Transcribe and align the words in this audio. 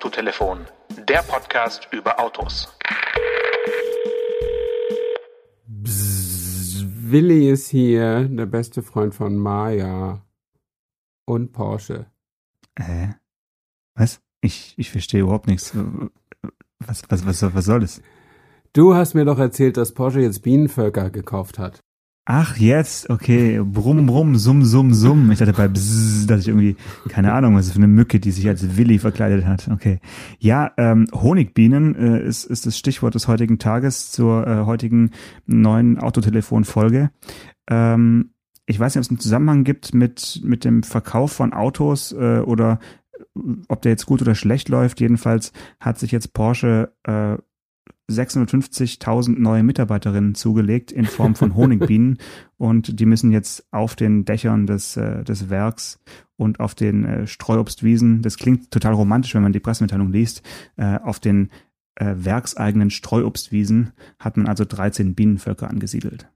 Autotelefon, 0.00 0.66
der 1.06 1.22
Podcast 1.22 1.86
über 1.92 2.18
Autos. 2.18 2.74
Bzz, 5.66 6.86
Willi 6.86 7.50
ist 7.50 7.68
hier, 7.68 8.26
der 8.26 8.46
beste 8.46 8.80
Freund 8.80 9.14
von 9.14 9.36
Maya. 9.36 10.24
Und 11.26 11.52
Porsche. 11.52 12.06
Äh, 12.76 13.08
was? 13.94 14.22
Ich, 14.40 14.72
ich 14.78 14.90
verstehe 14.90 15.20
überhaupt 15.20 15.48
nichts. 15.48 15.76
Was, 16.78 17.02
was, 17.10 17.26
was, 17.26 17.54
was 17.54 17.64
soll 17.66 17.80
das? 17.80 18.00
Du 18.72 18.94
hast 18.94 19.12
mir 19.12 19.26
doch 19.26 19.38
erzählt, 19.38 19.76
dass 19.76 19.92
Porsche 19.92 20.20
jetzt 20.20 20.40
Bienenvölker 20.40 21.10
gekauft 21.10 21.58
hat. 21.58 21.84
Ach, 22.32 22.56
jetzt, 22.58 23.10
okay. 23.10 23.60
Brumm, 23.60 24.06
brumm, 24.06 24.36
summ, 24.36 24.64
summ, 24.64 24.94
summ. 24.94 25.32
Ich 25.32 25.40
dachte 25.40 25.52
bei 25.52 25.66
Bzzz, 25.66 26.28
dass 26.28 26.42
ich 26.42 26.46
irgendwie, 26.46 26.76
keine 27.08 27.32
Ahnung, 27.32 27.56
was 27.56 27.66
ist 27.66 27.72
für 27.72 27.78
eine 27.78 27.88
Mücke, 27.88 28.20
die 28.20 28.30
sich 28.30 28.46
als 28.46 28.76
Willi 28.76 29.00
verkleidet 29.00 29.46
hat. 29.46 29.66
Okay. 29.66 29.98
Ja, 30.38 30.70
ähm, 30.76 31.08
Honigbienen 31.12 31.96
äh, 31.96 32.22
ist, 32.22 32.44
ist 32.44 32.66
das 32.66 32.78
Stichwort 32.78 33.16
des 33.16 33.26
heutigen 33.26 33.58
Tages 33.58 34.12
zur 34.12 34.46
äh, 34.46 34.64
heutigen 34.64 35.10
neuen 35.46 35.98
Autotelefon-Folge. 35.98 37.10
Ähm, 37.68 38.30
ich 38.64 38.78
weiß 38.78 38.94
nicht, 38.94 39.00
ob 39.00 39.06
es 39.06 39.10
einen 39.10 39.18
Zusammenhang 39.18 39.64
gibt 39.64 39.92
mit, 39.92 40.40
mit 40.44 40.64
dem 40.64 40.84
Verkauf 40.84 41.32
von 41.32 41.52
Autos 41.52 42.12
äh, 42.12 42.42
oder 42.46 42.78
ob 43.66 43.82
der 43.82 43.90
jetzt 43.90 44.06
gut 44.06 44.22
oder 44.22 44.36
schlecht 44.36 44.68
läuft. 44.68 45.00
Jedenfalls 45.00 45.52
hat 45.80 45.98
sich 45.98 46.12
jetzt 46.12 46.32
Porsche 46.32 46.92
äh, 47.02 47.38
650.000 48.10 49.38
neue 49.38 49.62
Mitarbeiterinnen 49.62 50.34
zugelegt 50.34 50.92
in 50.92 51.04
Form 51.04 51.34
von 51.34 51.54
Honigbienen 51.56 52.18
und 52.56 53.00
die 53.00 53.06
müssen 53.06 53.32
jetzt 53.32 53.66
auf 53.70 53.96
den 53.96 54.24
Dächern 54.24 54.66
des, 54.66 54.96
äh, 54.96 55.24
des 55.24 55.50
Werks 55.50 56.00
und 56.36 56.60
auf 56.60 56.74
den 56.74 57.04
äh, 57.04 57.26
Streuobstwiesen, 57.26 58.22
das 58.22 58.36
klingt 58.36 58.70
total 58.70 58.94
romantisch, 58.94 59.34
wenn 59.34 59.42
man 59.42 59.52
die 59.52 59.60
Pressemitteilung 59.60 60.10
liest, 60.10 60.42
äh, 60.76 60.98
auf 60.98 61.20
den 61.20 61.50
äh, 61.96 62.14
werkseigenen 62.16 62.90
Streuobstwiesen 62.90 63.92
hat 64.18 64.36
man 64.36 64.46
also 64.46 64.64
13 64.64 65.14
Bienenvölker 65.14 65.68
angesiedelt. 65.68 66.28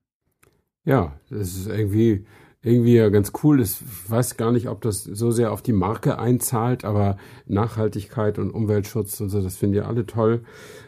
Ja, 0.84 1.19
das 1.30 1.55
ist 1.56 1.67
irgendwie 1.67 2.27
irgendwie 2.65 2.97
ganz 3.11 3.33
cool. 3.43 3.61
Ich 3.61 3.79
weiß 4.09 4.37
gar 4.37 4.51
nicht, 4.51 4.69
ob 4.69 4.81
das 4.81 5.05
so 5.05 5.31
sehr 5.31 5.53
auf 5.53 5.62
die 5.62 5.73
Marke 5.73 6.19
einzahlt, 6.19 6.84
aber 6.84 7.19
Nachhaltigkeit 7.47 8.39
und 8.39 8.51
Umweltschutz 8.51 9.20
und 9.20 9.29
so, 9.29 9.43
das 9.43 9.57
finden 9.57 9.77
ja 9.77 9.84
alle 9.84 10.07
toll. 10.07 10.43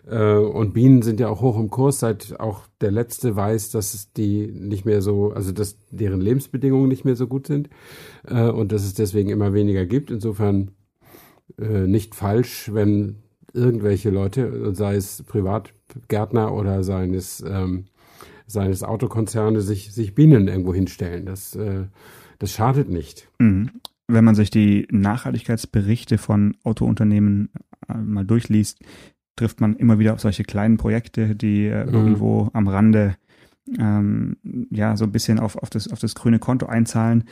Äh, 0.06 0.36
und 0.36 0.72
Bienen 0.72 1.02
sind 1.02 1.20
ja 1.20 1.28
auch 1.28 1.42
hoch 1.42 1.58
im 1.58 1.68
Kurs, 1.68 2.00
seit 2.00 2.40
auch 2.40 2.62
der 2.80 2.90
letzte 2.90 3.36
weiß, 3.36 3.70
dass 3.70 3.94
es 3.94 4.12
die 4.12 4.46
nicht 4.46 4.86
mehr 4.86 5.02
so, 5.02 5.32
also 5.32 5.52
dass 5.52 5.76
deren 5.90 6.20
Lebensbedingungen 6.20 6.88
nicht 6.88 7.04
mehr 7.04 7.16
so 7.16 7.26
gut 7.26 7.46
sind 7.46 7.68
äh, 8.26 8.48
und 8.48 8.72
dass 8.72 8.84
es 8.84 8.94
deswegen 8.94 9.28
immer 9.28 9.52
weniger 9.52 9.84
gibt. 9.84 10.10
Insofern 10.10 10.70
äh, 11.58 11.86
nicht 11.86 12.14
falsch, 12.14 12.70
wenn 12.72 13.16
irgendwelche 13.52 14.10
Leute, 14.10 14.74
sei 14.74 14.96
es 14.96 15.22
Privatgärtner 15.22 16.54
oder 16.54 16.84
seien 16.84 17.14
es 17.14 17.42
ähm, 17.46 17.86
seines 18.46 18.82
Autokonzerne 18.82 19.60
sich, 19.60 19.92
sich 19.92 20.14
Bienen 20.14 20.48
irgendwo 20.48 20.72
hinstellen. 20.74 21.26
Das, 21.26 21.54
äh, 21.54 21.84
das 22.38 22.52
schadet 22.52 22.88
nicht. 22.88 23.28
Mhm. 23.38 23.70
Wenn 24.08 24.24
man 24.24 24.34
sich 24.34 24.50
die 24.50 24.86
Nachhaltigkeitsberichte 24.90 26.18
von 26.18 26.56
Autounternehmen 26.62 27.50
äh, 27.88 27.94
mal 27.94 28.24
durchliest, 28.24 28.80
trifft 29.34 29.60
man 29.60 29.76
immer 29.76 29.98
wieder 29.98 30.14
auf 30.14 30.20
solche 30.20 30.44
kleinen 30.44 30.76
Projekte, 30.76 31.34
die 31.34 31.66
äh, 31.66 31.84
mhm. 31.86 31.94
irgendwo 31.94 32.50
am 32.52 32.68
Rande 32.68 33.16
ähm, 33.78 34.36
ja 34.70 34.96
so 34.96 35.04
ein 35.04 35.12
bisschen 35.12 35.40
auf, 35.40 35.56
auf, 35.56 35.70
das, 35.70 35.88
auf 35.88 35.98
das 35.98 36.14
grüne 36.14 36.38
Konto 36.38 36.66
einzahlen. 36.66 37.24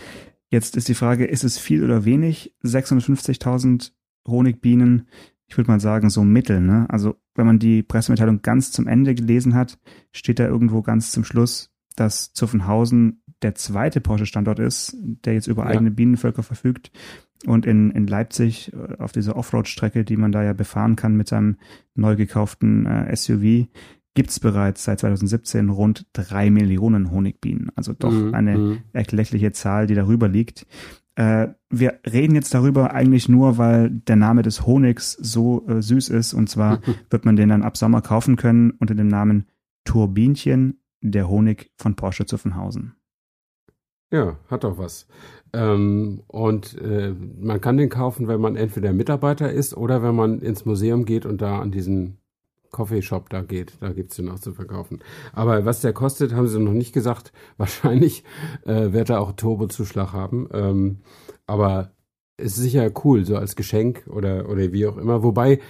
Jetzt 0.50 0.76
ist 0.76 0.88
die 0.88 0.94
Frage, 0.94 1.24
ist 1.24 1.44
es 1.44 1.58
viel 1.58 1.84
oder 1.84 2.04
wenig? 2.04 2.54
650.000 2.64 3.92
Honigbienen 4.26 5.08
ich 5.46 5.56
würde 5.56 5.70
mal 5.70 5.80
sagen, 5.80 6.10
so 6.10 6.24
Mittel. 6.24 6.60
Ne? 6.60 6.86
Also 6.88 7.16
wenn 7.34 7.46
man 7.46 7.58
die 7.58 7.82
Pressemitteilung 7.82 8.42
ganz 8.42 8.72
zum 8.72 8.86
Ende 8.86 9.14
gelesen 9.14 9.54
hat, 9.54 9.78
steht 10.12 10.38
da 10.38 10.46
irgendwo 10.46 10.82
ganz 10.82 11.10
zum 11.10 11.24
Schluss, 11.24 11.70
dass 11.96 12.32
Zuffenhausen 12.32 13.22
der 13.42 13.54
zweite 13.54 14.00
Porsche-Standort 14.00 14.58
ist, 14.58 14.96
der 15.00 15.34
jetzt 15.34 15.46
über 15.46 15.64
ja. 15.64 15.70
eigene 15.70 15.90
Bienenvölker 15.90 16.42
verfügt. 16.42 16.90
Und 17.46 17.66
in, 17.66 17.90
in 17.90 18.06
Leipzig 18.06 18.72
äh, 18.72 18.96
auf 18.98 19.12
dieser 19.12 19.36
Offroad-Strecke, 19.36 20.04
die 20.04 20.16
man 20.16 20.32
da 20.32 20.42
ja 20.42 20.54
befahren 20.54 20.96
kann 20.96 21.16
mit 21.16 21.28
seinem 21.28 21.58
neu 21.94 22.16
gekauften 22.16 22.86
äh, 22.86 23.14
SUV, 23.14 23.68
gibt's 24.14 24.40
bereits 24.40 24.84
seit 24.84 25.00
2017 25.00 25.68
rund 25.68 26.06
drei 26.12 26.50
Millionen 26.50 27.10
Honigbienen. 27.10 27.70
Also 27.74 27.92
doch 27.92 28.12
mhm, 28.12 28.34
eine 28.34 28.56
mhm. 28.56 28.78
erkleckliche 28.92 29.52
Zahl, 29.52 29.86
die 29.86 29.94
darüber 29.94 30.28
liegt. 30.28 30.66
Äh, 31.16 31.48
wir 31.70 32.00
reden 32.10 32.34
jetzt 32.34 32.54
darüber 32.54 32.92
eigentlich 32.92 33.28
nur, 33.28 33.58
weil 33.58 33.90
der 33.90 34.16
Name 34.16 34.42
des 34.42 34.66
Honigs 34.66 35.12
so 35.12 35.66
äh, 35.68 35.80
süß 35.80 36.08
ist. 36.08 36.34
Und 36.34 36.48
zwar 36.48 36.80
wird 37.10 37.24
man 37.24 37.36
den 37.36 37.48
dann 37.48 37.62
ab 37.62 37.76
Sommer 37.76 38.02
kaufen 38.02 38.36
können 38.36 38.72
unter 38.72 38.94
dem 38.94 39.08
Namen 39.08 39.46
Turbinchen, 39.84 40.80
der 41.00 41.28
Honig 41.28 41.70
von 41.76 41.94
Porsche 41.94 42.26
Zuffenhausen. 42.26 42.94
Ja, 44.10 44.38
hat 44.48 44.64
doch 44.64 44.78
was. 44.78 45.06
Ähm, 45.52 46.22
und 46.26 46.80
äh, 46.80 47.14
man 47.38 47.60
kann 47.60 47.76
den 47.76 47.88
kaufen, 47.88 48.28
wenn 48.28 48.40
man 48.40 48.56
entweder 48.56 48.92
Mitarbeiter 48.92 49.50
ist 49.50 49.76
oder 49.76 50.02
wenn 50.02 50.14
man 50.14 50.40
ins 50.40 50.64
Museum 50.64 51.04
geht 51.04 51.26
und 51.26 51.42
da 51.42 51.60
an 51.60 51.70
diesen 51.70 52.18
Coffeeshop 52.74 53.30
da 53.30 53.42
geht. 53.42 53.74
Da 53.80 53.92
gibt's 53.92 54.16
den 54.16 54.28
auch 54.28 54.40
zu 54.40 54.52
verkaufen. 54.52 54.98
Aber 55.32 55.64
was 55.64 55.80
der 55.80 55.92
kostet, 55.92 56.34
haben 56.34 56.48
sie 56.48 56.58
noch 56.58 56.72
nicht 56.72 56.92
gesagt. 56.92 57.32
Wahrscheinlich 57.56 58.24
äh, 58.66 58.92
wird 58.92 59.10
er 59.10 59.20
auch 59.20 59.32
Turbozuschlag 59.32 60.12
haben. 60.12 60.48
Ähm, 60.52 60.98
aber 61.46 61.92
ist 62.36 62.56
sicher 62.56 62.90
cool, 63.04 63.24
so 63.24 63.36
als 63.36 63.54
Geschenk 63.54 64.08
oder, 64.08 64.48
oder 64.48 64.72
wie 64.72 64.86
auch 64.86 64.96
immer. 64.96 65.22
Wobei 65.22 65.60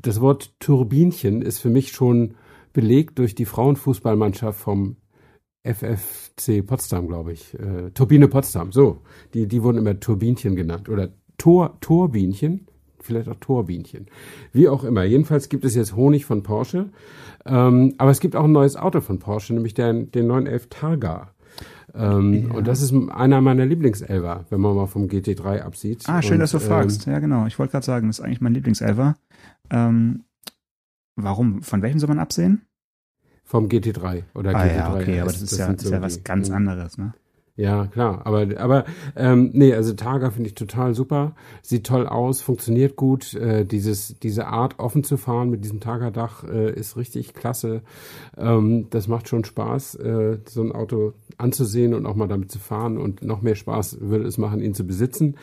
das 0.00 0.22
Wort 0.22 0.58
Turbinchen 0.60 1.42
ist 1.42 1.58
für 1.58 1.68
mich 1.68 1.92
schon 1.92 2.34
belegt 2.72 3.18
durch 3.18 3.34
die 3.34 3.44
Frauenfußballmannschaft 3.44 4.58
vom 4.58 4.96
FFC 5.62 6.66
Potsdam, 6.66 7.06
glaube 7.06 7.32
ich. 7.32 7.52
Äh, 7.54 7.90
Turbine 7.90 8.28
Potsdam, 8.28 8.72
so. 8.72 9.02
Die, 9.34 9.46
die 9.46 9.62
wurden 9.62 9.78
immer 9.78 10.00
Turbinchen 10.00 10.56
genannt. 10.56 10.88
Oder 10.88 11.10
Tor, 11.36 11.78
Turbinchen 11.80 12.66
vielleicht 13.06 13.28
auch 13.28 13.36
Torbienchen. 13.40 14.06
Wie 14.52 14.68
auch 14.68 14.84
immer. 14.84 15.04
Jedenfalls 15.04 15.48
gibt 15.48 15.64
es 15.64 15.74
jetzt 15.74 15.96
Honig 15.96 16.24
von 16.24 16.42
Porsche. 16.42 16.90
Ähm, 17.46 17.94
aber 17.98 18.10
es 18.10 18.20
gibt 18.20 18.36
auch 18.36 18.44
ein 18.44 18.52
neues 18.52 18.76
Auto 18.76 19.00
von 19.00 19.18
Porsche, 19.18 19.54
nämlich 19.54 19.74
den, 19.74 20.10
den 20.10 20.26
911 20.26 20.68
Targa. 20.68 21.30
Ähm, 21.94 22.48
ja. 22.48 22.54
Und 22.54 22.66
das 22.66 22.82
ist 22.82 22.92
einer 22.92 23.40
meiner 23.40 23.64
Lieblingselver, 23.64 24.44
wenn 24.50 24.60
man 24.60 24.76
mal 24.76 24.86
vom 24.86 25.06
GT3 25.06 25.62
absieht. 25.62 26.04
Ah, 26.08 26.20
schön, 26.20 26.34
und, 26.34 26.40
dass 26.40 26.50
du 26.50 26.58
ähm, 26.58 26.64
fragst. 26.64 27.06
Ja, 27.06 27.18
genau. 27.20 27.46
Ich 27.46 27.58
wollte 27.58 27.72
gerade 27.72 27.86
sagen, 27.86 28.08
das 28.08 28.18
ist 28.18 28.24
eigentlich 28.24 28.40
mein 28.40 28.54
Lieblingselver. 28.54 29.16
Ähm, 29.70 30.24
warum? 31.14 31.62
Von 31.62 31.82
welchem 31.82 31.98
soll 31.98 32.08
man 32.08 32.18
absehen? 32.18 32.62
Vom 33.44 33.68
GT3 33.68 34.24
oder 34.34 34.54
ah, 34.54 34.62
GT3. 34.62 34.76
Ja, 34.76 34.94
okay, 34.94 35.20
aber 35.20 35.30
das, 35.30 35.40
das 35.40 35.52
ist, 35.52 35.58
ja, 35.58 35.70
ist 35.70 35.88
ja 35.88 36.02
was 36.02 36.24
ganz 36.24 36.50
anderes, 36.50 36.98
ne? 36.98 37.14
Ja, 37.56 37.86
klar. 37.86 38.20
Aber, 38.26 38.46
aber 38.58 38.84
ähm, 39.16 39.50
nee, 39.54 39.72
also 39.72 39.94
Targa 39.94 40.30
finde 40.30 40.48
ich 40.48 40.54
total 40.54 40.94
super. 40.94 41.34
Sieht 41.62 41.86
toll 41.86 42.06
aus, 42.06 42.42
funktioniert 42.42 42.96
gut. 42.96 43.32
Äh, 43.34 43.64
dieses, 43.64 44.18
diese 44.18 44.46
Art, 44.46 44.78
offen 44.78 45.04
zu 45.04 45.16
fahren 45.16 45.48
mit 45.48 45.64
diesem 45.64 45.80
Targa-Dach 45.80 46.44
äh, 46.44 46.70
ist 46.72 46.98
richtig 46.98 47.32
klasse. 47.32 47.80
Ähm, 48.36 48.88
das 48.90 49.08
macht 49.08 49.28
schon 49.28 49.44
Spaß, 49.44 49.94
äh, 49.96 50.38
so 50.46 50.62
ein 50.62 50.72
Auto 50.72 51.14
anzusehen 51.38 51.94
und 51.94 52.04
auch 52.04 52.14
mal 52.14 52.28
damit 52.28 52.50
zu 52.52 52.58
fahren. 52.58 52.98
Und 52.98 53.22
noch 53.22 53.40
mehr 53.40 53.54
Spaß 53.56 53.98
würde 54.02 54.26
es 54.26 54.36
machen, 54.36 54.60
ihn 54.60 54.74
zu 54.74 54.86
besitzen. 54.86 55.36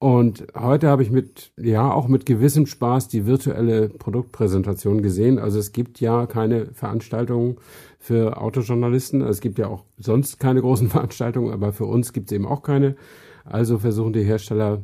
Und 0.00 0.46
heute 0.58 0.88
habe 0.88 1.02
ich 1.02 1.10
mit, 1.10 1.52
ja, 1.58 1.92
auch 1.92 2.08
mit 2.08 2.24
gewissem 2.24 2.64
Spaß 2.64 3.08
die 3.08 3.26
virtuelle 3.26 3.90
Produktpräsentation 3.90 5.02
gesehen. 5.02 5.38
Also 5.38 5.58
es 5.58 5.72
gibt 5.72 6.00
ja 6.00 6.24
keine 6.24 6.72
Veranstaltungen 6.72 7.58
für 7.98 8.40
Autojournalisten. 8.40 9.20
Es 9.20 9.42
gibt 9.42 9.58
ja 9.58 9.66
auch 9.66 9.84
sonst 9.98 10.40
keine 10.40 10.62
großen 10.62 10.88
Veranstaltungen, 10.90 11.52
aber 11.52 11.74
für 11.74 11.84
uns 11.84 12.14
gibt 12.14 12.30
es 12.30 12.34
eben 12.34 12.46
auch 12.46 12.62
keine. 12.62 12.96
Also 13.44 13.78
versuchen 13.78 14.14
die 14.14 14.22
Hersteller 14.22 14.80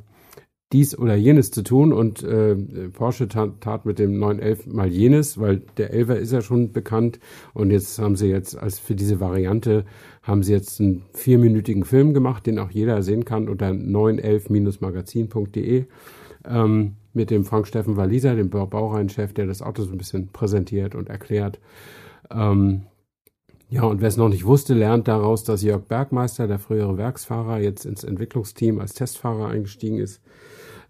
dies 0.73 0.99
oder 0.99 1.15
jenes 1.15 1.53
zu 1.53 1.63
tun 1.63 1.93
und 1.93 2.25
äh, 2.25 2.57
Porsche 2.93 3.29
tat, 3.29 3.61
tat 3.61 3.87
mit 3.87 4.01
dem 4.01 4.19
911 4.19 4.67
mal 4.67 4.89
jenes, 4.89 5.39
weil 5.39 5.63
der 5.77 5.95
11er 5.95 6.15
ist 6.15 6.33
ja 6.33 6.43
schon 6.43 6.73
bekannt 6.73 7.21
und 7.55 7.71
jetzt 7.71 8.01
haben 8.01 8.17
sie 8.17 8.27
jetzt 8.29 8.59
als 8.59 8.81
für 8.81 8.97
diese 8.97 9.21
Variante 9.21 9.85
haben 10.23 10.43
sie 10.43 10.53
jetzt 10.53 10.81
einen 10.81 11.05
vierminütigen 11.13 11.85
Film 11.85 12.15
gemacht, 12.15 12.47
den 12.47 12.59
auch 12.59 12.73
jeder 12.73 13.03
sehen 13.03 13.25
kann 13.25 13.49
unter 13.49 13.69
911-magazin.de 13.69 15.85
ähm, 16.49 16.97
mit 17.13 17.31
dem 17.31 17.45
Frank 17.45 17.69
Steffen 17.69 17.97
Walliser, 17.97 18.35
dem 18.35 18.51
Baureihenchef, 18.51 19.33
der 19.33 19.47
das 19.47 19.63
Auto 19.63 19.85
so 19.85 19.93
ein 19.93 19.99
bisschen 19.99 20.27
präsentiert 20.29 20.97
und 20.97 21.09
erklärt. 21.09 21.61
Ähm, 22.31 22.83
ja, 23.69 23.83
und 23.83 24.01
wer 24.01 24.09
es 24.09 24.17
noch 24.17 24.29
nicht 24.29 24.45
wusste, 24.45 24.75
lernt 24.75 25.09
daraus, 25.09 25.43
dass 25.43 25.63
Jörg 25.63 25.83
Bergmeister, 25.85 26.47
der 26.47 26.59
frühere 26.59 26.97
Werksfahrer, 26.97 27.59
jetzt 27.59 27.85
ins 27.85 28.05
Entwicklungsteam 28.05 28.79
als 28.79 28.95
Testfahrer 28.95 29.49
eingestiegen 29.49 29.99
ist 29.99 30.23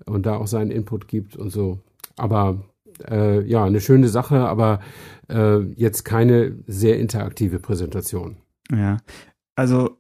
und 0.05 0.27
da 0.27 0.37
auch 0.37 0.47
seinen 0.47 0.71
Input 0.71 1.09
gibt 1.09 1.37
und 1.37 1.51
so. 1.51 1.81
Aber 2.17 2.63
äh, 3.09 3.43
ja, 3.43 3.65
eine 3.65 3.81
schöne 3.81 4.09
Sache, 4.09 4.41
aber 4.41 4.81
äh, 5.29 5.61
jetzt 5.75 6.05
keine 6.05 6.57
sehr 6.67 6.99
interaktive 6.99 7.61
Präsentation. 7.61 8.37
Ja, 8.71 8.99
also 9.55 9.99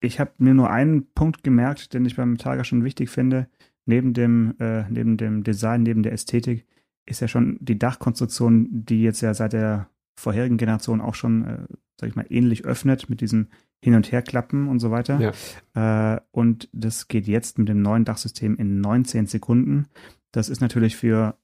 ich 0.00 0.18
habe 0.18 0.32
mir 0.38 0.54
nur 0.54 0.70
einen 0.70 1.12
Punkt 1.12 1.44
gemerkt, 1.44 1.94
den 1.94 2.04
ich 2.04 2.16
beim 2.16 2.36
Targa 2.36 2.64
schon 2.64 2.84
wichtig 2.84 3.10
finde. 3.10 3.48
neben 3.84 4.12
dem, 4.14 4.54
äh, 4.60 4.88
neben 4.90 5.16
dem 5.16 5.42
Design, 5.42 5.82
neben 5.82 6.02
der 6.04 6.12
Ästhetik, 6.12 6.66
ist 7.04 7.20
ja 7.20 7.26
schon 7.26 7.58
die 7.60 7.78
Dachkonstruktion, 7.78 8.68
die 8.70 9.02
jetzt 9.02 9.20
ja 9.22 9.34
seit 9.34 9.52
der 9.54 9.88
vorherigen 10.14 10.56
Generation 10.56 11.00
auch 11.00 11.14
schon, 11.14 11.44
äh, 11.44 11.58
sag 12.00 12.10
ich 12.10 12.16
mal, 12.16 12.26
ähnlich 12.28 12.64
öffnet 12.64 13.08
mit 13.08 13.20
diesen 13.20 13.48
Hin- 13.84 13.94
und 13.94 14.12
Herklappen 14.12 14.68
und 14.68 14.78
so 14.78 14.90
weiter. 14.90 15.32
Ja. 15.74 16.14
Äh, 16.14 16.20
und 16.30 16.68
das 16.72 17.08
geht 17.08 17.26
jetzt 17.26 17.58
mit 17.58 17.68
dem 17.68 17.82
neuen 17.82 18.04
Dachsystem 18.04 18.56
in 18.56 18.80
19 18.80 19.26
Sekunden. 19.26 19.86
Das 20.30 20.48
ist 20.48 20.60
natürlich 20.60 20.96
für, 20.96 21.36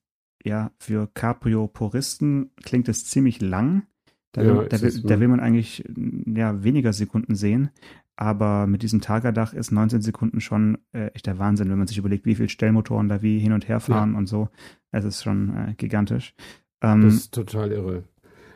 ja, 0.45 0.71
für 0.79 1.09
Cabrio-Puristen 1.13 2.51
klingt 2.63 2.89
es 2.89 3.07
ziemlich 3.07 3.41
lang. 3.41 3.87
Da, 4.33 4.43
ja, 4.43 4.57
will, 4.57 4.69
da, 4.69 4.81
will, 4.81 5.03
da 5.03 5.21
will 5.21 5.29
man 5.29 5.41
eigentlich 5.41 5.85
ja, 6.27 6.63
weniger 6.63 6.93
Sekunden 6.93 7.35
sehen. 7.35 7.71
Aber 8.15 8.67
mit 8.67 8.83
diesem 8.83 9.01
Targa-Dach 9.01 9.53
ist 9.53 9.71
19 9.71 10.03
Sekunden 10.03 10.41
schon 10.41 10.79
äh, 10.93 11.07
echt 11.15 11.27
der 11.27 11.39
Wahnsinn, 11.39 11.71
wenn 11.71 11.79
man 11.79 11.87
sich 11.87 11.99
überlegt, 11.99 12.27
wie 12.27 12.35
viele 12.35 12.49
Stellmotoren 12.49 13.09
da 13.09 13.23
wie 13.23 13.39
hin 13.39 13.53
und 13.53 13.69
her 13.69 13.79
fahren 13.79 14.13
ja. 14.13 14.19
und 14.19 14.27
so. 14.27 14.49
Es 14.91 15.05
ist 15.05 15.23
schon 15.23 15.57
äh, 15.57 15.75
gigantisch. 15.75 16.35
Ähm, 16.83 17.03
das 17.03 17.15
ist 17.15 17.35
total 17.35 17.71
irre. 17.71 18.05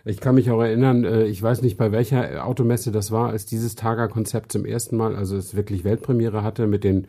Ich 0.04 0.20
kann 0.20 0.34
mich 0.34 0.50
auch 0.50 0.60
erinnern, 0.60 1.04
äh, 1.04 1.25
ich 1.25 1.43
weiß 1.43 1.62
nicht, 1.62 1.76
bei 1.76 1.93
welcher 1.93 2.44
Automesse 2.44 2.90
das 2.90 3.10
war, 3.10 3.31
als 3.31 3.46
dieses 3.46 3.75
Targa-Konzept 3.75 4.52
zum 4.52 4.64
ersten 4.64 4.96
Mal, 4.96 5.14
also 5.14 5.37
es 5.37 5.54
wirklich 5.54 5.84
Weltpremiere 5.84 6.43
hatte 6.43 6.66
mit 6.66 6.84
den 6.84 7.06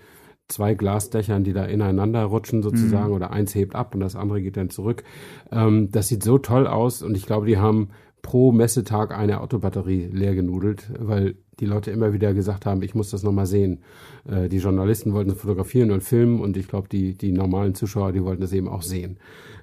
zwei 0.48 0.74
Glasdächern, 0.74 1.44
die 1.44 1.54
da 1.54 1.66
ineinander 1.66 2.24
rutschen 2.26 2.62
sozusagen 2.62 3.10
mhm. 3.10 3.16
oder 3.16 3.32
eins 3.32 3.56
hebt 3.56 3.76
ab 3.76 3.96
und 3.96 4.02
das 4.02 4.16
andere 4.16 4.42
geht 4.42 4.58
dann 4.58 4.70
zurück. 4.70 5.04
Ähm, 5.52 5.90
das 5.92 6.08
sieht 6.08 6.24
so 6.24 6.38
toll 6.38 6.68
aus 6.68 7.02
und 7.02 7.16
ich 7.16 7.26
glaube, 7.26 7.48
die 7.48 7.58
haben 7.58 7.90
pro 8.24 8.52
Messetag 8.52 9.16
eine 9.16 9.42
Autobatterie 9.42 10.10
leer 10.12 10.34
genudelt, 10.34 10.90
weil 10.98 11.36
die 11.60 11.68
Leute 11.68 11.92
immer 11.92 12.14
wieder 12.14 12.34
gesagt 12.34 12.66
haben, 12.66 12.82
ich 12.82 12.96
muss 12.96 13.12
das 13.12 13.22
nochmal 13.22 13.46
sehen. 13.46 13.84
Äh, 14.26 14.50
die 14.50 14.58
Journalisten 14.58 15.14
wollten 15.14 15.36
fotografieren 15.36 15.92
und 15.92 16.02
filmen 16.02 16.40
und 16.40 16.58
ich 16.58 16.68
glaube, 16.68 16.90
die, 16.90 17.14
die 17.14 17.32
normalen 17.32 17.76
Zuschauer, 17.76 18.12
die 18.12 18.24
wollten 18.24 18.42
das 18.42 18.54
eben 18.54 18.68
auch 18.68 18.82
sehen. 18.82 19.18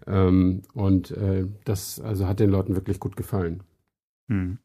Ähm, 0.06 0.62
und 0.72 1.10
äh, 1.10 1.46
das 1.64 1.98
also 1.98 2.28
hat 2.28 2.38
den 2.38 2.50
Leuten 2.50 2.76
wirklich 2.76 3.00
gut 3.00 3.16
gefallen. 3.16 3.64
Hm. 4.28 4.58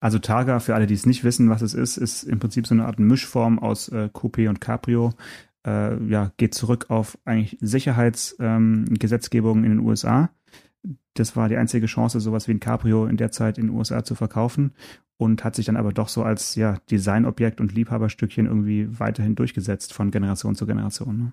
Also 0.00 0.18
Targa, 0.18 0.60
für 0.60 0.74
alle, 0.74 0.86
die 0.86 0.94
es 0.94 1.04
nicht 1.04 1.24
wissen, 1.24 1.50
was 1.50 1.60
es 1.60 1.74
ist, 1.74 1.96
ist 1.96 2.22
im 2.22 2.38
Prinzip 2.38 2.66
so 2.66 2.74
eine 2.74 2.86
Art 2.86 2.98
Mischform 2.98 3.58
aus 3.58 3.88
äh, 3.88 4.08
Coupé 4.12 4.48
und 4.48 4.60
Cabrio. 4.60 5.12
Äh, 5.66 6.02
ja, 6.06 6.30
geht 6.36 6.54
zurück 6.54 6.86
auf 6.88 7.18
eigentlich 7.24 7.58
Sicherheitsgesetzgebung 7.60 9.58
ähm, 9.58 9.64
in 9.64 9.70
den 9.70 9.80
USA 9.80 10.30
das 11.14 11.36
war 11.36 11.48
die 11.48 11.56
einzige 11.56 11.86
Chance, 11.86 12.20
sowas 12.20 12.48
wie 12.48 12.52
ein 12.52 12.60
Cabrio 12.60 13.06
in 13.06 13.16
der 13.16 13.30
Zeit 13.30 13.58
in 13.58 13.68
den 13.68 13.76
USA 13.76 14.04
zu 14.04 14.14
verkaufen 14.14 14.72
und 15.16 15.44
hat 15.44 15.54
sich 15.54 15.66
dann 15.66 15.76
aber 15.76 15.92
doch 15.92 16.08
so 16.08 16.22
als 16.22 16.54
ja, 16.56 16.78
Designobjekt 16.90 17.60
und 17.60 17.72
Liebhaberstückchen 17.72 18.46
irgendwie 18.46 18.98
weiterhin 18.98 19.34
durchgesetzt 19.34 19.92
von 19.92 20.10
Generation 20.10 20.54
zu 20.54 20.66
Generation. 20.66 21.18
Ne? 21.18 21.32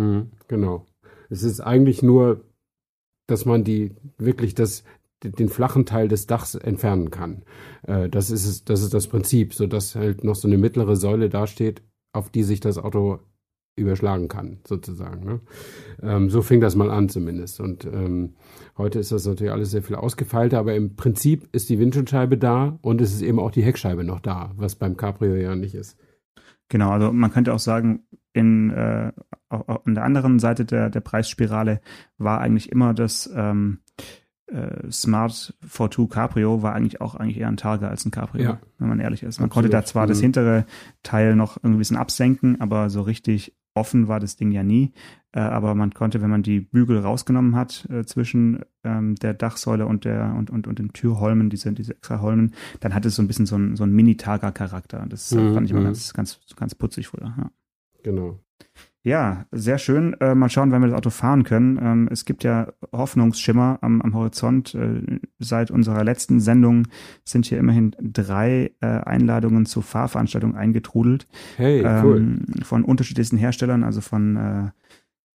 Mhm, 0.00 0.30
genau. 0.46 0.86
Es 1.28 1.42
ist 1.42 1.60
eigentlich 1.60 2.02
nur, 2.02 2.44
dass 3.26 3.44
man 3.44 3.64
die 3.64 3.94
wirklich 4.16 4.54
das, 4.54 4.84
den 5.22 5.48
flachen 5.48 5.84
Teil 5.84 6.08
des 6.08 6.26
Dachs 6.26 6.54
entfernen 6.54 7.10
kann. 7.10 7.42
Äh, 7.82 8.08
das 8.08 8.30
ist 8.30 8.70
das 8.70 8.82
ist 8.82 8.94
das 8.94 9.08
Prinzip, 9.08 9.52
so 9.52 9.66
dass 9.66 9.94
halt 9.94 10.24
noch 10.24 10.36
so 10.36 10.48
eine 10.48 10.58
mittlere 10.58 10.96
Säule 10.96 11.28
dasteht, 11.28 11.82
auf 12.12 12.30
die 12.30 12.44
sich 12.44 12.60
das 12.60 12.78
Auto 12.78 13.18
überschlagen 13.78 14.28
kann, 14.28 14.58
sozusagen. 14.66 15.24
Ne? 15.24 15.40
Ähm, 16.02 16.30
so 16.30 16.42
fing 16.42 16.60
das 16.60 16.76
mal 16.76 16.90
an 16.90 17.08
zumindest. 17.08 17.60
Und 17.60 17.84
ähm, 17.84 18.34
heute 18.76 18.98
ist 18.98 19.12
das 19.12 19.26
natürlich 19.26 19.52
alles 19.52 19.70
sehr 19.70 19.82
viel 19.82 19.96
ausgefeilter, 19.96 20.58
aber 20.58 20.74
im 20.74 20.96
Prinzip 20.96 21.48
ist 21.52 21.68
die 21.68 21.78
Windschutzscheibe 21.78 22.38
da 22.38 22.78
und 22.82 23.00
es 23.00 23.12
ist 23.12 23.22
eben 23.22 23.38
auch 23.38 23.50
die 23.50 23.62
Heckscheibe 23.62 24.04
noch 24.04 24.20
da, 24.20 24.52
was 24.56 24.74
beim 24.74 24.96
Cabrio 24.96 25.34
ja 25.34 25.54
nicht 25.54 25.74
ist. 25.74 25.96
Genau, 26.68 26.90
also 26.90 27.12
man 27.12 27.32
könnte 27.32 27.54
auch 27.54 27.58
sagen, 27.58 28.04
in, 28.32 28.70
äh, 28.70 29.12
an 29.48 29.94
der 29.94 30.04
anderen 30.04 30.38
Seite 30.38 30.64
der, 30.64 30.90
der 30.90 31.00
Preisspirale 31.00 31.80
war 32.18 32.40
eigentlich 32.40 32.70
immer 32.70 32.92
das 32.92 33.28
ähm, 33.34 33.80
äh, 34.48 34.90
Smart 34.90 35.54
42 35.66 36.08
Cabrio 36.08 36.62
war 36.62 36.74
eigentlich 36.74 37.00
auch 37.00 37.14
eigentlich 37.14 37.38
eher 37.38 37.48
ein 37.48 37.56
Targa 37.56 37.88
als 37.88 38.04
ein 38.04 38.10
Cabrio, 38.10 38.44
ja. 38.44 38.58
wenn 38.78 38.88
man 38.88 39.00
ehrlich 39.00 39.22
ist. 39.22 39.40
Man 39.40 39.50
Absolut. 39.50 39.64
konnte 39.64 39.68
da 39.76 39.84
zwar 39.84 40.04
mhm. 40.04 40.08
das 40.08 40.20
hintere 40.20 40.66
Teil 41.02 41.36
noch 41.36 41.56
irgendwie 41.58 41.76
ein 41.76 41.78
bisschen 41.78 41.96
absenken, 41.96 42.60
aber 42.60 42.90
so 42.90 43.02
richtig 43.02 43.54
offen 43.78 44.08
war 44.08 44.20
das 44.20 44.36
Ding 44.36 44.50
ja 44.50 44.62
nie. 44.62 44.92
Äh, 45.32 45.40
aber 45.40 45.74
man 45.74 45.92
konnte, 45.92 46.20
wenn 46.20 46.30
man 46.30 46.42
die 46.42 46.60
Bügel 46.60 46.98
rausgenommen 46.98 47.54
hat 47.54 47.86
äh, 47.90 48.04
zwischen 48.04 48.60
ähm, 48.82 49.14
der 49.16 49.34
Dachsäule 49.34 49.86
und 49.86 50.04
der 50.04 50.34
und, 50.36 50.50
und, 50.50 50.66
und 50.66 50.78
den 50.78 50.92
Türholmen, 50.92 51.50
diese, 51.50 51.72
diese 51.72 51.94
extra 51.94 52.20
Holmen, 52.20 52.54
dann 52.80 52.94
hatte 52.94 53.08
es 53.08 53.16
so 53.16 53.22
ein 53.22 53.28
bisschen 53.28 53.46
so 53.46 53.56
ein, 53.56 53.76
so 53.76 53.86
Mini-Targa-Charakter. 53.86 55.06
Das 55.08 55.30
mhm, 55.30 55.54
fand 55.54 55.66
ich 55.66 55.72
immer 55.72 55.80
mhm. 55.80 55.86
ganz, 55.86 56.12
ganz, 56.12 56.40
ganz 56.56 56.74
putzig 56.74 57.08
früher. 57.08 57.34
Ja. 57.36 57.50
Genau. 58.02 58.40
Ja, 59.08 59.46
sehr 59.52 59.78
schön. 59.78 60.12
Äh, 60.20 60.34
mal 60.34 60.50
schauen, 60.50 60.70
wenn 60.70 60.82
wir 60.82 60.88
das 60.88 60.98
Auto 60.98 61.08
fahren 61.08 61.42
können. 61.42 61.78
Ähm, 61.80 62.08
es 62.12 62.26
gibt 62.26 62.44
ja 62.44 62.70
Hoffnungsschimmer 62.92 63.78
am, 63.80 64.02
am 64.02 64.12
Horizont. 64.12 64.74
Äh, 64.74 65.20
seit 65.38 65.70
unserer 65.70 66.04
letzten 66.04 66.40
Sendung 66.40 66.88
sind 67.24 67.46
hier 67.46 67.56
immerhin 67.56 67.96
drei 67.98 68.72
äh, 68.82 68.86
Einladungen 68.86 69.64
zur 69.64 69.82
Fahrveranstaltung 69.82 70.56
eingetrudelt. 70.56 71.26
Hey, 71.56 71.80
cool. 72.04 72.18
Ähm, 72.18 72.44
von 72.62 72.84
unterschiedlichsten 72.84 73.38
Herstellern, 73.38 73.82
also 73.82 74.02
von 74.02 74.36
äh, 74.36 74.70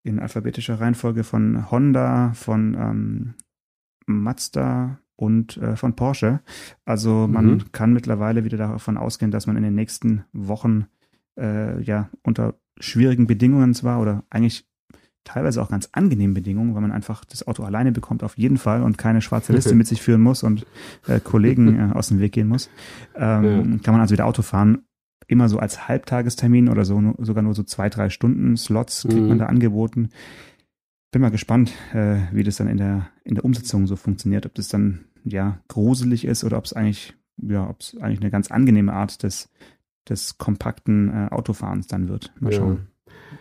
in 0.02 0.18
alphabetischer 0.18 0.78
Reihenfolge 0.78 1.24
von 1.24 1.70
Honda, 1.70 2.32
von 2.34 2.76
ähm, 2.78 3.34
Mazda 4.04 4.98
und 5.16 5.56
äh, 5.56 5.76
von 5.76 5.96
Porsche. 5.96 6.40
Also 6.84 7.26
man 7.26 7.46
mhm. 7.46 7.72
kann 7.72 7.94
mittlerweile 7.94 8.44
wieder 8.44 8.58
davon 8.58 8.98
ausgehen, 8.98 9.30
dass 9.30 9.46
man 9.46 9.56
in 9.56 9.62
den 9.62 9.74
nächsten 9.74 10.24
Wochen 10.34 10.88
äh, 11.38 11.80
ja 11.80 12.10
unter 12.22 12.54
schwierigen 12.78 13.26
Bedingungen 13.26 13.74
zwar 13.74 14.00
oder 14.00 14.24
eigentlich 14.30 14.66
teilweise 15.24 15.62
auch 15.62 15.68
ganz 15.68 15.88
angenehmen 15.92 16.34
Bedingungen, 16.34 16.74
weil 16.74 16.82
man 16.82 16.92
einfach 16.92 17.24
das 17.24 17.46
Auto 17.46 17.62
alleine 17.62 17.92
bekommt 17.92 18.22
auf 18.22 18.36
jeden 18.36 18.58
Fall 18.58 18.82
und 18.82 18.98
keine 18.98 19.20
schwarze 19.20 19.52
Liste 19.54 19.74
mit 19.74 19.86
sich 19.86 20.02
führen 20.02 20.20
muss 20.20 20.42
und 20.42 20.66
äh, 21.06 21.20
Kollegen 21.20 21.78
äh, 21.90 21.92
aus 21.94 22.08
dem 22.08 22.20
Weg 22.20 22.32
gehen 22.32 22.48
muss, 22.48 22.68
ähm, 23.14 23.44
ja. 23.44 23.78
kann 23.82 23.94
man 23.94 24.00
also 24.00 24.12
wieder 24.12 24.26
Auto 24.26 24.42
fahren. 24.42 24.82
Immer 25.28 25.48
so 25.48 25.58
als 25.58 25.88
Halbtagestermin 25.88 26.68
oder 26.68 26.84
so, 26.84 27.00
nur, 27.00 27.14
sogar 27.18 27.42
nur 27.42 27.54
so 27.54 27.62
zwei, 27.62 27.88
drei 27.88 28.10
Stunden 28.10 28.56
Slots 28.56 29.02
kriegt 29.02 29.22
mhm. 29.22 29.28
man 29.28 29.38
da 29.38 29.46
angeboten. 29.46 30.10
Bin 31.12 31.22
mal 31.22 31.30
gespannt, 31.30 31.72
äh, 31.94 32.16
wie 32.32 32.42
das 32.42 32.56
dann 32.56 32.68
in 32.68 32.78
der, 32.78 33.08
in 33.24 33.36
der 33.36 33.44
Umsetzung 33.44 33.86
so 33.86 33.96
funktioniert, 33.96 34.46
ob 34.46 34.54
das 34.54 34.68
dann 34.68 35.04
ja 35.24 35.60
gruselig 35.68 36.24
ist 36.24 36.42
oder 36.42 36.58
ob 36.58 36.64
es 36.64 36.72
eigentlich, 36.72 37.14
ja, 37.36 37.68
ob 37.68 37.80
es 37.80 37.96
eigentlich 38.00 38.20
eine 38.20 38.30
ganz 38.30 38.50
angenehme 38.50 38.92
Art 38.92 39.22
des, 39.22 39.48
des 40.08 40.38
kompakten 40.38 41.08
äh, 41.08 41.28
Autofahrens 41.30 41.86
dann 41.86 42.08
wird. 42.08 42.32
Mal 42.40 42.52
schauen. 42.52 42.86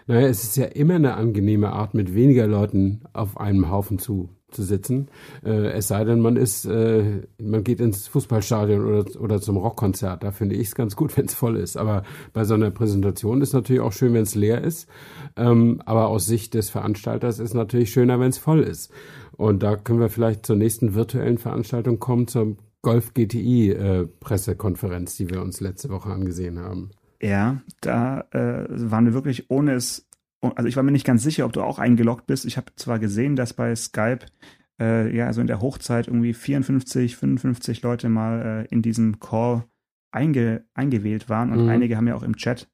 Naja, 0.08 0.28
es 0.28 0.44
ist 0.44 0.58
ja 0.58 0.66
immer 0.66 0.96
eine 0.96 1.16
angenehme 1.16 1.72
Art, 1.72 1.94
mit 1.94 2.14
weniger 2.14 2.48
Leuten 2.48 3.02
auf 3.14 3.40
einem 3.40 3.70
Haufen 3.70 4.00
zu, 4.00 4.30
zu 4.50 4.64
sitzen. 4.64 5.10
Äh, 5.44 5.72
es 5.72 5.88
sei 5.88 6.04
denn, 6.04 6.20
man 6.20 6.38
ist, 6.38 6.66
äh, 6.66 7.22
man 7.42 7.64
geht 7.64 7.80
ins 7.80 8.08
Fußballstadion 8.08 8.86
oder, 8.86 9.22
oder 9.22 9.42
zum 9.42 9.58
Rockkonzert. 9.58 10.24
Da 10.24 10.32
finde 10.32 10.56
ich 10.56 10.68
es 10.68 10.76
ganz 10.76 10.96
gut, 10.96 11.16
wenn 11.18 11.26
es 11.26 11.34
voll 11.34 11.58
ist. 11.58 11.78
Aber 11.78 12.04
bei 12.34 12.44
so 12.44 12.54
einer 12.54 12.72
Präsentation 12.72 13.42
ist 13.42 13.54
natürlich 13.54 13.82
auch 13.82 13.94
schön, 13.94 14.14
wenn 14.14 14.24
es 14.24 14.36
leer 14.36 14.64
ist. 14.64 14.88
Ähm, 15.36 15.82
aber 15.86 16.08
aus 16.08 16.26
Sicht 16.26 16.54
des 16.54 16.70
Veranstalters 16.70 17.40
ist 17.40 17.54
natürlich 17.54 17.92
schöner, 17.92 18.20
wenn 18.20 18.30
es 18.30 18.38
voll 18.38 18.62
ist. 18.62 18.92
Und 19.38 19.64
da 19.64 19.76
können 19.76 20.00
wir 20.00 20.10
vielleicht 20.10 20.46
zur 20.46 20.56
nächsten 20.56 20.94
virtuellen 20.94 21.38
Veranstaltung 21.38 22.00
kommen, 22.00 22.28
zum 22.28 22.58
Golf 22.82 23.14
GTI 23.14 23.72
äh, 23.72 24.08
Pressekonferenz, 24.08 25.16
die 25.18 25.30
wir 25.30 25.42
uns 25.42 25.60
letzte 25.60 25.90
Woche 25.90 26.10
angesehen 26.10 26.60
haben. 26.60 26.92
Ja, 27.22 27.62
da 27.82 28.22
äh, 28.32 28.66
waren 28.70 29.06
wir 29.06 29.14
wirklich 29.14 29.50
ohne 29.50 29.74
es, 29.74 30.08
also 30.42 30.68
ich 30.68 30.76
war 30.76 30.84
mir 30.84 30.92
nicht 30.92 31.06
ganz 31.06 31.22
sicher, 31.22 31.46
ob 31.46 31.54
du 31.54 31.62
auch 31.62 31.78
eingeloggt 31.78 32.26
bist. 32.26 32.46
Ich 32.46 32.58
habe 32.58 32.72
zwar 32.76 32.98
gesehen, 32.98 33.36
dass 33.36 33.54
bei 33.54 33.76
Skype 33.76 34.26
äh, 34.80 35.16
ja 35.16 35.28
also 35.28 35.42
in 35.42 35.48
der 35.48 35.62
Hochzeit 35.62 36.08
irgendwie 36.08 36.34
54, 36.34 37.16
55 37.16 37.84
Leute 37.84 38.10
mal 38.10 38.66
äh, 38.66 38.74
in 38.74 38.82
diesem 38.82 39.20
Call 39.20 39.66
einge, 40.12 40.66
eingewählt 40.74 41.30
waren 41.30 41.52
und 41.52 41.64
mhm. 41.64 41.70
einige 41.70 41.98
haben 41.98 42.08
ja 42.08 42.16
auch 42.16 42.24
im 42.24 42.36
Chat 42.36 42.68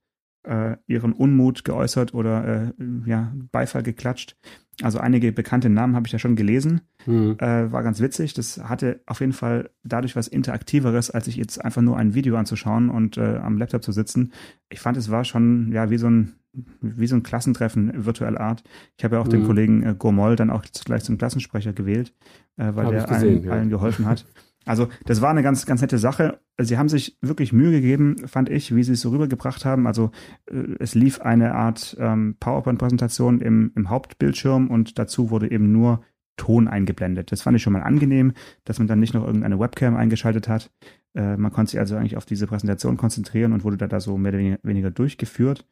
äh, 0.48 0.78
ihren 0.88 1.14
Unmut 1.14 1.66
geäußert 1.66 2.14
oder 2.14 2.74
äh, 2.78 2.84
ja, 3.06 3.34
Beifall 3.52 3.84
geklatscht. 3.84 4.38
Also 4.84 5.00
einige 5.00 5.32
bekannte 5.32 5.70
Namen 5.70 5.96
habe 5.96 6.06
ich 6.06 6.14
ja 6.14 6.20
schon 6.20 6.36
gelesen. 6.36 6.82
Mhm. 7.08 7.38
Äh, 7.40 7.72
war 7.72 7.82
ganz 7.82 8.00
witzig. 8.00 8.36
Das 8.36 8.60
hatte 8.64 9.02
auf 9.08 9.22
jeden 9.22 9.34
Fall 9.34 9.72
dadurch 9.84 10.16
was 10.16 10.28
Interaktiveres, 10.28 11.10
als 11.10 11.26
sich 11.26 11.36
jetzt 11.36 11.64
einfach 11.64 11.82
nur 11.82 11.98
ein 11.98 12.14
Video 12.14 12.38
anzuschauen 12.38 12.90
und 12.90 13.18
äh, 13.18 13.38
am 13.38 13.58
Laptop 13.58 13.84
zu 13.84 13.92
sitzen. 13.92 14.34
Ich 14.70 14.80
fand, 14.80 14.98
es 14.98 15.10
war 15.10 15.24
schon 15.24 15.72
ja 15.72 15.90
wie 15.90 15.98
so 15.98 16.08
ein 16.08 16.34
wie 16.82 17.08
so 17.08 17.16
ein 17.16 17.24
Klassentreffen 17.24 18.06
virtueller 18.06 18.40
Art. 18.40 18.64
Ich 18.98 19.04
habe 19.04 19.16
ja 19.16 19.22
auch 19.22 19.28
mhm. 19.28 19.32
den 19.32 19.46
Kollegen 19.46 19.84
äh, 19.84 19.96
Gomol 19.98 20.36
dann 20.36 20.50
auch 20.50 20.64
gleich 20.86 21.04
zum 21.04 21.18
Klassensprecher 21.18 21.74
gewählt, 21.74 22.14
äh, 22.58 22.72
weil 22.74 22.86
Hab 22.86 22.92
der 22.92 23.04
gesehen, 23.06 23.30
allen, 23.30 23.44
ja. 23.44 23.52
allen 23.52 23.70
geholfen 23.70 24.06
hat. 24.06 24.26
Also 24.68 24.88
das 25.06 25.22
war 25.22 25.30
eine 25.30 25.44
ganz, 25.44 25.66
ganz 25.66 25.82
nette 25.82 25.98
Sache. 25.98 26.40
Sie 26.60 26.78
haben 26.78 26.90
sich 26.90 27.18
wirklich 27.22 27.54
Mühe 27.54 27.72
gegeben, 27.72 28.28
fand 28.28 28.50
ich, 28.50 28.76
wie 28.76 28.84
sie 28.84 28.94
es 28.94 29.02
so 29.02 29.10
rübergebracht 29.10 29.66
haben. 29.66 29.88
Also 29.88 30.12
äh, 30.50 30.76
es 30.80 30.96
lief 30.96 31.22
eine 31.22 31.56
Art 31.56 31.96
ähm, 32.00 32.36
PowerPoint-Präsentation 32.40 33.42
im, 33.42 33.72
im 33.76 33.90
Hauptbildschirm 33.90 34.70
und 34.70 35.00
dazu 35.00 35.30
wurde 35.30 35.52
eben 35.52 35.72
nur 35.72 36.02
Ton 36.38 36.68
eingeblendet. 36.68 37.32
Das 37.32 37.42
fand 37.42 37.58
ich 37.58 37.64
schon 37.64 37.74
mal 37.74 37.82
angenehm, 37.82 38.34
dass 38.64 38.78
man 38.78 38.88
dann 38.88 39.00
nicht 39.00 39.16
noch 39.16 39.26
irgendeine 39.26 39.60
Webcam 39.60 39.96
eingeschaltet 39.96 40.48
hat. 40.48 40.72
Äh, 41.16 41.36
man 41.36 41.52
konnte 41.52 41.72
sich 41.72 41.80
also 41.80 41.96
eigentlich 41.96 42.16
auf 42.16 42.26
diese 42.26 42.48
Präsentation 42.48 42.96
konzentrieren 42.96 43.54
und 43.54 43.64
wurde 43.64 43.78
da, 43.78 43.88
da 43.88 44.00
so 44.00 44.18
mehr 44.18 44.34
oder 44.34 44.58
weniger 44.64 44.92
durchgeführt. 44.92 45.66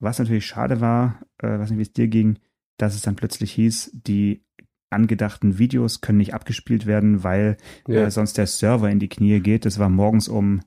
Was 0.00 0.18
natürlich 0.18 0.46
schade 0.46 0.80
war, 0.80 1.20
äh, 1.38 1.58
weiß 1.58 1.70
nicht, 1.70 1.78
wie 1.78 1.82
es 1.82 1.92
dir 1.92 2.08
ging, 2.08 2.38
dass 2.76 2.94
es 2.94 3.02
dann 3.02 3.16
plötzlich 3.16 3.50
hieß, 3.52 3.90
die 3.92 4.44
angedachten 4.90 5.58
Videos 5.58 6.00
können 6.00 6.18
nicht 6.18 6.34
abgespielt 6.34 6.86
werden, 6.86 7.24
weil 7.24 7.56
ja. 7.86 8.06
äh, 8.06 8.10
sonst 8.10 8.38
der 8.38 8.46
Server 8.46 8.90
in 8.90 8.98
die 8.98 9.08
Knie 9.08 9.40
geht. 9.40 9.64
Das 9.64 9.78
war 9.78 9.88
morgens 9.88 10.28
um 10.28 10.60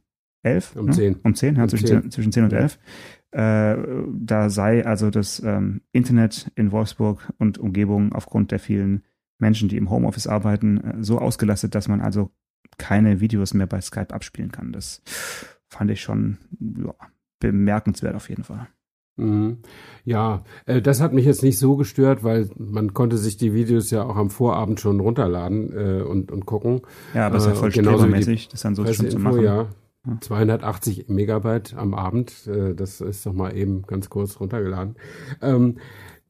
elf. 0.44 0.76
Um 0.76 0.88
ne? 0.88 0.92
zehn. 0.92 1.16
Um 1.24 1.36
zehn, 1.36 1.56
ja, 1.56 1.64
um 1.64 1.70
zwischen, 1.70 1.88
10. 1.88 2.12
zwischen 2.12 2.32
zehn 2.32 2.44
und 2.44 2.54
elf. 2.54 2.80
Äh, 3.32 3.78
da 4.14 4.50
sei 4.50 4.86
also 4.86 5.10
das 5.10 5.42
ähm, 5.42 5.82
Internet 5.92 6.52
in 6.56 6.72
Wolfsburg 6.72 7.32
und 7.38 7.58
Umgebung 7.58 8.14
aufgrund 8.14 8.52
der 8.52 8.60
vielen 8.60 9.04
Menschen, 9.40 9.70
die 9.70 9.78
im 9.78 9.90
Homeoffice 9.90 10.28
arbeiten, 10.28 10.78
äh, 10.78 11.04
so 11.04 11.20
ausgelastet, 11.20 11.74
dass 11.74 11.88
man 11.88 12.02
also 12.02 12.32
keine 12.78 13.20
Videos 13.20 13.54
mehr 13.54 13.68
bei 13.68 13.82
Skype 13.82 14.14
abspielen 14.14 14.52
kann. 14.52 14.72
Das 14.72 15.02
fand 15.68 15.92
ich 15.92 16.02
schon 16.02 16.38
ja, 16.60 16.94
bemerkenswert 17.40 18.16
auf 18.16 18.30
jeden 18.30 18.44
Fall. 18.44 18.68
Mhm. 19.18 19.58
Ja, 20.04 20.44
äh, 20.66 20.82
das 20.82 21.02
hat 21.02 21.14
mich 21.14 21.26
jetzt 21.26 21.44
nicht 21.44 21.60
so 21.60 21.76
gestört, 21.76 22.24
weil 22.24 22.50
man 22.58 22.94
konnte 22.94 23.18
sich 23.18 23.38
die 23.38 23.54
Videos 23.54 23.92
ja 23.92 24.04
auch 24.04 24.16
am 24.16 24.30
Vorabend 24.30 24.80
schon 24.80 25.00
runterladen 25.00 25.72
äh, 25.72 26.02
und, 26.02 26.32
und 26.32 26.46
gucken. 26.46 26.82
Ja, 27.14 27.28
aber 27.28 27.38
es 27.38 27.44
ist 27.44 27.50
ja 27.50 27.54
äh, 27.54 27.60
voll 27.60 27.72
strebermäßig, 27.72 28.50
das 28.50 28.62
dann 28.62 28.76
so 28.76 28.86
schon 28.86 29.10
zu 29.10 29.20
machen. 29.20 29.44
Ja, 29.44 29.68
280 30.20 31.10
Megabyte 31.10 31.76
am 31.76 31.94
Abend, 31.94 32.50
das 32.76 33.02
ist 33.02 33.24
doch 33.24 33.34
mal 33.34 33.56
eben 33.56 33.84
ganz 33.84 34.10
kurz 34.10 34.40
runtergeladen. 34.40 34.96
Ähm, 35.44 35.78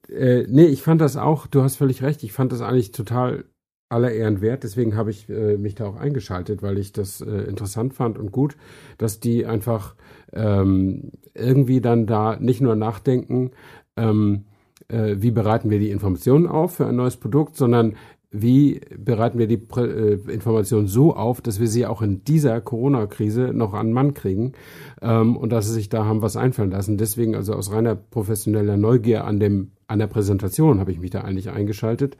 äh, 0.09 0.45
nee, 0.49 0.65
ich 0.65 0.83
fand 0.83 0.99
das 0.99 1.15
auch, 1.15 1.47
du 1.47 1.61
hast 1.61 1.77
völlig 1.77 2.03
recht, 2.03 2.23
ich 2.23 2.33
fand 2.33 2.51
das 2.51 2.59
eigentlich 2.61 2.91
total 2.91 3.45
aller 3.91 4.11
Ehren 4.11 4.41
wert. 4.41 4.63
Deswegen 4.63 4.95
habe 4.95 5.11
ich 5.11 5.29
äh, 5.29 5.57
mich 5.57 5.75
da 5.75 5.85
auch 5.85 5.97
eingeschaltet, 5.97 6.61
weil 6.61 6.77
ich 6.77 6.93
das 6.93 7.21
äh, 7.21 7.29
interessant 7.29 7.93
fand 7.93 8.17
und 8.17 8.31
gut, 8.31 8.55
dass 8.97 9.19
die 9.19 9.45
einfach 9.45 9.95
ähm, 10.33 11.11
irgendwie 11.33 11.81
dann 11.81 12.07
da 12.07 12.37
nicht 12.37 12.61
nur 12.61 12.75
nachdenken, 12.75 13.51
ähm, 13.97 14.45
äh, 14.87 15.15
wie 15.19 15.31
bereiten 15.31 15.69
wir 15.69 15.79
die 15.79 15.91
Informationen 15.91 16.47
auf 16.47 16.75
für 16.75 16.87
ein 16.87 16.95
neues 16.95 17.17
Produkt, 17.17 17.55
sondern 17.55 17.95
wie 18.31 18.79
bereiten 18.97 19.37
wir 19.39 19.47
die 19.47 19.57
Prä 19.57 19.83
äh, 19.83 20.13
Informationen 20.31 20.87
so 20.87 21.15
auf, 21.15 21.41
dass 21.41 21.59
wir 21.59 21.67
sie 21.67 21.85
auch 21.85 22.01
in 22.01 22.23
dieser 22.23 22.61
Corona-Krise 22.61 23.51
noch 23.53 23.73
an 23.73 23.91
Mann 23.91 24.13
kriegen 24.13 24.53
ähm, 25.01 25.35
und 25.35 25.51
dass 25.51 25.67
sie 25.67 25.73
sich 25.73 25.89
da 25.89 26.05
haben 26.05 26.21
was 26.21 26.37
einfallen 26.37 26.71
lassen. 26.71 26.97
Deswegen 26.97 27.35
also 27.35 27.53
aus 27.53 27.71
reiner 27.73 27.95
professioneller 27.95 28.77
Neugier 28.77 29.25
an 29.25 29.39
dem 29.39 29.71
an 29.87 29.99
der 29.99 30.07
Präsentation 30.07 30.79
habe 30.79 30.93
ich 30.93 30.99
mich 30.99 31.11
da 31.11 31.21
eigentlich 31.21 31.49
eingeschaltet 31.49 32.15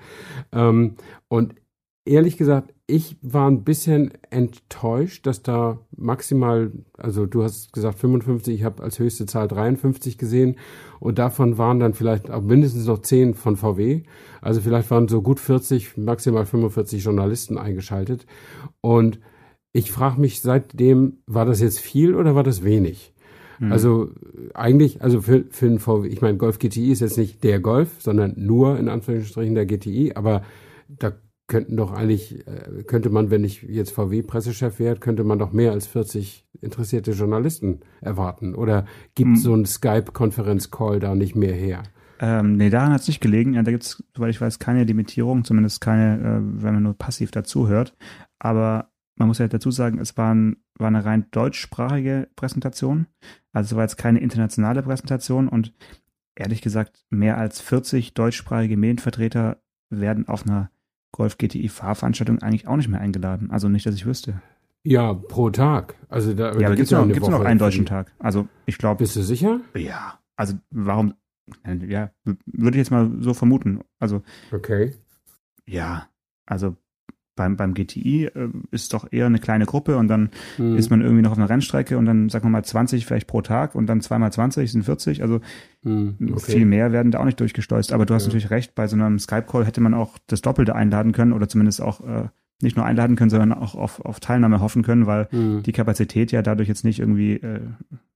ähm, 0.51 0.95
und 1.29 1.55
ehrlich 2.05 2.38
gesagt, 2.38 2.74
ich 2.88 3.15
war 3.22 3.50
ein 3.50 3.63
bisschen 3.63 4.12
enttäuscht, 4.29 5.25
dass 5.25 5.43
da 5.43 5.79
maximal, 5.96 6.72
also 6.98 7.25
du 7.25 7.43
hast 7.43 7.72
gesagt 7.74 8.00
55, 8.00 8.53
ich 8.53 8.63
habe 8.63 8.84
als 8.84 9.00
höchste 9.00 9.25
Zahl 9.25 9.48
53 9.48 10.17
gesehen 10.17 10.58
und 11.00 11.20
davon 11.20 11.58
waren 11.58 11.79
dann 11.79 11.93
vielleicht 11.93 12.29
auch 12.29 12.41
mindestens 12.41 12.88
noch 12.88 13.00
10 13.00 13.34
von 13.34 13.55
VW. 13.55 14.03
Also 14.41 14.62
vielleicht 14.62 14.91
waren 14.91 15.08
so 15.08 15.22
gut 15.22 15.39
40, 15.39 15.98
maximal 15.98 16.46
45 16.46 17.03
Journalisten 17.03 17.58
eingeschaltet. 17.58 18.25
Und 18.81 19.20
ich 19.72 19.91
frage 19.91 20.20
mich 20.20 20.41
seitdem, 20.41 21.20
war 21.27 21.46
das 21.46 21.62
jetzt 21.62 21.79
viel 21.79 22.15
oder 22.15 22.36
war 22.36 22.43
das 22.43 22.63
wenig? 22.63 23.13
Mhm. 23.60 23.72
Also 23.72 24.10
eigentlich, 24.53 25.01
also 25.01 25.22
für, 25.22 25.46
für 25.50 25.67
einen 25.67 25.79
VW, 25.79 26.08
ich 26.08 26.22
meine, 26.22 26.38
Golf 26.38 26.60
GTI 26.60 26.91
ist 26.91 27.00
jetzt 27.00 27.17
nicht 27.17 27.43
der 27.43 27.60
Golf, 27.60 27.89
sondern 28.00 28.34
nur 28.36 28.77
in 28.77 28.89
Anführungsstrichen 28.89 29.55
der 29.55 29.65
GTI, 29.65 30.13
aber 30.15 30.43
da 30.89 31.13
könnten 31.51 31.75
doch 31.75 31.91
eigentlich, 31.91 32.48
äh, 32.48 32.84
könnte 32.84 33.10
man, 33.10 33.29
wenn 33.29 33.43
ich 33.43 33.62
jetzt 33.63 33.91
VW-Pressechef 33.91 34.79
wäre, 34.79 34.96
könnte 34.96 35.25
man 35.25 35.38
doch 35.38 35.51
mehr 35.51 35.74
als 35.74 35.86
40 35.86 36.48
interessierte 36.62 37.12
Journalisten 37.12 37.81
erwarten. 38.00 38.55
Oder 38.55 38.86
gibt 39.15 39.31
hm. 39.31 39.36
so 39.36 39.53
ein 39.53 39.65
Skype-Konferenz-Call 39.65 41.01
da 41.01 41.13
nicht 41.13 41.36
mehr 41.36 41.53
her? 41.53 41.84
Ähm, 42.22 42.55
nee, 42.55 42.70
daran 42.70 42.93
hat 42.93 43.01
es 43.01 43.10
nicht 43.10 43.20
gelegen. 43.20 43.53
Ja, 43.53 43.63
da 43.63 43.72
gibt 43.72 43.84
es, 43.84 44.01
soweit 44.15 44.29
ich 44.29 44.39
weiß, 44.39 44.60
keine 44.60 44.86
Limitierung, 44.86 45.43
zumindest 45.43 45.81
keine, 45.81 46.20
äh, 46.20 46.63
wenn 46.63 46.74
man 46.75 46.84
nur 46.84 46.98
passiv 46.98 47.31
dazuhört. 47.31 47.98
Aber 48.39 48.89
man 49.17 49.27
muss 49.27 49.39
ja 49.39 49.50
dazu 49.50 49.72
sagen, 49.72 50.00
es 50.00 50.15
war, 50.15 50.34
ein, 50.34 50.55
war 50.75 50.88
eine 50.88 51.03
rein 51.03 51.25
deutschsprachige 51.31 52.29
Präsentation. 52.38 53.08
Also 53.51 53.74
es 53.74 53.75
war 53.75 53.84
jetzt 53.84 53.98
keine 53.98 54.22
internationale 54.22 54.84
Präsentation 54.84 55.50
und 55.50 55.74
ehrlich 56.36 56.62
gesagt, 56.62 57.03
mehr 57.10 57.38
als 57.38 57.60
40 57.60 58.13
deutschsprachige 58.13 58.77
Medienvertreter 58.77 59.62
werden 59.89 60.29
auf 60.29 60.48
einer 60.48 60.72
Golf 61.11 61.37
GTI 61.37 61.67
Fahrveranstaltung 61.67 62.39
eigentlich 62.39 62.67
auch 62.67 62.77
nicht 62.77 62.87
mehr 62.87 63.01
eingeladen. 63.01 63.51
Also 63.51 63.69
nicht, 63.69 63.85
dass 63.85 63.95
ich 63.95 64.05
wüsste. 64.05 64.41
Ja, 64.83 65.13
pro 65.13 65.49
Tag. 65.49 65.95
Also 66.09 66.33
da, 66.33 66.53
ja, 66.53 66.69
da 66.69 66.75
gibt 66.75 66.85
es 66.85 66.91
noch, 66.91 67.07
gibt's 67.07 67.29
noch 67.29 67.41
einen 67.41 67.59
deutschen 67.59 67.85
Tag. 67.85 68.11
Also 68.19 68.47
ich 68.65 68.77
glaube. 68.77 68.99
Bist 68.99 69.15
du 69.15 69.21
sicher? 69.21 69.61
Ja. 69.75 70.19
Also 70.35 70.55
warum? 70.71 71.13
Ja, 71.65 72.11
würde 72.23 72.77
ich 72.77 72.81
jetzt 72.81 72.91
mal 72.91 73.11
so 73.19 73.33
vermuten. 73.33 73.81
Also. 73.99 74.23
Okay. 74.51 74.95
Ja, 75.67 76.07
also 76.45 76.75
beim, 77.41 77.57
beim 77.57 77.74
GTI 77.74 78.25
äh, 78.25 78.50
ist 78.69 78.93
doch 78.93 79.12
eher 79.12 79.25
eine 79.25 79.39
kleine 79.39 79.65
Gruppe 79.65 79.98
und 79.98 80.07
dann 80.07 80.29
hm. 80.57 80.77
ist 80.77 80.91
man 80.91 81.01
irgendwie 81.01 81.24
noch 81.24 81.31
auf 81.31 81.39
einer 81.39 81.50
Rennstrecke 81.50 81.98
und 81.98 82.05
dann 82.05 82.29
sagen 82.29 82.45
wir 82.45 82.50
mal 82.50 82.63
20 82.63 83.05
vielleicht 83.05 83.25
pro 83.25 83.41
Tag 83.41 83.74
und 83.74 83.88
dann 83.88 84.01
zweimal 84.01 84.31
20 84.31 84.71
sind 84.71 84.83
40. 84.83 85.24
Also 85.24 85.41
hm. 85.83 86.17
okay. 86.33 86.51
viel 86.51 86.65
mehr 86.65 86.91
werden 86.91 87.12
da 87.12 87.19
auch 87.19 87.25
nicht 87.25 87.39
durchgeschleust. 87.39 87.93
Aber 87.93 88.05
du 88.05 88.13
hast 88.13 88.24
ja. 88.24 88.27
natürlich 88.27 88.51
recht, 88.51 88.75
bei 88.75 88.86
so 88.86 88.95
einem 88.95 89.17
Skype-Call 89.17 89.65
hätte 89.65 89.81
man 89.81 89.95
auch 89.95 90.19
das 90.27 90.41
Doppelte 90.41 90.75
einladen 90.75 91.13
können 91.13 91.33
oder 91.33 91.50
zumindest 91.50 91.81
auch 91.81 92.01
äh, 92.01 92.27
nicht 92.62 92.77
nur 92.77 92.86
einladen 92.86 93.15
können, 93.15 93.31
sondern 93.31 93.53
auch 93.53 93.74
auf, 93.74 94.05
auf 94.05 94.19
Teilnahme 94.19 94.60
hoffen 94.60 94.83
können, 94.83 95.07
weil 95.07 95.27
hm. 95.31 95.63
die 95.63 95.71
Kapazität 95.71 96.31
ja 96.31 96.43
dadurch 96.43 96.69
jetzt 96.69 96.86
nicht 96.86 97.00
irgendwie 97.00 97.33
äh, 97.33 97.62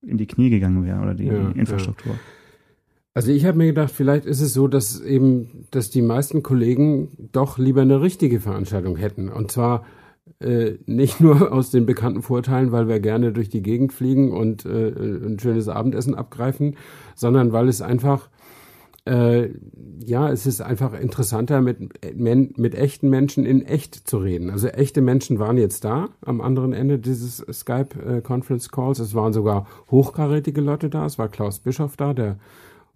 in 0.04 0.18
die 0.20 0.28
Knie 0.28 0.52
gegangen 0.52 0.86
wäre 0.86 1.00
oder 1.00 1.16
die, 1.16 1.26
ja, 1.26 1.50
Infrastruktur. 1.56 2.14
Ja. 2.14 2.20
Also 3.16 3.32
ich 3.32 3.46
habe 3.46 3.58
mir 3.58 3.68
gedacht, 3.68 3.92
vielleicht 3.92 4.26
ist 4.26 4.42
es 4.42 4.54
so, 4.54 4.68
dass 4.68 5.00
eben, 5.00 5.68
dass 5.72 5.90
die 5.90 6.02
meisten 6.02 6.44
Kollegen 6.44 7.30
doch 7.32 7.58
lieber 7.58 7.82
eine 7.82 8.02
richtige 8.02 8.42
Veranstaltung 8.42 8.98
hätten. 8.98 9.30
Und 9.30 9.52
zwar 9.52 9.86
äh, 10.42 10.74
nicht 10.86 11.20
nur 11.22 11.54
aus 11.54 11.72
den 11.72 11.86
bekannten 11.86 12.22
Vorteilen, 12.22 12.74
weil 12.74 12.90
wir 12.90 13.00
gerne 13.00 13.32
durch 13.32 13.48
die 13.48 13.62
Gegend 13.62 13.94
fliegen 13.94 14.34
und 14.34 14.66
äh, 14.66 14.90
ein 14.90 15.40
schönes 15.40 15.70
Abendessen 15.70 16.14
abgreifen, 16.14 16.76
sondern 17.16 17.54
weil 17.54 17.70
es 17.70 17.82
einfach 17.82 18.30
äh, 19.06 19.50
ja, 20.04 20.30
es 20.32 20.48
ist 20.48 20.62
einfach 20.62 20.94
interessanter, 21.00 21.62
mit, 21.62 22.58
mit 22.58 22.76
echten 22.76 23.10
Menschen 23.10 23.46
in 23.46 23.62
echt 23.62 24.10
zu 24.10 24.18
reden. 24.18 24.50
Also 24.50 24.68
echte 24.68 25.02
Menschen 25.02 25.38
waren 25.38 25.58
jetzt 25.58 25.86
da 25.86 26.10
am 26.22 26.42
anderen 26.42 26.74
Ende 26.74 26.98
dieses 26.98 27.38
Skype 27.54 27.90
äh. 28.04 28.22
Es 29.00 29.16
waren 29.16 29.32
sogar 29.32 29.68
hochkarätige 29.92 30.60
Leute 30.60 30.90
da. 30.90 31.06
Es 31.06 31.20
war 31.20 31.30
Klaus 31.30 31.60
Bischoff 31.60 31.98
da, 31.98 32.16
der 32.16 32.40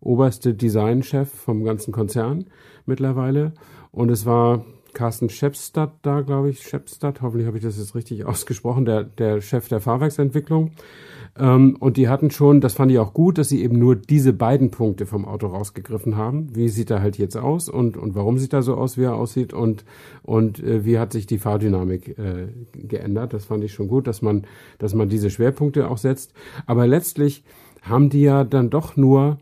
oberste 0.01 0.53
Designchef 0.53 1.29
vom 1.29 1.63
ganzen 1.63 1.91
Konzern 1.91 2.45
mittlerweile. 2.85 3.53
Und 3.91 4.09
es 4.09 4.25
war 4.25 4.65
Carsten 4.93 5.29
Schepstadt 5.29 5.93
da, 6.01 6.21
glaube 6.21 6.49
ich, 6.49 6.61
Schepstadt, 6.61 7.21
hoffentlich 7.21 7.47
habe 7.47 7.57
ich 7.57 7.63
das 7.63 7.77
jetzt 7.77 7.95
richtig 7.95 8.25
ausgesprochen, 8.25 8.85
der, 8.85 9.03
der 9.03 9.41
Chef 9.41 9.67
der 9.67 9.81
Fahrwerksentwicklung. 9.81 10.71
Ähm, 11.37 11.77
und 11.79 11.97
die 11.97 12.09
hatten 12.09 12.31
schon, 12.31 12.59
das 12.59 12.73
fand 12.73 12.91
ich 12.91 12.99
auch 12.99 13.13
gut, 13.13 13.37
dass 13.37 13.49
sie 13.49 13.63
eben 13.63 13.77
nur 13.77 13.95
diese 13.95 14.33
beiden 14.33 14.71
Punkte 14.71 15.05
vom 15.05 15.25
Auto 15.25 15.47
rausgegriffen 15.47 16.17
haben. 16.17 16.55
Wie 16.55 16.69
sieht 16.69 16.89
er 16.89 17.01
halt 17.01 17.17
jetzt 17.17 17.37
aus 17.37 17.69
und, 17.69 17.97
und 17.97 18.15
warum 18.15 18.37
sieht 18.37 18.53
er 18.53 18.63
so 18.63 18.75
aus, 18.75 18.97
wie 18.97 19.03
er 19.03 19.15
aussieht 19.15 19.53
und, 19.53 19.85
und 20.23 20.61
äh, 20.61 20.85
wie 20.85 20.99
hat 20.99 21.13
sich 21.13 21.27
die 21.27 21.37
Fahrdynamik 21.37 22.17
äh, 22.17 22.47
geändert. 22.73 23.33
Das 23.33 23.45
fand 23.45 23.63
ich 23.63 23.73
schon 23.73 23.87
gut, 23.87 24.07
dass 24.07 24.21
man, 24.21 24.45
dass 24.79 24.93
man 24.93 25.09
diese 25.09 25.29
Schwerpunkte 25.29 25.89
auch 25.89 25.97
setzt. 25.97 26.33
Aber 26.65 26.87
letztlich 26.87 27.43
haben 27.81 28.09
die 28.09 28.23
ja 28.23 28.43
dann 28.43 28.69
doch 28.69 28.97
nur 28.97 29.37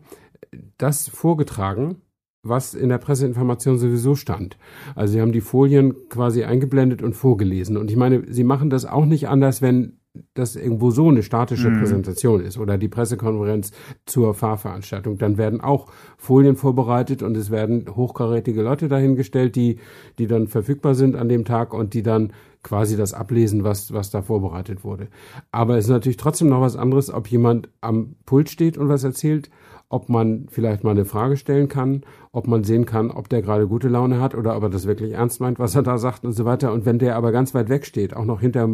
das 0.76 1.08
vorgetragen, 1.08 2.02
was 2.42 2.74
in 2.74 2.88
der 2.88 2.98
Presseinformation 2.98 3.78
sowieso 3.78 4.14
stand. 4.14 4.56
Also 4.94 5.14
sie 5.14 5.20
haben 5.20 5.32
die 5.32 5.40
Folien 5.40 6.08
quasi 6.08 6.44
eingeblendet 6.44 7.02
und 7.02 7.14
vorgelesen. 7.14 7.76
Und 7.76 7.90
ich 7.90 7.96
meine, 7.96 8.24
sie 8.32 8.44
machen 8.44 8.70
das 8.70 8.84
auch 8.84 9.04
nicht 9.04 9.28
anders, 9.28 9.60
wenn 9.60 9.98
das 10.34 10.56
irgendwo 10.56 10.90
so 10.90 11.08
eine 11.08 11.22
statische 11.22 11.70
mhm. 11.70 11.80
Präsentation 11.80 12.40
ist 12.40 12.58
oder 12.58 12.78
die 12.78 12.88
Pressekonferenz 12.88 13.72
zur 14.06 14.34
Fahrveranstaltung, 14.34 15.18
dann 15.18 15.36
werden 15.36 15.60
auch 15.60 15.86
Folien 16.16 16.56
vorbereitet 16.56 17.22
und 17.22 17.36
es 17.36 17.50
werden 17.50 17.86
hochkarätige 17.94 18.62
Leute 18.62 18.88
dahingestellt, 18.88 19.54
die, 19.54 19.78
die 20.18 20.26
dann 20.26 20.48
verfügbar 20.48 20.94
sind 20.94 21.14
an 21.14 21.28
dem 21.28 21.44
Tag 21.44 21.72
und 21.72 21.94
die 21.94 22.02
dann 22.02 22.32
quasi 22.62 22.96
das 22.96 23.14
ablesen, 23.14 23.62
was, 23.62 23.92
was 23.92 24.10
da 24.10 24.22
vorbereitet 24.22 24.82
wurde. 24.82 25.08
Aber 25.52 25.76
es 25.76 25.84
ist 25.84 25.90
natürlich 25.90 26.16
trotzdem 26.16 26.48
noch 26.48 26.60
was 26.60 26.76
anderes, 26.76 27.12
ob 27.12 27.28
jemand 27.28 27.68
am 27.80 28.16
Pult 28.26 28.50
steht 28.50 28.76
und 28.76 28.88
was 28.88 29.04
erzählt 29.04 29.50
ob 29.90 30.08
man 30.08 30.46
vielleicht 30.50 30.84
mal 30.84 30.90
eine 30.90 31.06
Frage 31.06 31.36
stellen 31.36 31.68
kann, 31.68 32.02
ob 32.30 32.46
man 32.46 32.62
sehen 32.62 32.84
kann, 32.84 33.10
ob 33.10 33.28
der 33.28 33.40
gerade 33.40 33.66
gute 33.66 33.88
Laune 33.88 34.20
hat 34.20 34.34
oder 34.34 34.56
ob 34.56 34.64
er 34.64 34.68
das 34.68 34.86
wirklich 34.86 35.12
ernst 35.12 35.40
meint, 35.40 35.58
was 35.58 35.74
er 35.74 35.82
da 35.82 35.96
sagt 35.96 36.24
und 36.24 36.32
so 36.32 36.44
weiter. 36.44 36.72
Und 36.72 36.84
wenn 36.84 36.98
der 36.98 37.16
aber 37.16 37.32
ganz 37.32 37.54
weit 37.54 37.70
weg 37.70 37.86
steht, 37.86 38.14
auch 38.14 38.26
noch 38.26 38.40
hinter, 38.40 38.68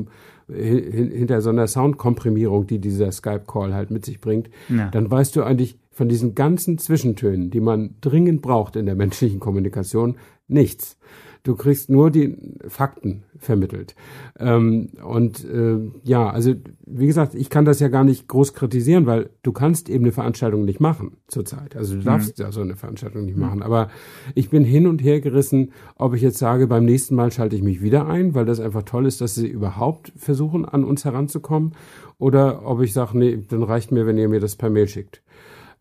hinter 0.49 1.40
so 1.40 1.50
einer 1.50 1.68
Soundkomprimierung, 1.68 2.66
die 2.66 2.80
dieser 2.80 3.12
Skype-Call 3.12 3.75
halt 3.75 3.92
mit 3.92 4.04
sich 4.04 4.21
bringt, 4.21 4.50
ja. 4.68 4.88
dann 4.88 5.09
weißt 5.09 5.37
du 5.37 5.44
eigentlich 5.44 5.78
von 5.92 6.09
diesen 6.09 6.35
ganzen 6.35 6.78
Zwischentönen, 6.78 7.50
die 7.50 7.61
man 7.61 7.94
dringend 8.00 8.42
braucht 8.42 8.75
in 8.75 8.87
der 8.87 8.97
menschlichen 8.97 9.38
Kommunikation, 9.38 10.16
nichts. 10.49 10.99
Du 11.44 11.56
kriegst 11.56 11.90
nur 11.90 12.10
die 12.10 12.38
Fakten 12.68 13.24
vermittelt. 13.36 13.94
Ähm, 14.38 14.88
und 15.04 15.44
äh, 15.44 15.78
ja, 16.02 16.30
also 16.30 16.54
wie 16.86 17.06
gesagt, 17.06 17.34
ich 17.34 17.50
kann 17.50 17.66
das 17.66 17.80
ja 17.80 17.88
gar 17.88 18.02
nicht 18.02 18.28
groß 18.28 18.54
kritisieren, 18.54 19.04
weil 19.04 19.28
du 19.42 19.52
kannst 19.52 19.90
eben 19.90 20.04
eine 20.04 20.12
Veranstaltung 20.12 20.64
nicht 20.64 20.80
machen 20.80 21.18
zurzeit. 21.28 21.76
Also 21.76 21.96
du 21.96 22.00
mhm. 22.00 22.04
darfst 22.04 22.38
mhm. 22.38 22.44
ja 22.44 22.50
so 22.50 22.62
eine 22.62 22.76
Veranstaltung 22.76 23.26
nicht 23.26 23.36
machen. 23.36 23.62
Aber 23.62 23.88
ich 24.34 24.48
bin 24.48 24.64
hin 24.64 24.86
und 24.86 25.02
her 25.02 25.20
gerissen, 25.20 25.72
ob 25.96 26.14
ich 26.14 26.22
jetzt 26.22 26.38
sage, 26.38 26.66
beim 26.66 26.86
nächsten 26.86 27.14
Mal 27.14 27.30
schalte 27.30 27.56
ich 27.56 27.62
mich 27.62 27.82
wieder 27.82 28.06
ein, 28.06 28.34
weil 28.34 28.46
das 28.46 28.58
einfach 28.58 28.84
toll 28.84 29.04
ist, 29.04 29.20
dass 29.20 29.34
sie 29.34 29.46
überhaupt 29.46 30.14
versuchen, 30.16 30.64
an 30.64 30.82
uns 30.82 31.04
heranzukommen. 31.04 31.72
Oder 32.16 32.66
ob 32.66 32.80
ich 32.80 32.94
sage, 32.94 33.18
nee, 33.18 33.44
dann 33.46 33.62
reicht 33.62 33.92
mir, 33.92 34.06
wenn 34.06 34.16
ihr 34.16 34.30
mir 34.30 34.40
das 34.40 34.56
per 34.56 34.70
Mail 34.70 34.88
schickt. 34.88 35.22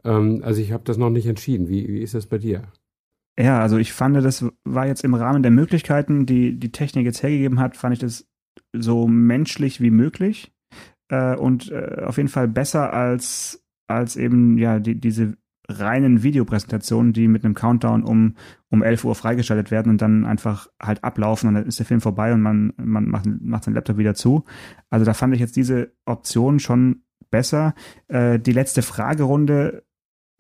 Ähm, 0.04 0.42
also 0.44 0.60
ich 0.60 0.74
habe 0.74 0.84
das 0.84 0.98
noch 0.98 1.10
nicht 1.10 1.26
entschieden. 1.26 1.70
Wie, 1.70 1.88
wie 1.88 2.02
ist 2.02 2.16
das 2.16 2.26
bei 2.26 2.38
dir? 2.38 2.64
Ja, 3.40 3.60
also 3.62 3.78
ich 3.78 3.94
fand, 3.94 4.16
das 4.18 4.46
war 4.64 4.86
jetzt 4.86 5.04
im 5.04 5.16
Rahmen 5.16 5.42
der 5.42 5.52
Möglichkeiten, 5.52 6.26
die 6.26 6.60
die 6.60 6.72
Technik 6.72 7.06
jetzt 7.06 7.24
hergegeben 7.24 7.60
hat, 7.60 7.76
fand 7.76 7.94
ich 7.94 8.00
das 8.00 8.28
so 8.74 9.08
menschlich 9.08 9.82
wie 9.82 9.90
möglich 9.90 10.54
äh, 11.10 11.36
und 11.36 11.72
äh, 11.72 12.04
auf 12.06 12.18
jeden 12.18 12.30
Fall 12.30 12.48
besser 12.48 12.94
als 12.94 13.66
als 13.88 14.16
eben 14.16 14.58
ja 14.58 14.80
die, 14.80 15.00
diese 15.00 15.38
reinen 15.68 16.24
Videopräsentationen, 16.24 17.14
die 17.14 17.28
mit 17.28 17.44
einem 17.44 17.54
Countdown 17.54 18.04
um 18.04 18.36
um 18.70 18.84
11 18.84 19.06
Uhr 19.06 19.16
freigeschaltet 19.16 19.72
werden 19.72 19.92
und 19.92 20.02
dann 20.02 20.26
einfach 20.26 20.68
halt 20.82 21.04
ablaufen 21.04 21.48
und 21.48 21.56
dann 21.56 21.66
ist 21.66 21.80
der 21.80 21.86
Film 21.86 22.02
vorbei 22.02 22.34
und 22.34 22.42
man 22.42 22.74
man 22.78 23.08
macht 23.08 23.26
macht 23.26 23.64
seinen 23.64 23.76
Laptop 23.76 23.98
wieder 23.98 24.14
zu. 24.14 24.44
Also 24.90 25.06
da 25.06 25.14
fand 25.14 25.34
ich 25.34 25.40
jetzt 25.40 25.56
diese 25.56 25.94
Option 26.06 26.60
schon 26.60 27.04
besser. 27.32 27.74
Äh, 28.08 28.40
die 28.40 28.52
letzte 28.52 28.82
Fragerunde 28.82 29.86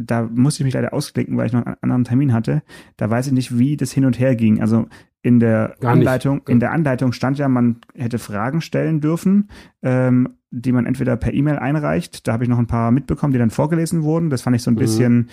da 0.05 0.29
musste 0.33 0.61
ich 0.61 0.65
mich 0.65 0.73
leider 0.73 0.93
ausklicken, 0.93 1.37
weil 1.37 1.47
ich 1.47 1.53
noch 1.53 1.65
einen 1.65 1.77
anderen 1.81 2.03
Termin 2.03 2.33
hatte. 2.33 2.63
Da 2.97 3.09
weiß 3.09 3.27
ich 3.27 3.33
nicht, 3.33 3.57
wie 3.57 3.77
das 3.77 3.91
hin 3.91 4.05
und 4.05 4.19
her 4.19 4.35
ging. 4.35 4.61
Also 4.61 4.87
in 5.21 5.39
der 5.39 5.75
Gar 5.79 5.93
Anleitung, 5.93 6.35
nicht. 6.37 6.49
in 6.49 6.59
der 6.59 6.71
Anleitung 6.71 7.13
stand 7.13 7.37
ja, 7.37 7.47
man 7.47 7.77
hätte 7.95 8.19
Fragen 8.19 8.61
stellen 8.61 8.99
dürfen, 8.99 9.49
ähm, 9.81 10.35
die 10.55 10.71
man 10.71 10.85
entweder 10.85 11.17
per 11.17 11.33
E-Mail 11.33 11.57
einreicht. 11.57 12.27
Da 12.27 12.33
habe 12.33 12.43
ich 12.43 12.49
noch 12.49 12.59
ein 12.59 12.67
paar 12.67 12.91
mitbekommen, 12.91 13.33
die 13.33 13.39
dann 13.39 13.49
vorgelesen 13.49 14.03
wurden. 14.03 14.29
Das 14.29 14.43
fand 14.43 14.55
ich 14.55 14.61
so 14.61 14.69
ein 14.69 14.75
mhm. 14.75 14.79
bisschen 14.79 15.29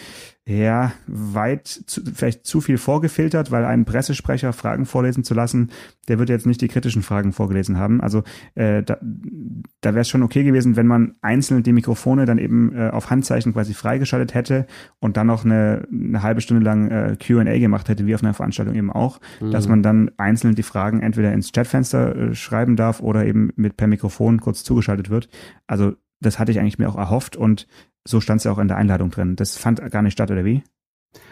ja, 0.47 0.93
weit, 1.07 1.69
zu, 1.69 2.00
vielleicht 2.12 2.47
zu 2.47 2.61
viel 2.61 2.79
vorgefiltert, 2.79 3.50
weil 3.50 3.65
einen 3.65 3.85
Pressesprecher 3.85 4.53
Fragen 4.53 4.87
vorlesen 4.87 5.23
zu 5.23 5.35
lassen, 5.35 5.71
der 6.09 6.19
wird 6.19 6.29
jetzt 6.29 6.47
nicht 6.47 6.61
die 6.61 6.69
kritischen 6.69 7.03
Fragen 7.03 7.33
vorgelesen 7.33 7.79
haben. 7.79 8.00
Also 8.00 8.25
äh, 8.55 8.83
da, 8.83 8.99
da 9.00 9.91
wäre 9.91 10.00
es 10.00 10.09
schon 10.09 10.23
okay 10.23 10.43
gewesen, 10.43 10.77
wenn 10.77 10.87
man 10.87 11.15
einzeln 11.21 11.62
die 11.62 11.73
Mikrofone 11.73 12.25
dann 12.25 12.39
eben 12.39 12.75
äh, 12.75 12.89
auf 12.89 13.11
Handzeichen 13.11 13.53
quasi 13.53 13.75
freigeschaltet 13.75 14.35
hätte 14.35 14.67
und 14.99 15.17
dann 15.17 15.29
noch 15.29 15.45
eine, 15.45 15.87
eine 15.93 16.23
halbe 16.23 16.41
Stunde 16.41 16.65
lang 16.65 16.89
äh, 16.89 17.17
Q&A 17.25 17.59
gemacht 17.59 17.89
hätte, 17.89 18.07
wie 18.07 18.15
auf 18.15 18.23
einer 18.23 18.35
Veranstaltung 18.35 18.75
eben 18.75 18.91
auch, 18.91 19.21
mhm. 19.41 19.53
dass 19.53 19.69
man 19.69 19.83
dann 19.83 20.11
einzeln 20.17 20.55
die 20.55 20.62
Fragen 20.62 21.00
entweder 21.00 21.33
ins 21.33 21.53
Chatfenster 21.53 22.17
äh, 22.17 22.35
schreiben 22.35 22.75
darf 22.75 23.00
oder 23.00 23.25
eben 23.25 23.50
mit 23.57 23.77
per 23.77 23.87
Mikrofon 23.87 24.41
kurz 24.41 24.65
zugeschaltet 24.65 25.10
wird. 25.11 25.29
Also 25.67 25.95
das 26.21 26.38
hatte 26.38 26.52
ich 26.52 26.61
eigentlich 26.61 26.79
mir 26.79 26.88
auch 26.88 26.97
erhofft 26.97 27.37
und 27.37 27.67
so 28.07 28.21
stand 28.21 28.38
es 28.38 28.45
ja 28.45 28.52
auch 28.52 28.59
in 28.59 28.69
der 28.69 28.76
Einladung 28.76 29.11
drin. 29.11 29.37
Das 29.37 29.57
fand 29.57 29.81
gar 29.90 30.02
nicht 30.02 30.14
statt, 30.14 30.31
oder 30.31 30.45
wie? 30.45 30.62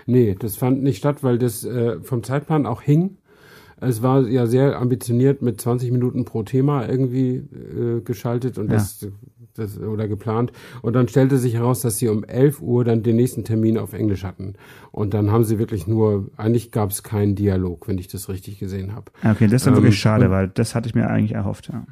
Nee, 0.07 0.37
das 0.39 0.57
fand 0.57 0.83
nicht 0.83 0.99
statt, 0.99 1.23
weil 1.23 1.39
das 1.39 1.65
äh, 1.65 2.01
vom 2.01 2.23
Zeitplan 2.23 2.67
auch 2.67 2.83
hing. 2.83 3.19
Es 3.81 4.03
war 4.03 4.27
ja 4.27 4.47
sehr 4.47 4.79
ambitioniert 4.81 5.41
mit 5.41 5.61
20 5.61 5.93
Minuten 5.93 6.25
pro 6.25 6.43
Thema 6.43 6.89
irgendwie 6.89 7.37
äh, 7.37 8.01
geschaltet 8.01 8.59
und 8.59 8.67
ja. 8.67 8.75
das, 8.75 9.07
das 9.55 9.79
oder 9.79 10.09
geplant. 10.09 10.51
Und 10.83 10.95
dann 10.95 11.07
stellte 11.07 11.39
sich 11.39 11.55
heraus, 11.55 11.81
dass 11.81 11.99
sie 11.99 12.09
um 12.09 12.25
11 12.25 12.61
Uhr 12.61 12.85
dann 12.85 13.05
den 13.05 13.15
nächsten 13.15 13.45
Termin 13.45 13.79
auf 13.79 13.93
Englisch 13.93 14.25
hatten. 14.25 14.55
Und 14.91 15.15
dann 15.15 15.31
haben 15.31 15.45
sie 15.45 15.61
wirklich 15.61 15.87
nur, 15.87 16.29
eigentlich 16.37 16.73
gab 16.73 16.91
es 16.91 17.05
keinen 17.05 17.37
Dialog, 17.37 17.87
wenn 17.87 17.99
ich 17.99 18.09
das 18.09 18.29
richtig 18.29 18.59
gesehen 18.59 18.97
habe. 18.97 19.13
Okay, 19.23 19.47
das 19.47 19.63
ist 19.63 19.67
dann 19.67 19.75
ähm, 19.75 19.83
wirklich 19.83 19.99
schade, 19.99 20.29
weil 20.31 20.49
das 20.49 20.75
hatte 20.75 20.89
ich 20.89 20.97
mir 20.97 21.09
eigentlich 21.09 21.33
erhofft. 21.33 21.69
Ja. 21.73 21.87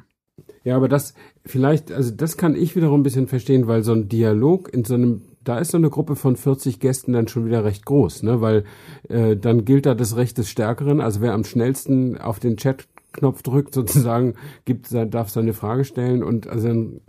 Ja, 0.67 0.75
aber 0.75 0.89
das 0.89 1.13
vielleicht, 1.45 1.93
also 1.93 2.11
das 2.11 2.35
kann 2.35 2.53
ich 2.53 2.75
wiederum 2.75 2.99
ein 2.99 3.03
bisschen 3.03 3.27
verstehen, 3.27 3.67
weil 3.67 3.83
so 3.83 3.93
ein 3.93 4.09
Dialog 4.09 4.73
in 4.73 4.83
so 4.83 4.95
einem, 4.95 5.21
da 5.45 5.59
ist 5.59 5.71
so 5.71 5.77
eine 5.77 5.89
Gruppe 5.89 6.17
von 6.17 6.35
40 6.35 6.81
Gästen 6.81 7.13
dann 7.13 7.29
schon 7.29 7.45
wieder 7.45 7.63
recht 7.63 7.85
groß, 7.85 8.23
ne? 8.23 8.41
Weil 8.41 8.65
äh, 9.07 9.37
dann 9.37 9.63
gilt 9.63 9.85
da 9.85 9.95
das 9.95 10.17
Recht 10.17 10.37
des 10.37 10.49
Stärkeren. 10.49 10.99
Also 10.99 11.21
wer 11.21 11.31
am 11.31 11.45
schnellsten 11.45 12.17
auf 12.17 12.41
den 12.41 12.57
Chat-Knopf 13.17 13.41
drückt, 13.41 13.73
sozusagen, 13.73 14.33
gibt, 14.65 14.93
darf 14.93 15.29
seine 15.29 15.53
Frage 15.53 15.83
stellen 15.83 16.23
und 16.23 16.47
also 16.47 17.01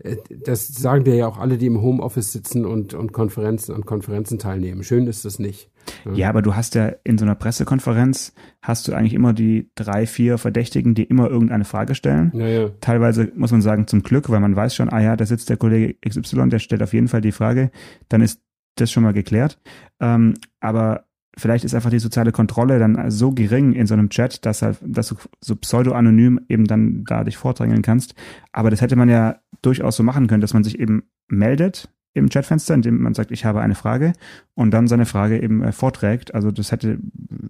äh, 0.00 0.16
das 0.44 0.68
sagen 0.68 1.04
dir 1.04 1.14
ja 1.14 1.26
auch 1.26 1.38
alle, 1.38 1.58
die 1.58 1.66
im 1.66 1.80
Homeoffice 1.80 2.32
sitzen 2.32 2.64
und, 2.64 2.94
und 2.94 3.12
Konferenzen 3.12 3.74
und 3.74 3.86
Konferenzen 3.86 4.38
teilnehmen. 4.38 4.82
Schön 4.82 5.06
ist 5.06 5.24
das 5.24 5.38
nicht. 5.38 5.70
Ja. 6.04 6.12
ja, 6.12 6.28
aber 6.28 6.42
du 6.42 6.54
hast 6.54 6.74
ja 6.74 6.92
in 7.04 7.18
so 7.18 7.24
einer 7.24 7.34
Pressekonferenz 7.34 8.34
hast 8.62 8.86
du 8.86 8.92
eigentlich 8.92 9.14
immer 9.14 9.32
die 9.32 9.70
drei, 9.74 10.06
vier 10.06 10.38
Verdächtigen, 10.38 10.94
die 10.94 11.04
immer 11.04 11.28
irgendeine 11.28 11.64
Frage 11.64 11.94
stellen. 11.94 12.32
Ja, 12.34 12.46
ja. 12.46 12.68
Teilweise 12.80 13.32
muss 13.34 13.50
man 13.50 13.62
sagen 13.62 13.86
zum 13.86 14.02
Glück, 14.02 14.28
weil 14.28 14.40
man 14.40 14.54
weiß 14.54 14.74
schon, 14.74 14.90
ah 14.90 15.00
ja, 15.00 15.16
da 15.16 15.24
sitzt 15.24 15.48
der 15.48 15.56
Kollege 15.56 15.96
XY, 16.06 16.48
der 16.48 16.58
stellt 16.58 16.82
auf 16.82 16.92
jeden 16.92 17.08
Fall 17.08 17.22
die 17.22 17.32
Frage. 17.32 17.70
Dann 18.08 18.20
ist 18.20 18.42
das 18.76 18.90
schon 18.90 19.02
mal 19.02 19.12
geklärt. 19.12 19.58
Ähm, 20.00 20.34
aber 20.60 21.06
vielleicht 21.36 21.64
ist 21.64 21.74
einfach 21.74 21.90
die 21.90 21.98
soziale 21.98 22.32
Kontrolle 22.32 22.78
dann 22.78 23.10
so 23.10 23.32
gering 23.32 23.72
in 23.72 23.86
so 23.86 23.94
einem 23.94 24.10
Chat, 24.10 24.44
dass 24.44 24.62
halt, 24.62 24.78
dass 24.82 25.08
du 25.08 25.16
so 25.40 25.56
pseudo-anonym 25.56 26.40
eben 26.48 26.66
dann 26.66 27.04
da 27.04 27.24
dich 27.24 27.36
vordrängeln 27.36 27.82
kannst. 27.82 28.14
Aber 28.52 28.70
das 28.70 28.80
hätte 28.80 28.96
man 28.96 29.08
ja 29.08 29.40
durchaus 29.62 29.96
so 29.96 30.02
machen 30.02 30.26
können, 30.26 30.40
dass 30.40 30.54
man 30.54 30.64
sich 30.64 30.78
eben 30.78 31.04
meldet 31.28 31.88
im 32.12 32.28
Chatfenster, 32.28 32.74
indem 32.74 33.00
man 33.00 33.14
sagt, 33.14 33.30
ich 33.30 33.44
habe 33.44 33.60
eine 33.60 33.74
Frage 33.74 34.12
und 34.54 34.72
dann 34.72 34.88
seine 34.88 35.06
Frage 35.06 35.40
eben 35.40 35.62
äh, 35.62 35.72
vorträgt. 35.72 36.34
Also 36.34 36.50
das 36.50 36.72
hätte, 36.72 36.98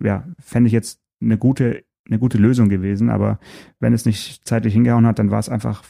ja, 0.03 0.27
fände 0.39 0.69
ich 0.69 0.73
jetzt 0.73 1.01
eine 1.23 1.39
gute 1.39 1.85
eine 2.11 2.19
gute 2.19 2.39
Lösung 2.39 2.69
gewesen, 2.69 3.09
aber 3.09 3.39
wenn 3.79 3.93
es 3.93 4.05
nicht 4.05 4.47
zeitlich 4.47 4.75
hingehauen 4.75 5.07
hat, 5.07 5.19
dann 5.19 5.31
war 5.31 5.39
es 5.39 5.49
einfach 5.49 5.85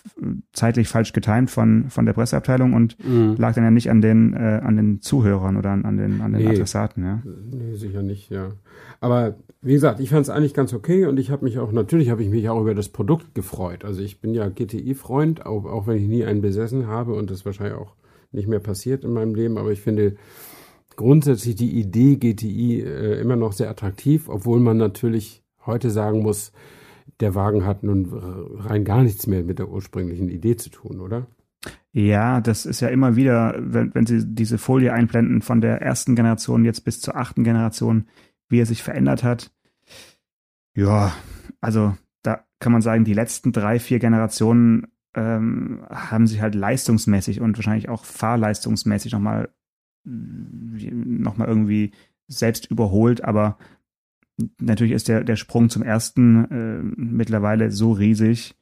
zeitlich 0.52 0.88
falsch 0.88 1.12
getimt 1.12 1.50
von, 1.50 1.88
von 1.88 2.06
der 2.06 2.12
Presseabteilung 2.12 2.74
und 2.74 2.96
mhm. 3.04 3.36
lag 3.38 3.54
dann 3.54 3.64
ja 3.64 3.70
nicht 3.70 3.90
an 3.90 4.00
den, 4.00 4.34
äh, 4.34 4.60
an 4.62 4.76
den 4.76 5.00
Zuhörern 5.00 5.56
oder 5.56 5.70
an, 5.70 5.84
an 5.84 5.96
den, 5.96 6.20
an 6.20 6.32
den 6.32 6.42
nee. 6.42 6.48
Adressaten, 6.48 7.04
ja. 7.04 7.22
Nee, 7.24 7.74
sicher 7.74 8.02
nicht, 8.02 8.30
ja. 8.30 8.52
Aber 9.00 9.36
wie 9.62 9.72
gesagt, 9.72 10.00
ich 10.00 10.10
fand 10.10 10.22
es 10.22 10.30
eigentlich 10.30 10.54
ganz 10.54 10.74
okay 10.74 11.06
und 11.06 11.18
ich 11.18 11.30
habe 11.30 11.44
mich 11.44 11.58
auch, 11.58 11.72
natürlich 11.72 12.10
habe 12.10 12.22
ich 12.22 12.28
mich 12.28 12.48
auch 12.48 12.60
über 12.60 12.74
das 12.74 12.90
Produkt 12.90 13.34
gefreut. 13.34 13.84
Also 13.84 14.02
ich 14.02 14.20
bin 14.20 14.34
ja 14.34 14.48
GTI-Freund, 14.48 15.46
auch, 15.46 15.64
auch 15.64 15.86
wenn 15.86 15.96
ich 15.96 16.08
nie 16.08 16.24
einen 16.24 16.42
besessen 16.42 16.86
habe 16.86 17.14
und 17.14 17.30
das 17.30 17.44
wahrscheinlich 17.44 17.76
auch 17.76 17.94
nicht 18.32 18.48
mehr 18.48 18.60
passiert 18.60 19.04
in 19.04 19.12
meinem 19.12 19.34
Leben, 19.34 19.58
aber 19.58 19.72
ich 19.72 19.80
finde 19.80 20.16
grundsätzlich 20.96 21.56
die 21.56 21.78
Idee 21.80 22.16
GTI 22.16 22.82
äh, 22.82 23.20
immer 23.20 23.36
noch 23.36 23.52
sehr 23.52 23.70
attraktiv, 23.70 24.28
obwohl 24.28 24.60
man 24.60 24.76
natürlich 24.76 25.42
heute 25.70 25.90
sagen 25.90 26.22
muss, 26.22 26.52
der 27.20 27.34
Wagen 27.34 27.64
hat 27.64 27.82
nun 27.82 28.12
rein 28.58 28.84
gar 28.84 29.02
nichts 29.02 29.26
mehr 29.26 29.42
mit 29.42 29.58
der 29.58 29.68
ursprünglichen 29.68 30.28
Idee 30.28 30.56
zu 30.56 30.70
tun, 30.70 31.00
oder? 31.00 31.26
Ja, 31.92 32.40
das 32.40 32.66
ist 32.66 32.80
ja 32.80 32.88
immer 32.88 33.16
wieder, 33.16 33.54
wenn, 33.58 33.94
wenn 33.94 34.06
Sie 34.06 34.24
diese 34.24 34.58
Folie 34.58 34.92
einblenden 34.92 35.42
von 35.42 35.60
der 35.60 35.82
ersten 35.82 36.14
Generation 36.14 36.64
jetzt 36.64 36.84
bis 36.84 37.00
zur 37.00 37.16
achten 37.16 37.44
Generation, 37.44 38.06
wie 38.48 38.60
er 38.60 38.66
sich 38.66 38.82
verändert 38.82 39.24
hat. 39.24 39.52
Ja, 40.74 41.12
also 41.60 41.96
da 42.22 42.44
kann 42.60 42.72
man 42.72 42.82
sagen, 42.82 43.04
die 43.04 43.14
letzten 43.14 43.52
drei, 43.52 43.78
vier 43.78 43.98
Generationen 43.98 44.86
ähm, 45.14 45.84
haben 45.90 46.26
sich 46.26 46.40
halt 46.40 46.54
leistungsmäßig 46.54 47.40
und 47.40 47.58
wahrscheinlich 47.58 47.88
auch 47.88 48.04
fahrleistungsmäßig 48.04 49.12
nochmal 49.12 49.50
noch 50.04 51.36
mal 51.36 51.46
irgendwie 51.48 51.92
selbst 52.26 52.70
überholt, 52.70 53.22
aber 53.22 53.58
natürlich 54.60 54.92
ist 54.94 55.08
der, 55.08 55.24
der 55.24 55.36
Sprung 55.36 55.70
zum 55.70 55.82
ersten 55.82 56.44
äh, 56.50 56.82
mittlerweile 56.96 57.70
so 57.70 57.92
riesig, 57.92 58.54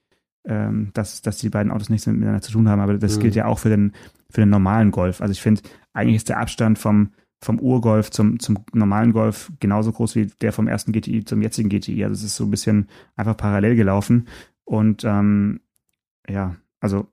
ähm, 0.45 0.91
dass, 0.95 1.23
dass 1.23 1.39
die 1.39 1.51
beiden 1.51 1.73
Autos 1.73 1.91
nichts 1.91 2.07
miteinander 2.07 2.43
zu 2.43 2.53
tun 2.53 2.69
haben. 2.69 2.81
Aber 2.81 2.97
das 2.99 3.17
mhm. 3.17 3.23
gilt 3.23 3.35
ja 3.35 3.47
auch 3.47 3.59
für 3.59 3.69
den, 3.69 3.93
für 4.31 4.41
den 4.41 4.51
normalen 4.51 4.91
Golf. 4.91 5.21
Also 5.21 5.33
ich 5.33 5.43
finde, 5.43 5.63
eigentlich 5.93 6.17
ist 6.17 6.29
der 6.29 6.39
Abstand 6.39 6.79
vom, 6.79 7.13
vom 7.41 7.61
Urgolf 7.61 8.11
zum, 8.11 8.41
zum 8.41 8.59
normalen 8.73 9.13
Golf 9.13 9.53
genauso 9.61 9.93
groß 9.93 10.17
wie 10.17 10.27
der 10.41 10.53
vom 10.53 10.69
ersten 10.69 10.93
GTI 10.93 11.25
zum 11.25 11.43
jetzigen 11.43 11.69
GTI. 11.69 12.05
Also 12.05 12.15
es 12.15 12.25
ist 12.25 12.37
so 12.37 12.45
ein 12.45 12.51
bisschen 12.51 12.89
einfach 13.17 13.37
parallel 13.37 13.77
gelaufen. 13.77 14.29
Und 14.65 15.05
ähm, 15.05 15.61
ja, 16.29 16.57
also 16.81 17.09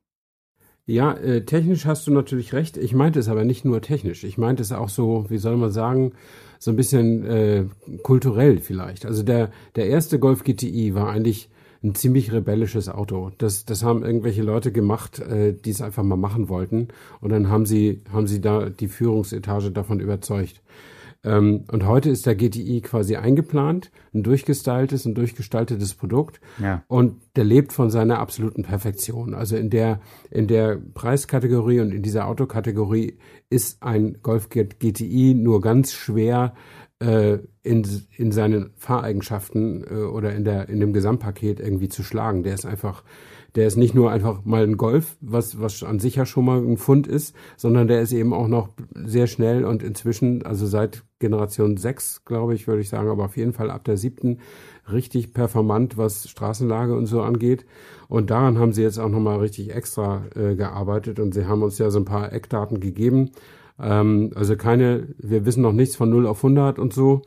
ja, 0.88 1.14
äh, 1.14 1.46
technisch 1.46 1.86
hast 1.86 2.06
du 2.06 2.12
natürlich 2.12 2.54
recht. 2.54 2.78
Ich 2.78 2.94
meinte 2.94 3.20
es 3.20 3.28
aber 3.28 3.44
nicht 3.44 3.66
nur 3.66 3.82
technisch. 3.82 4.24
Ich 4.24 4.38
meinte 4.38 4.62
es 4.62 4.72
auch 4.72 4.90
so, 4.90 5.26
wie 5.30 5.40
soll 5.40 5.58
man 5.58 5.72
sagen, 5.72 6.14
so 6.60 6.72
ein 6.72 6.78
bisschen 6.78 7.26
äh, 7.26 7.66
kulturell 8.04 8.60
vielleicht. 8.60 9.06
Also 9.06 9.24
der, 9.24 9.52
der 9.76 9.88
erste 9.88 10.20
Golf 10.20 10.44
GTI 10.44 10.94
war 10.94 11.10
eigentlich 11.10 11.50
ein 11.84 11.96
ziemlich 11.96 12.32
rebellisches 12.32 12.90
Auto. 12.90 13.32
Das, 13.38 13.66
das 13.66 13.84
haben 13.84 14.04
irgendwelche 14.04 14.44
Leute 14.44 14.72
gemacht, 14.72 15.20
äh, 15.20 15.54
die 15.54 15.72
es 15.72 15.82
einfach 15.82 16.04
mal 16.04 16.18
machen 16.18 16.50
wollten. 16.50 16.90
Und 17.20 17.32
dann 17.32 17.50
haben 17.50 17.66
sie, 17.66 18.02
haben 18.12 18.28
sie 18.28 18.42
da 18.42 18.70
die 18.70 18.88
Führungsetage 18.88 19.72
davon 19.72 20.00
überzeugt. 20.00 20.62
Ähm, 21.26 21.66
und 21.72 21.86
heute 21.86 22.10
ist 22.12 22.26
der 22.26 22.36
GTI 22.36 22.82
quasi 22.82 23.16
eingeplant, 23.16 23.92
ein 24.14 24.22
durchgestyltes, 24.22 25.06
ein 25.06 25.16
durchgestaltetes 25.16 25.96
Produkt. 25.96 26.40
Ja. 26.62 26.84
Und 26.88 27.16
der 27.36 27.44
lebt 27.44 27.74
von 27.74 27.90
seiner 27.90 28.20
absoluten 28.20 28.64
Perfektion. 28.64 29.34
Also 29.34 29.58
in 29.58 29.72
der, 29.72 30.00
in 30.30 30.48
der 30.48 30.78
Preiskategorie 30.94 31.80
und 31.80 31.92
in 31.92 32.04
dieser 32.04 32.28
Autokategorie 32.28 33.18
ist 33.50 33.82
ein 33.82 34.20
Golf 34.22 34.50
GTI 34.50 35.34
nur 35.34 35.62
ganz 35.62 35.94
schwer 35.94 36.54
äh, 37.00 37.40
in, 37.64 37.86
in 38.16 38.32
seinen 38.32 38.72
Fahreigenschaften 38.78 39.84
äh, 39.84 40.04
oder 40.04 40.34
in 40.34 40.44
der 40.46 40.70
in 40.70 40.80
dem 40.80 40.94
Gesamtpaket 40.94 41.60
irgendwie 41.60 41.90
zu 41.90 42.04
schlagen. 42.04 42.44
Der 42.44 42.54
ist 42.54 42.66
einfach 42.66 43.04
der 43.56 43.68
ist 43.68 43.78
nicht 43.78 43.96
nur 43.96 44.12
einfach 44.12 44.44
mal 44.44 44.64
ein 44.64 44.76
Golf, 44.76 45.16
was, 45.22 45.62
was 45.62 45.82
an 45.84 46.00
sich 46.00 46.16
ja 46.16 46.26
schon 46.26 46.46
mal 46.46 46.60
ein 46.60 46.78
Fund 46.78 47.08
ist, 47.08 47.34
sondern 47.56 47.88
der 47.88 48.02
ist 48.02 48.12
eben 48.12 48.34
auch 48.34 48.50
noch 48.50 48.70
sehr 48.94 49.28
schnell 49.28 49.64
und 49.64 49.82
inzwischen, 49.82 50.46
also 50.46 50.68
seit 50.68 51.04
Generation 51.20 51.78
6, 51.78 52.26
glaube 52.26 52.54
ich, 52.54 52.68
würde 52.68 52.82
ich 52.82 52.90
sagen, 52.90 53.10
aber 53.10 53.24
auf 53.24 53.38
jeden 53.38 53.54
Fall 53.54 53.72
ab 53.72 53.86
der 53.86 53.96
siebten 53.96 54.40
richtig 54.92 55.34
performant, 55.34 55.98
was 55.98 56.30
Straßenlage 56.30 56.96
und 56.96 57.06
so 57.06 57.22
angeht. 57.22 57.66
Und 58.10 58.30
daran 58.30 58.60
haben 58.60 58.74
sie 58.74 58.84
jetzt 58.84 59.00
auch 59.00 59.10
nochmal 59.10 59.40
richtig 59.40 59.74
extra 59.74 60.26
äh, 60.36 60.56
gearbeitet 60.56 61.20
und 61.20 61.34
sie 61.34 61.46
haben 61.46 61.64
uns 61.64 61.78
ja 61.78 61.90
so 61.90 62.00
ein 62.00 62.06
paar 62.06 62.34
Eckdaten 62.34 62.82
gegeben. 62.82 63.32
Ähm, 63.80 64.32
also 64.36 64.56
keine, 64.56 65.08
wir 65.18 65.46
wissen 65.46 65.62
noch 65.62 65.74
nichts 65.74 65.96
von 65.96 66.10
0 66.10 66.28
auf 66.28 66.40
100 66.40 66.80
und 66.80 66.94
so. 66.94 67.22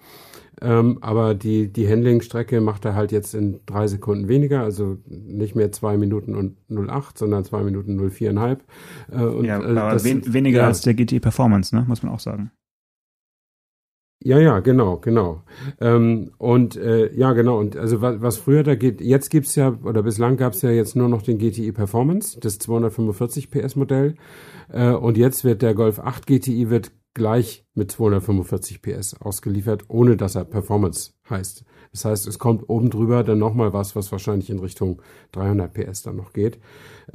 Ähm, 0.61 0.99
aber 1.03 1.35
die, 1.35 1.73
die 1.73 1.89
Handling-Strecke 1.89 2.61
macht 2.61 2.85
er 2.85 2.95
halt 2.95 3.13
jetzt 3.13 3.35
in 3.35 3.61
drei 3.65 3.87
Sekunden 3.87 4.29
weniger, 4.29 4.63
also 4.63 4.99
nicht 5.07 5.55
mehr 5.55 5.71
zwei 5.71 5.97
Minuten 5.97 6.35
und 6.35 6.57
08, 6.69 7.17
sondern 7.17 7.45
zwei 7.45 7.63
Minuten 7.63 8.01
04,5. 8.01 8.59
Äh, 9.11 9.23
und, 9.23 9.45
ja, 9.45 9.61
äh, 9.61 9.79
aber 9.79 10.03
wen, 10.03 10.33
weniger 10.33 10.61
ja. 10.61 10.67
als 10.67 10.81
der 10.81 10.95
GT 10.95 11.21
Performance, 11.21 11.75
ne? 11.75 11.85
muss 11.87 12.03
man 12.03 12.13
auch 12.13 12.21
sagen. 12.21 12.51
Ja, 14.21 14.39
ja, 14.41 14.59
genau, 14.59 14.97
genau. 14.99 15.43
Ähm, 15.81 16.33
und 16.39 16.77
äh, 16.77 17.15
ja, 17.15 17.33
genau, 17.35 17.59
und 17.61 17.77
also 17.77 18.01
was, 18.01 18.21
was 18.21 18.37
früher 18.37 18.65
da 18.65 18.75
geht, 18.75 19.01
jetzt 19.01 19.31
gibt's 19.31 19.55
ja, 19.55 19.79
oder 19.85 20.03
bislang 20.03 20.37
gab's 20.37 20.61
ja 20.63 20.71
jetzt 20.71 20.97
nur 20.97 21.09
noch 21.09 21.23
den 21.23 21.39
GTI 21.39 21.71
Performance, 21.71 22.39
das 22.41 22.59
245 22.59 23.49
PS 23.51 23.77
Modell. 23.77 24.17
Äh, 24.71 24.91
und 24.91 25.17
jetzt 25.17 25.45
wird 25.45 25.63
der 25.63 25.75
Golf 25.75 26.01
8 26.01 26.27
GTI 26.27 26.69
wird 26.69 26.91
gleich 27.15 27.65
mit 27.75 27.93
245 27.93 28.83
PS 28.83 29.15
ausgeliefert, 29.21 29.85
ohne 29.89 30.17
dass 30.17 30.35
er 30.35 30.45
Performance 30.45 31.13
heißt. 31.31 31.65
Das 31.93 32.05
heißt, 32.05 32.27
es 32.27 32.39
kommt 32.39 32.69
oben 32.69 32.91
drüber 32.91 33.23
dann 33.23 33.39
nochmal 33.39 33.73
was, 33.73 33.95
was 33.97 34.11
wahrscheinlich 34.13 34.51
in 34.51 34.59
Richtung 34.59 35.01
300 35.33 35.73
PS 35.73 36.03
dann 36.03 36.17
noch 36.17 36.33
geht. 36.33 36.59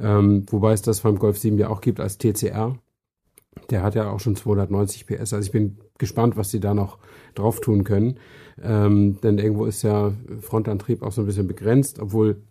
Ähm, 0.00 0.44
wobei 0.50 0.72
es 0.72 0.82
das 0.82 1.00
beim 1.00 1.18
Golf 1.18 1.38
7 1.38 1.58
ja 1.58 1.68
auch 1.68 1.80
gibt 1.80 2.00
als 2.00 2.18
TCR. 2.18 2.78
Der 3.70 3.82
hat 3.82 3.94
ja 3.94 4.10
auch 4.10 4.20
schon 4.20 4.36
290 4.36 5.06
PS. 5.06 5.32
Also 5.32 5.38
ich 5.38 5.52
bin 5.52 5.78
gespannt, 5.98 6.36
was 6.36 6.50
sie 6.50 6.60
da 6.60 6.74
noch 6.74 6.98
drauf 7.34 7.60
tun 7.60 7.84
können. 7.84 8.18
Ähm, 8.62 9.18
denn 9.22 9.38
irgendwo 9.38 9.66
ist 9.66 9.82
ja 9.82 10.12
Frontantrieb 10.40 11.02
auch 11.02 11.12
so 11.12 11.22
ein 11.22 11.26
bisschen 11.26 11.46
begrenzt, 11.46 11.98
obwohl 11.98 12.42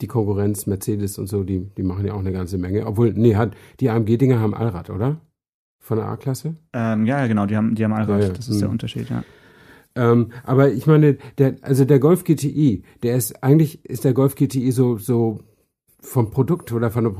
die 0.00 0.06
Konkurrenz, 0.06 0.66
Mercedes 0.66 1.18
und 1.18 1.26
so, 1.26 1.44
die, 1.44 1.66
die 1.76 1.82
machen 1.82 2.06
ja 2.06 2.14
auch 2.14 2.20
eine 2.20 2.32
ganze 2.32 2.58
Menge. 2.58 2.86
Obwohl, 2.86 3.12
nee, 3.12 3.36
hat, 3.36 3.54
die 3.80 3.90
AMG-Dinger 3.90 4.40
haben 4.40 4.54
Allrad, 4.54 4.90
oder? 4.90 5.20
Von 5.78 5.98
der 5.98 6.06
A-Klasse? 6.06 6.56
Ähm, 6.72 7.06
ja, 7.06 7.26
genau, 7.26 7.46
die 7.46 7.56
haben, 7.56 7.74
die 7.74 7.84
haben 7.84 7.92
Allrad. 7.92 8.20
Ja, 8.20 8.28
ja. 8.28 8.32
Das 8.32 8.48
ist 8.48 8.56
mhm. 8.56 8.60
der 8.60 8.70
Unterschied, 8.70 9.10
ja. 9.10 9.24
Ähm, 9.96 10.30
aber 10.44 10.70
ich 10.70 10.86
meine, 10.86 11.18
der, 11.38 11.56
also 11.62 11.84
der 11.84 11.98
Golf 11.98 12.24
GTI, 12.24 12.84
der 13.02 13.16
ist 13.16 13.42
eigentlich 13.42 13.84
ist 13.84 14.04
der 14.04 14.14
Golf 14.14 14.36
GTI 14.36 14.70
so 14.70 14.98
so 14.98 15.40
vom 16.00 16.30
Produkt 16.30 16.72
oder 16.72 16.90
von 16.90 17.04
der 17.04 17.12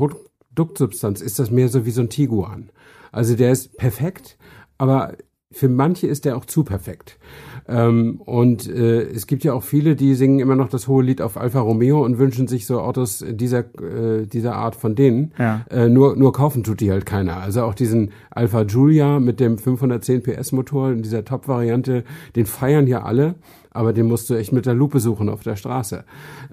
Produktsubstanz 0.55 1.21
ist 1.21 1.39
das 1.39 1.51
mehr 1.51 1.69
so 1.69 1.87
wie 1.87 1.91
so 1.91 2.03
ein 2.03 2.11
Tiguan. 2.11 2.71
Also 3.13 3.35
der 3.35 3.53
ist 3.53 3.77
perfekt, 3.77 4.37
aber 4.79 5.15
für 5.53 5.69
manche 5.69 6.07
ist 6.07 6.25
der 6.25 6.37
auch 6.37 6.45
zu 6.45 6.63
perfekt. 6.63 7.19
Ähm, 7.67 8.21
und 8.25 8.69
äh, 8.69 9.03
es 9.03 9.27
gibt 9.27 9.43
ja 9.43 9.53
auch 9.53 9.65
viele, 9.65 9.97
die 9.97 10.15
singen 10.15 10.39
immer 10.39 10.55
noch 10.55 10.69
das 10.69 10.87
hohe 10.87 11.03
Lied 11.03 11.21
auf 11.21 11.37
Alfa 11.37 11.61
Romeo 11.61 12.05
und 12.05 12.19
wünschen 12.19 12.47
sich 12.47 12.67
so 12.67 12.81
Autos 12.81 13.25
dieser 13.29 13.65
äh, 13.81 14.27
dieser 14.27 14.55
Art 14.55 14.77
von 14.77 14.95
denen. 14.95 15.33
Ja. 15.39 15.65
Äh, 15.71 15.89
nur 15.89 16.17
nur 16.17 16.33
kaufen 16.33 16.63
tut 16.63 16.81
die 16.81 16.91
halt 16.91 17.05
keiner. 17.05 17.39
Also 17.39 17.63
auch 17.63 17.75
diesen 17.75 18.13
Alfa 18.31 18.63
Giulia 18.63 19.19
mit 19.19 19.41
dem 19.41 19.59
510 19.59 20.23
PS 20.23 20.53
Motor 20.53 20.93
in 20.93 21.03
dieser 21.03 21.25
Top-Variante, 21.25 22.05
den 22.37 22.47
feiern 22.47 22.87
ja 22.87 23.03
alle, 23.03 23.35
aber 23.71 23.93
den 23.93 24.07
musst 24.07 24.31
du 24.31 24.35
echt 24.35 24.53
mit 24.53 24.67
der 24.67 24.75
Lupe 24.75 25.01
suchen 25.01 25.29
auf 25.29 25.43
der 25.43 25.57
Straße. 25.57 26.05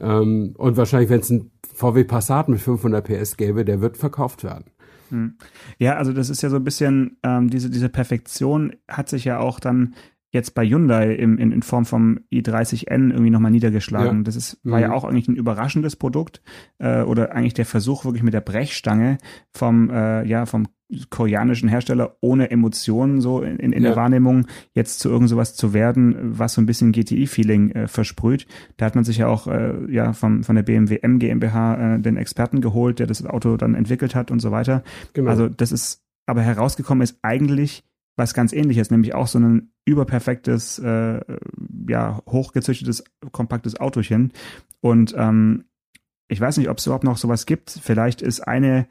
Ähm, 0.01 0.53
und 0.57 0.77
wahrscheinlich, 0.77 1.09
wenn 1.09 1.19
es 1.19 1.29
ein 1.29 1.51
VW 1.77 2.03
Passat 2.03 2.49
mit 2.49 2.59
500 2.59 3.05
PS 3.05 3.37
gäbe, 3.37 3.63
der 3.63 3.81
wird 3.81 3.97
verkauft 3.97 4.43
werden. 4.43 4.65
Hm. 5.09 5.37
Ja, 5.77 5.95
also 5.95 6.11
das 6.11 6.29
ist 6.29 6.41
ja 6.41 6.49
so 6.49 6.57
ein 6.57 6.63
bisschen, 6.63 7.17
ähm, 7.23 7.49
diese, 7.49 7.69
diese 7.69 7.87
Perfektion 7.87 8.75
hat 8.87 9.09
sich 9.09 9.25
ja 9.25 9.39
auch 9.39 9.59
dann 9.59 9.93
jetzt 10.31 10.55
bei 10.55 10.67
Hyundai 10.67 11.13
im, 11.13 11.37
in, 11.37 11.51
in 11.51 11.61
Form 11.61 11.85
vom 11.85 12.19
i30N 12.33 13.11
irgendwie 13.11 13.29
nochmal 13.29 13.51
niedergeschlagen. 13.51 14.17
Ja. 14.17 14.23
Das 14.23 14.35
ist, 14.35 14.59
war 14.63 14.77
mhm. 14.79 14.83
ja 14.83 14.91
auch 14.91 15.03
eigentlich 15.03 15.27
ein 15.27 15.35
überraschendes 15.35 15.95
Produkt 15.95 16.41
äh, 16.79 17.01
oder 17.01 17.31
eigentlich 17.31 17.53
der 17.53 17.65
Versuch 17.65 18.05
wirklich 18.05 18.23
mit 18.23 18.33
der 18.33 18.41
Brechstange 18.41 19.19
vom, 19.53 19.89
äh, 19.89 20.25
ja, 20.25 20.45
vom 20.45 20.67
koreanischen 21.09 21.67
Hersteller 21.67 22.17
ohne 22.21 22.49
Emotionen 22.49 23.19
so 23.19 23.41
in, 23.41 23.57
in, 23.57 23.73
in 23.73 23.83
ja. 23.83 23.89
der 23.89 23.97
Wahrnehmung 23.97 24.47
jetzt 24.73 24.99
zu 24.99 25.09
irgend 25.09 25.29
sowas 25.29 25.55
zu 25.55 25.73
werden, 25.73 26.15
was 26.37 26.53
so 26.53 26.61
ein 26.61 26.65
bisschen 26.65 26.93
GTI-Feeling 26.93 27.71
äh, 27.71 27.87
versprüht. 27.87 28.47
Da 28.77 28.85
hat 28.85 28.95
man 28.95 29.03
sich 29.03 29.17
ja 29.17 29.27
auch 29.27 29.47
äh, 29.47 29.73
ja 29.91 30.13
vom, 30.13 30.43
von 30.43 30.55
der 30.55 30.63
BMW 30.63 30.99
M 31.01 31.19
GmbH 31.19 31.95
äh, 31.95 31.99
den 31.99 32.17
Experten 32.17 32.61
geholt, 32.61 32.99
der 32.99 33.07
das 33.07 33.25
Auto 33.25 33.57
dann 33.57 33.75
entwickelt 33.75 34.15
hat 34.15 34.31
und 34.31 34.39
so 34.39 34.51
weiter. 34.51 34.83
Genau. 35.13 35.29
Also 35.29 35.49
das 35.49 35.71
ist 35.71 36.03
aber 36.25 36.41
herausgekommen 36.41 37.01
ist 37.01 37.19
eigentlich 37.21 37.83
was 38.17 38.33
ganz 38.33 38.51
ähnliches, 38.51 38.91
nämlich 38.91 39.13
auch 39.13 39.27
so 39.27 39.39
ein 39.39 39.71
überperfektes, 39.85 40.79
äh, 40.79 41.21
ja, 41.87 42.21
hochgezüchtetes, 42.27 43.03
kompaktes 43.31 43.79
Autochen. 43.79 44.33
Und 44.81 45.13
ähm, 45.17 45.65
ich 46.27 46.41
weiß 46.41 46.57
nicht, 46.57 46.69
ob 46.69 46.79
es 46.79 46.85
überhaupt 46.85 47.03
noch 47.03 47.17
sowas 47.17 47.45
gibt. 47.45 47.69
Vielleicht 47.69 48.21
ist 48.21 48.41
eine 48.41 48.87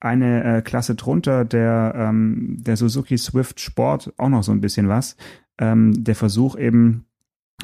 eine 0.00 0.58
äh, 0.58 0.62
Klasse 0.62 0.94
drunter 0.94 1.44
der 1.44 1.94
ähm, 1.96 2.56
der 2.58 2.76
Suzuki 2.76 3.18
Swift 3.18 3.60
Sport 3.60 4.12
auch 4.16 4.28
noch 4.28 4.42
so 4.42 4.52
ein 4.52 4.60
bisschen 4.60 4.88
was. 4.88 5.16
Ähm, 5.58 6.04
der 6.04 6.14
Versuch 6.14 6.56
eben 6.56 7.04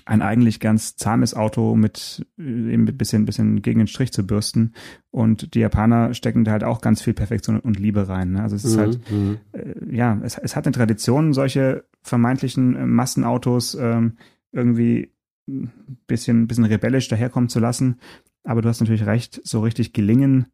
ein 0.05 0.23
eigentlich 0.23 0.61
ganz 0.61 0.97
zahmes 0.97 1.35
Auto 1.35 1.75
mit 1.75 2.27
äh, 2.39 2.43
eben 2.43 2.87
ein 2.87 2.97
bisschen, 2.97 3.25
bisschen 3.25 3.63
gegen 3.63 3.79
den 3.79 3.87
Strich 3.87 4.13
zu 4.13 4.27
bürsten. 4.27 4.75
Und 5.11 5.55
die 5.55 5.61
Japaner 5.61 6.13
stecken 6.15 6.45
da 6.45 6.53
halt 6.53 6.65
auch 6.65 6.81
ganz 6.81 7.03
viel 7.03 7.15
Perfektion 7.15 7.59
und 7.59 7.79
Liebe 7.79 8.09
rein. 8.09 8.33
Ne? 8.33 8.43
Also 8.43 8.57
es 8.57 8.65
ist 8.65 8.77
mhm, 8.77 8.81
halt, 8.81 9.11
mhm. 9.11 9.39
äh, 9.53 9.97
ja, 9.97 10.21
es, 10.23 10.37
es 10.39 10.55
hat 10.57 10.67
eine 10.67 10.75
Tradition, 10.75 11.33
solche 11.33 11.85
vermeintlichen 12.03 12.77
äh, 12.77 12.87
Massenautos 12.87 13.75
ähm, 13.75 14.19
irgendwie 14.53 15.13
ein 15.49 15.73
bisschen, 16.07 16.47
bisschen 16.49 16.65
rebellisch 16.65 17.09
daherkommen 17.09 17.49
zu 17.49 17.61
lassen. 17.61 17.99
Aber 18.45 18.63
du 18.63 18.69
hast 18.69 18.81
natürlich 18.81 19.07
recht, 19.07 19.41
so 19.45 19.61
richtig 19.61 19.93
gelingen 19.93 20.47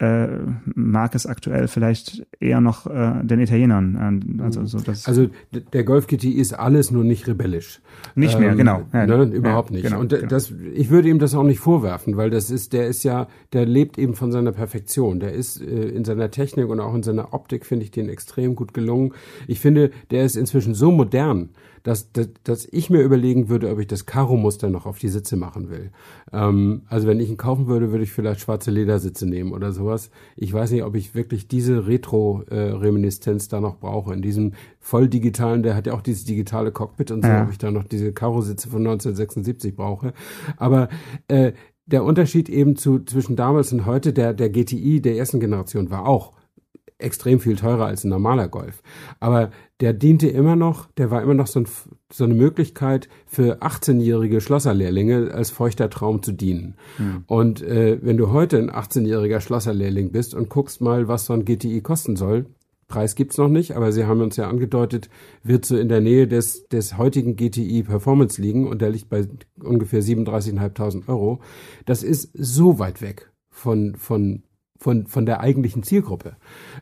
äh, 0.00 0.26
mag 0.74 1.14
es 1.14 1.24
aktuell 1.24 1.68
vielleicht 1.68 2.26
eher 2.40 2.60
noch 2.60 2.86
äh, 2.86 3.22
den 3.22 3.38
Italienern. 3.38 4.40
Also, 4.42 4.64
so 4.66 4.80
das 4.80 5.06
also 5.06 5.28
der 5.72 5.84
Golf 5.84 6.08
GTI 6.08 6.32
ist 6.32 6.52
alles 6.52 6.90
nur 6.90 7.04
nicht 7.04 7.28
rebellisch. 7.28 7.80
Nicht 8.16 8.38
mehr, 8.40 8.50
ähm, 8.50 8.58
genau. 8.58 8.82
Ja, 8.92 9.06
ne, 9.06 9.22
überhaupt 9.24 9.70
ja, 9.70 9.76
nicht. 9.76 9.84
Genau, 9.84 10.00
Und 10.00 10.10
genau. 10.10 10.26
das, 10.26 10.52
ich 10.74 10.90
würde 10.90 11.08
ihm 11.08 11.20
das 11.20 11.34
auch 11.36 11.44
nicht 11.44 11.60
vorwerfen, 11.60 12.16
weil 12.16 12.30
das 12.30 12.50
ist, 12.50 12.72
der 12.72 12.88
ist 12.88 13.04
ja, 13.04 13.28
der 13.52 13.66
lebt 13.66 13.96
eben 13.96 14.14
von 14.14 14.32
seiner 14.32 14.50
Perfektion. 14.50 15.20
Der 15.20 15.32
ist 15.32 15.62
äh, 15.62 15.64
in 15.64 16.04
seiner 16.04 16.28
Technik 16.30 16.68
und 16.68 16.80
auch 16.80 16.94
in 16.94 17.04
seiner 17.04 17.32
Optik 17.32 17.64
finde 17.64 17.84
ich 17.84 17.92
den 17.92 18.08
extrem 18.08 18.56
gut 18.56 18.74
gelungen. 18.74 19.12
Ich 19.46 19.60
finde, 19.60 19.92
der 20.10 20.24
ist 20.24 20.36
inzwischen 20.36 20.74
so 20.74 20.90
modern, 20.90 21.50
dass, 21.84 22.10
dass, 22.12 22.30
dass 22.42 22.66
ich 22.72 22.88
mir 22.88 23.02
überlegen 23.02 23.50
würde, 23.50 23.70
ob 23.70 23.78
ich 23.78 23.86
das 23.86 24.06
Karo-Muster 24.06 24.70
noch 24.70 24.86
auf 24.86 24.98
die 24.98 25.10
Sitze 25.10 25.36
machen 25.36 25.70
will. 25.70 25.90
Ähm, 26.32 26.82
also 26.88 27.06
wenn 27.06 27.20
ich 27.20 27.28
ihn 27.28 27.36
kaufen 27.36 27.66
würde, 27.66 27.92
würde 27.92 28.04
ich 28.04 28.10
vielleicht 28.10 28.40
schwarze 28.40 28.70
Ledersitze 28.70 29.26
nehmen 29.26 29.52
oder 29.52 29.70
sowas. 29.70 30.10
Ich 30.34 30.52
weiß 30.52 30.70
nicht, 30.70 30.82
ob 30.82 30.96
ich 30.96 31.14
wirklich 31.14 31.46
diese 31.46 31.86
Retro-Reminiszenz 31.86 33.48
da 33.48 33.60
noch 33.60 33.76
brauche. 33.76 34.14
In 34.14 34.22
diesem 34.22 34.54
voll 34.80 35.08
digitalen, 35.08 35.62
der 35.62 35.76
hat 35.76 35.86
ja 35.86 35.92
auch 35.92 36.00
dieses 36.00 36.24
digitale 36.24 36.72
Cockpit 36.72 37.10
und 37.10 37.22
so, 37.22 37.28
ja. 37.28 37.44
ob 37.44 37.50
ich 37.50 37.58
da 37.58 37.70
noch 37.70 37.84
diese 37.84 38.14
Karo-Sitze 38.14 38.70
von 38.70 38.80
1976 38.80 39.76
brauche. 39.76 40.14
Aber 40.56 40.88
äh, 41.28 41.52
der 41.84 42.02
Unterschied 42.04 42.48
eben 42.48 42.76
zu 42.76 43.00
zwischen 43.00 43.36
damals 43.36 43.72
und 43.74 43.84
heute, 43.84 44.14
der, 44.14 44.32
der 44.32 44.48
GTI 44.48 45.02
der 45.02 45.18
ersten 45.18 45.38
Generation 45.38 45.90
war 45.90 46.06
auch 46.06 46.32
extrem 46.98 47.40
viel 47.40 47.56
teurer 47.56 47.86
als 47.86 48.04
ein 48.04 48.10
normaler 48.10 48.48
Golf. 48.48 48.82
Aber 49.20 49.50
der 49.80 49.92
diente 49.92 50.28
immer 50.28 50.56
noch, 50.56 50.90
der 50.92 51.10
war 51.10 51.22
immer 51.22 51.34
noch 51.34 51.46
so, 51.46 51.60
ein, 51.60 51.66
so 52.12 52.24
eine 52.24 52.34
Möglichkeit 52.34 53.08
für 53.26 53.62
18-jährige 53.62 54.40
Schlosserlehrlinge 54.40 55.32
als 55.32 55.50
feuchter 55.50 55.90
Traum 55.90 56.22
zu 56.22 56.32
dienen. 56.32 56.76
Mhm. 56.98 57.24
Und 57.26 57.62
äh, 57.62 57.98
wenn 58.02 58.16
du 58.16 58.30
heute 58.30 58.58
ein 58.58 58.70
18-jähriger 58.70 59.40
Schlosserlehrling 59.40 60.12
bist 60.12 60.34
und 60.34 60.48
guckst 60.48 60.80
mal, 60.80 61.08
was 61.08 61.26
so 61.26 61.32
ein 61.32 61.44
GTI 61.44 61.80
kosten 61.80 62.16
soll, 62.16 62.46
Preis 62.86 63.14
gibt's 63.14 63.38
noch 63.38 63.48
nicht, 63.48 63.72
aber 63.72 63.92
sie 63.92 64.04
haben 64.04 64.20
uns 64.20 64.36
ja 64.36 64.48
angedeutet, 64.48 65.08
wird 65.42 65.64
so 65.64 65.76
in 65.76 65.88
der 65.88 66.00
Nähe 66.00 66.28
des, 66.28 66.68
des 66.68 66.98
heutigen 66.98 67.34
GTI 67.34 67.82
Performance 67.82 68.40
liegen 68.40 68.68
und 68.68 68.82
der 68.82 68.90
liegt 68.90 69.08
bei 69.08 69.26
ungefähr 69.62 70.02
37.500 70.02 71.08
Euro. 71.08 71.40
Das 71.86 72.02
ist 72.02 72.30
so 72.34 72.78
weit 72.78 73.00
weg 73.00 73.30
von, 73.50 73.96
von 73.96 74.42
von, 74.84 75.06
von 75.06 75.24
der 75.24 75.40
eigentlichen 75.40 75.82
Zielgruppe. 75.82 76.36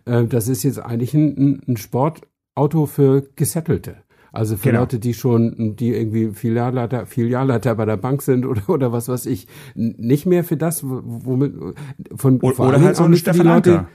Äh, 0.06 0.24
das 0.24 0.48
ist 0.48 0.64
jetzt 0.64 0.80
eigentlich 0.80 1.14
ein, 1.14 1.62
ein 1.68 1.76
Sportauto 1.76 2.86
für 2.86 3.22
Gesettelte. 3.36 3.98
Also 4.32 4.56
für 4.56 4.70
genau. 4.70 4.80
Leute, 4.80 4.98
die 4.98 5.14
schon, 5.14 5.76
die 5.76 5.94
irgendwie 5.94 6.30
Filialleiter, 6.32 7.06
Filialleiter 7.06 7.76
bei 7.76 7.84
der 7.84 7.98
Bank 7.98 8.22
sind 8.22 8.44
oder, 8.44 8.68
oder 8.68 8.90
was 8.90 9.08
weiß 9.08 9.26
ich, 9.26 9.46
nicht 9.74 10.26
mehr 10.26 10.42
für 10.42 10.56
das, 10.56 10.82
womit, 10.82 11.54
von, 12.16 12.40
oder, 12.40 12.54
vor 12.54 12.68
oder 12.68 12.80
halt 12.80 12.96
so 12.96 13.04
ein 13.04 13.14
Stefan 13.14 13.46
Leute, 13.46 13.86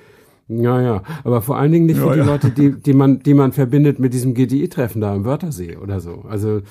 ja, 0.47 0.81
ja, 0.81 1.03
aber 1.25 1.41
vor 1.41 1.57
allen 1.57 1.73
Dingen 1.73 1.87
nicht 1.87 1.99
für 1.99 2.05
ja, 2.05 2.13
die 2.13 2.19
ja. 2.19 2.25
Leute, 2.25 2.51
die, 2.51 2.71
die 2.79 2.93
man, 2.93 3.19
die 3.19 3.33
man 3.33 3.51
verbindet 3.51 3.99
mit 3.99 4.13
diesem 4.13 4.33
GDI-Treffen 4.33 5.01
da 5.01 5.13
im 5.13 5.25
Wörthersee 5.25 5.75
oder 5.75 5.99
so. 5.99 6.23
Also, 6.29 6.61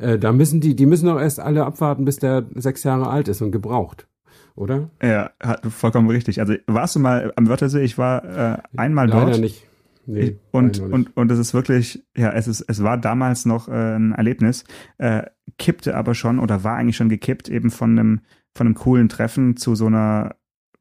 äh, 0.00 0.18
da 0.18 0.32
müssen 0.32 0.60
die, 0.60 0.74
die 0.74 0.86
müssen 0.86 1.08
auch 1.08 1.20
erst 1.20 1.38
alle 1.38 1.64
abwarten, 1.64 2.04
bis 2.04 2.16
der 2.16 2.46
sechs 2.56 2.82
Jahre 2.82 3.08
alt 3.08 3.28
ist 3.28 3.40
und 3.40 3.52
gebraucht 3.52 4.08
oder? 4.54 4.90
Ja, 5.02 5.30
hat, 5.42 5.64
vollkommen 5.66 6.08
richtig. 6.10 6.40
Also 6.40 6.54
warst 6.66 6.96
du 6.96 7.00
mal 7.00 7.32
am 7.36 7.48
Wörthersee? 7.48 7.82
Ich 7.82 7.98
war 7.98 8.24
äh, 8.24 8.58
einmal 8.76 9.06
Leider 9.06 9.20
dort. 9.20 9.30
Leider 9.32 9.42
nicht. 9.42 9.66
Nee, 10.04 10.36
und, 10.50 10.80
und, 10.80 11.16
und 11.16 11.30
es 11.30 11.38
ist 11.38 11.54
wirklich, 11.54 12.04
ja, 12.16 12.32
es 12.32 12.48
ist, 12.48 12.62
es 12.62 12.82
war 12.82 12.98
damals 12.98 13.44
noch 13.44 13.68
äh, 13.68 13.94
ein 13.94 14.12
Erlebnis, 14.12 14.64
äh, 14.98 15.22
kippte 15.58 15.96
aber 15.96 16.16
schon 16.16 16.40
oder 16.40 16.64
war 16.64 16.76
eigentlich 16.76 16.96
schon 16.96 17.08
gekippt, 17.08 17.48
eben 17.48 17.70
von 17.70 17.96
einem, 17.96 18.20
von 18.52 18.66
einem 18.66 18.74
coolen 18.74 19.08
Treffen 19.08 19.56
zu 19.56 19.76
so 19.76 19.86
einer 19.86 20.34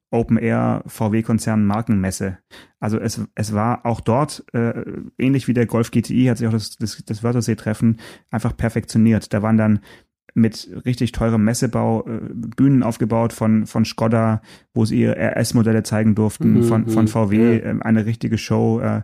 Open 0.09 0.37
Air 0.37 0.83
VW 0.87 1.21
Konzern 1.21 1.65
Markenmesse. 1.65 2.39
Also 2.79 2.99
es, 2.99 3.21
es 3.35 3.53
war 3.53 3.85
auch 3.85 4.01
dort, 4.01 4.43
äh, 4.53 4.83
ähnlich 5.17 5.47
wie 5.47 5.53
der 5.53 5.67
Golf 5.67 5.91
GTI, 5.91 6.25
hat 6.25 6.37
sich 6.39 6.47
auch 6.47 6.51
das, 6.51 6.75
das, 6.77 7.03
das 7.05 7.23
Wörthersee-Treffen 7.23 7.99
einfach 8.29 8.57
perfektioniert. 8.57 9.33
Da 9.33 9.41
waren 9.41 9.57
dann 9.57 9.79
mit 10.33 10.69
richtig 10.85 11.11
teurem 11.11 11.43
Messebau 11.43 12.05
äh, 12.07 12.19
Bühnen 12.33 12.83
aufgebaut 12.83 13.33
von 13.33 13.65
von 13.65 13.85
Skoda, 13.85 14.41
wo 14.73 14.85
sie 14.85 15.01
ihre 15.01 15.17
RS-Modelle 15.17 15.83
zeigen 15.83 16.15
durften, 16.15 16.53
mhm, 16.53 16.63
von 16.63 16.87
von 16.87 17.05
mhm. 17.05 17.09
VW 17.09 17.57
äh, 17.57 17.75
eine 17.81 18.05
richtige 18.05 18.37
Show. 18.37 18.79
Äh, 18.79 19.01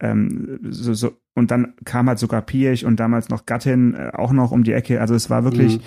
ähm, 0.00 0.60
so, 0.70 0.94
so, 0.94 1.18
und 1.34 1.50
dann 1.50 1.74
kam 1.84 2.08
halt 2.08 2.18
sogar 2.18 2.42
Piech 2.42 2.84
und 2.84 3.00
damals 3.00 3.28
noch 3.28 3.46
Gattin 3.46 3.94
äh, 3.94 4.10
auch 4.14 4.32
noch 4.32 4.52
um 4.52 4.62
die 4.62 4.72
Ecke. 4.72 5.00
Also 5.00 5.14
es 5.14 5.28
war 5.28 5.44
wirklich, 5.44 5.78
mhm. 5.78 5.82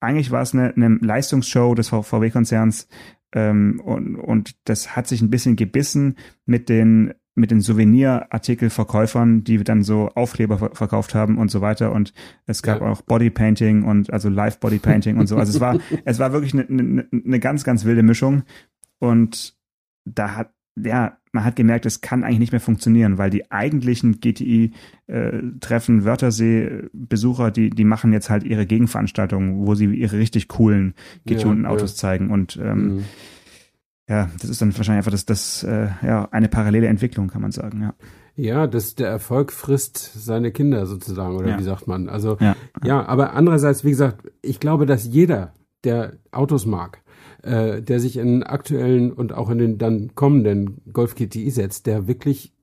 eigentlich 0.00 0.30
war 0.30 0.42
es 0.42 0.54
eine, 0.54 0.74
eine 0.74 0.98
Leistungsshow 1.00 1.74
des 1.74 1.88
VW-Konzerns 1.88 2.88
ähm, 3.34 3.80
und, 3.84 4.16
und 4.16 4.56
das 4.64 4.96
hat 4.96 5.06
sich 5.06 5.22
ein 5.22 5.30
bisschen 5.30 5.56
gebissen 5.56 6.16
mit 6.46 6.68
den 6.68 7.14
mit 7.38 7.50
den 7.50 7.60
Souvenirartikelverkäufern, 7.60 9.44
die 9.44 9.62
dann 9.64 9.82
so 9.82 10.08
Aufkleber 10.14 10.70
verkauft 10.72 11.14
haben 11.14 11.38
und 11.38 11.50
so 11.50 11.60
weiter. 11.60 11.92
Und 11.92 12.12
es 12.46 12.62
gab 12.62 12.80
ja. 12.80 12.88
auch 12.88 13.02
Bodypainting 13.02 13.84
und 13.84 14.12
also 14.12 14.28
Live 14.28 14.60
Bodypainting 14.60 15.16
und 15.16 15.26
so. 15.26 15.36
Also 15.36 15.52
es 15.52 15.60
war, 15.60 15.78
es 16.04 16.18
war 16.18 16.32
wirklich 16.32 16.52
eine, 16.52 16.66
eine, 16.66 17.08
eine 17.12 17.40
ganz, 17.40 17.64
ganz 17.64 17.84
wilde 17.84 18.02
Mischung. 18.02 18.42
Und 18.98 19.56
da 20.04 20.36
hat, 20.36 20.52
ja, 20.76 21.16
man 21.32 21.44
hat 21.44 21.56
gemerkt, 21.56 21.86
es 21.86 22.00
kann 22.00 22.24
eigentlich 22.24 22.38
nicht 22.38 22.52
mehr 22.52 22.60
funktionieren, 22.60 23.18
weil 23.18 23.30
die 23.30 23.50
eigentlichen 23.50 24.20
GTI-Treffen, 24.20 26.00
äh, 26.00 26.04
Wörthersee-Besucher, 26.04 27.50
die, 27.50 27.70
die 27.70 27.84
machen 27.84 28.12
jetzt 28.12 28.30
halt 28.30 28.44
ihre 28.44 28.66
Gegenveranstaltungen, 28.66 29.66
wo 29.66 29.74
sie 29.74 29.86
ihre 29.86 30.18
richtig 30.18 30.48
coolen 30.48 30.94
getunten 31.26 31.64
ja, 31.64 31.70
Autos 31.70 31.92
ja. 31.92 31.96
zeigen. 31.96 32.30
Und 32.30 32.58
ähm, 32.62 32.96
mhm 32.96 33.04
ja, 34.08 34.30
das 34.40 34.50
ist 34.50 34.62
dann 34.62 34.76
wahrscheinlich 34.76 34.98
einfach 34.98 35.10
das, 35.10 35.26
das 35.26 35.62
äh, 35.64 35.88
ja, 36.02 36.28
eine 36.30 36.48
parallele 36.48 36.86
Entwicklung, 36.86 37.28
kann 37.28 37.42
man 37.42 37.52
sagen, 37.52 37.82
ja. 37.82 37.94
Ja, 38.36 38.68
das, 38.68 38.94
der 38.94 39.08
Erfolg 39.08 39.52
frisst 39.52 39.98
seine 40.14 40.52
Kinder 40.52 40.86
sozusagen, 40.86 41.36
oder 41.36 41.48
ja. 41.48 41.58
wie 41.58 41.64
sagt 41.64 41.88
man? 41.88 42.08
Also, 42.08 42.36
ja. 42.40 42.54
ja, 42.84 43.04
aber 43.04 43.32
andererseits, 43.32 43.82
wie 43.82 43.90
gesagt, 43.90 44.30
ich 44.42 44.60
glaube, 44.60 44.86
dass 44.86 45.04
jeder, 45.04 45.54
der 45.82 46.12
Autos 46.30 46.64
mag, 46.64 47.02
äh, 47.42 47.82
der 47.82 47.98
sich 47.98 48.16
in 48.16 48.44
aktuellen 48.44 49.12
und 49.12 49.32
auch 49.32 49.50
in 49.50 49.58
den 49.58 49.78
dann 49.78 50.14
kommenden 50.14 50.80
Golf 50.92 51.16
GTI 51.16 51.50
setzt, 51.50 51.86
der 51.86 52.06
wirklich 52.06 52.54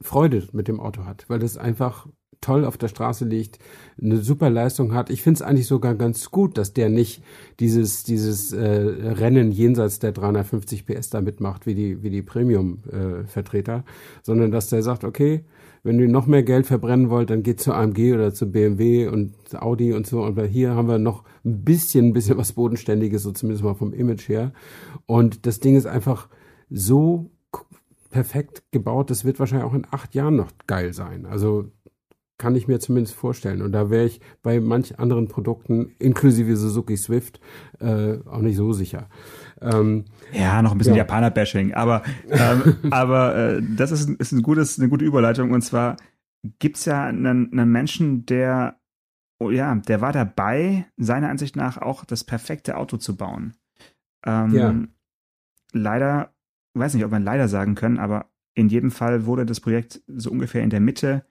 Freude 0.00 0.48
mit 0.52 0.68
dem 0.68 0.80
Auto 0.80 1.04
hat, 1.04 1.24
weil 1.28 1.38
das 1.38 1.56
einfach 1.56 2.08
toll 2.42 2.66
auf 2.66 2.76
der 2.76 2.88
Straße 2.88 3.24
liegt, 3.24 3.58
eine 4.00 4.18
super 4.18 4.50
Leistung 4.50 4.92
hat. 4.92 5.08
Ich 5.08 5.22
finde 5.22 5.38
es 5.38 5.42
eigentlich 5.42 5.66
sogar 5.66 5.94
ganz 5.94 6.30
gut, 6.30 6.58
dass 6.58 6.74
der 6.74 6.90
nicht 6.90 7.22
dieses, 7.60 8.04
dieses 8.04 8.52
äh, 8.52 8.60
Rennen 8.62 9.50
jenseits 9.50 9.98
der 9.98 10.12
350 10.12 10.84
PS 10.84 11.08
da 11.08 11.22
mitmacht, 11.22 11.64
wie 11.64 11.74
die, 11.74 12.02
wie 12.02 12.10
die 12.10 12.22
Premium-Vertreter, 12.22 13.76
äh, 13.78 13.90
sondern 14.22 14.50
dass 14.50 14.68
der 14.68 14.82
sagt, 14.82 15.04
okay, 15.04 15.44
wenn 15.84 15.98
ihr 15.98 16.08
noch 16.08 16.26
mehr 16.26 16.42
Geld 16.42 16.66
verbrennen 16.66 17.10
wollt, 17.10 17.30
dann 17.30 17.42
geht 17.42 17.60
zu 17.60 17.72
AMG 17.72 18.12
oder 18.12 18.32
zu 18.32 18.50
BMW 18.50 19.08
und 19.08 19.34
Audi 19.54 19.92
und 19.92 20.06
so. 20.06 20.22
Und 20.22 20.40
hier 20.44 20.74
haben 20.74 20.88
wir 20.88 20.98
noch 20.98 21.24
ein 21.44 21.64
bisschen, 21.64 22.08
ein 22.08 22.12
bisschen 22.12 22.38
was 22.38 22.52
Bodenständiges, 22.52 23.22
so 23.22 23.32
zumindest 23.32 23.64
mal 23.64 23.74
vom 23.74 23.92
Image 23.92 24.28
her. 24.28 24.52
Und 25.06 25.46
das 25.46 25.58
Ding 25.58 25.76
ist 25.76 25.86
einfach 25.86 26.28
so 26.70 27.30
perfekt 28.12 28.62
gebaut, 28.70 29.10
das 29.10 29.24
wird 29.24 29.40
wahrscheinlich 29.40 29.66
auch 29.66 29.74
in 29.74 29.86
acht 29.90 30.14
Jahren 30.14 30.36
noch 30.36 30.52
geil 30.66 30.92
sein. 30.92 31.26
Also 31.26 31.70
kann 32.38 32.56
ich 32.56 32.66
mir 32.66 32.80
zumindest 32.80 33.14
vorstellen. 33.14 33.62
Und 33.62 33.72
da 33.72 33.90
wäre 33.90 34.04
ich 34.04 34.20
bei 34.42 34.60
manch 34.60 34.98
anderen 34.98 35.28
Produkten, 35.28 35.94
inklusive 35.98 36.56
Suzuki 36.56 36.96
Swift, 36.96 37.40
äh, 37.78 38.18
auch 38.26 38.40
nicht 38.40 38.56
so 38.56 38.72
sicher. 38.72 39.08
Ähm, 39.60 40.06
ja, 40.32 40.60
noch 40.62 40.72
ein 40.72 40.78
bisschen 40.78 40.94
ja. 40.94 41.04
Japaner-Bashing, 41.04 41.74
aber, 41.74 42.02
ähm, 42.28 42.76
aber 42.90 43.36
äh, 43.36 43.62
das 43.76 43.92
ist, 43.92 44.08
ist 44.08 44.32
ein 44.32 44.42
gutes, 44.42 44.78
eine 44.78 44.88
gute 44.88 45.04
Überleitung. 45.04 45.52
Und 45.52 45.62
zwar 45.62 45.96
gibt's 46.58 46.84
ja 46.84 47.04
einen, 47.04 47.52
einen 47.52 47.70
Menschen, 47.70 48.26
der, 48.26 48.80
oh 49.38 49.50
ja, 49.50 49.74
der 49.76 50.00
war 50.00 50.12
dabei, 50.12 50.86
seiner 50.96 51.28
Ansicht 51.28 51.54
nach 51.54 51.78
auch 51.78 52.04
das 52.04 52.24
perfekte 52.24 52.76
Auto 52.76 52.96
zu 52.96 53.16
bauen. 53.16 53.54
Ähm, 54.26 54.54
ja. 54.54 54.74
Leider, 55.72 56.34
weiß 56.74 56.94
nicht, 56.94 57.04
ob 57.04 57.10
man 57.10 57.22
leider 57.22 57.48
sagen 57.48 57.74
können, 57.74 57.98
aber 57.98 58.26
in 58.54 58.68
jedem 58.68 58.90
Fall 58.90 59.26
wurde 59.26 59.46
das 59.46 59.60
Projekt 59.60 60.02
so 60.08 60.30
ungefähr 60.30 60.62
in 60.62 60.70
der 60.70 60.80
Mitte 60.80 61.24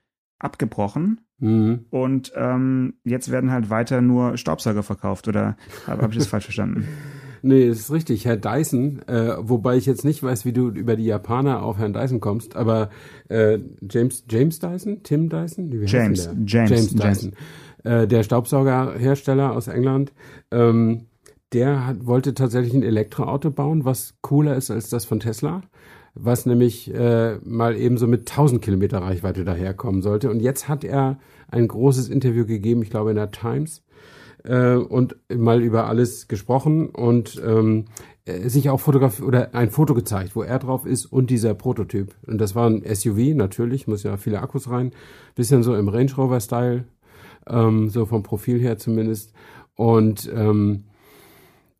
abgebrochen 0.43 1.21
mhm. 1.39 1.85
und 1.89 2.31
ähm, 2.35 2.95
jetzt 3.03 3.31
werden 3.31 3.51
halt 3.51 3.69
weiter 3.69 4.01
nur 4.01 4.37
Staubsauger 4.37 4.83
verkauft 4.83 5.27
oder 5.27 5.55
habe 5.87 6.01
hab 6.01 6.11
ich 6.11 6.17
das 6.17 6.27
falsch 6.27 6.45
verstanden? 6.45 6.87
Nee, 7.43 7.67
das 7.67 7.79
ist 7.79 7.91
richtig. 7.91 8.25
Herr 8.25 8.37
Dyson, 8.37 9.01
äh, 9.07 9.35
wobei 9.39 9.75
ich 9.75 9.87
jetzt 9.87 10.05
nicht 10.05 10.21
weiß, 10.21 10.45
wie 10.45 10.53
du 10.53 10.69
über 10.69 10.95
die 10.95 11.05
Japaner 11.05 11.63
auf 11.63 11.79
Herrn 11.79 11.93
Dyson 11.93 12.19
kommst, 12.19 12.55
aber 12.55 12.91
äh, 13.29 13.57
James 13.89 14.25
James 14.29 14.59
Dyson, 14.59 15.01
Tim 15.01 15.29
Dyson, 15.29 15.71
wie 15.71 15.85
James, 15.85 16.29
James, 16.45 16.69
James 16.69 16.93
Dyson, 16.93 16.99
James. 17.01 17.31
Äh, 17.83 18.07
der 18.07 18.21
Staubsaugerhersteller 18.21 19.53
aus 19.53 19.67
England, 19.67 20.13
ähm, 20.51 21.07
der 21.53 21.87
hat, 21.87 22.05
wollte 22.05 22.33
tatsächlich 22.33 22.73
ein 22.73 22.83
Elektroauto 22.83 23.49
bauen, 23.49 23.85
was 23.85 24.13
cooler 24.21 24.55
ist 24.55 24.69
als 24.69 24.89
das 24.89 25.05
von 25.05 25.19
Tesla 25.19 25.63
was 26.13 26.45
nämlich 26.45 26.93
äh, 26.93 27.37
mal 27.43 27.75
eben 27.75 27.97
so 27.97 28.07
mit 28.07 28.29
1000 28.29 28.61
Kilometer 28.61 28.99
Reichweite 28.99 29.45
daherkommen 29.45 30.01
sollte. 30.01 30.29
Und 30.29 30.41
jetzt 30.41 30.67
hat 30.67 30.83
er 30.83 31.17
ein 31.49 31.67
großes 31.67 32.09
Interview 32.09 32.45
gegeben, 32.45 32.81
ich 32.83 32.89
glaube 32.89 33.11
in 33.11 33.15
der 33.15 33.31
Times, 33.31 33.83
äh, 34.43 34.75
und 34.75 35.15
mal 35.33 35.61
über 35.61 35.87
alles 35.87 36.27
gesprochen 36.27 36.89
und 36.89 37.41
ähm, 37.45 37.85
äh, 38.25 38.49
sich 38.49 38.69
auch 38.69 38.79
fotografiert 38.79 39.27
oder 39.27 39.55
ein 39.55 39.71
Foto 39.71 39.93
gezeigt, 39.93 40.35
wo 40.35 40.43
er 40.43 40.59
drauf 40.59 40.85
ist 40.85 41.05
und 41.05 41.29
dieser 41.29 41.53
Prototyp. 41.53 42.13
Und 42.27 42.39
das 42.39 42.55
war 42.55 42.69
ein 42.69 42.83
SUV, 42.83 43.35
natürlich, 43.35 43.87
muss 43.87 44.03
ja 44.03 44.17
viele 44.17 44.41
Akkus 44.41 44.69
rein, 44.69 44.91
bisschen 45.35 45.63
so 45.63 45.75
im 45.75 45.87
Range 45.87 46.11
Rover 46.15 46.39
Style, 46.39 46.85
ähm, 47.47 47.89
so 47.89 48.05
vom 48.05 48.23
Profil 48.23 48.59
her 48.59 48.77
zumindest. 48.77 49.33
Und 49.75 50.31
ähm, 50.35 50.83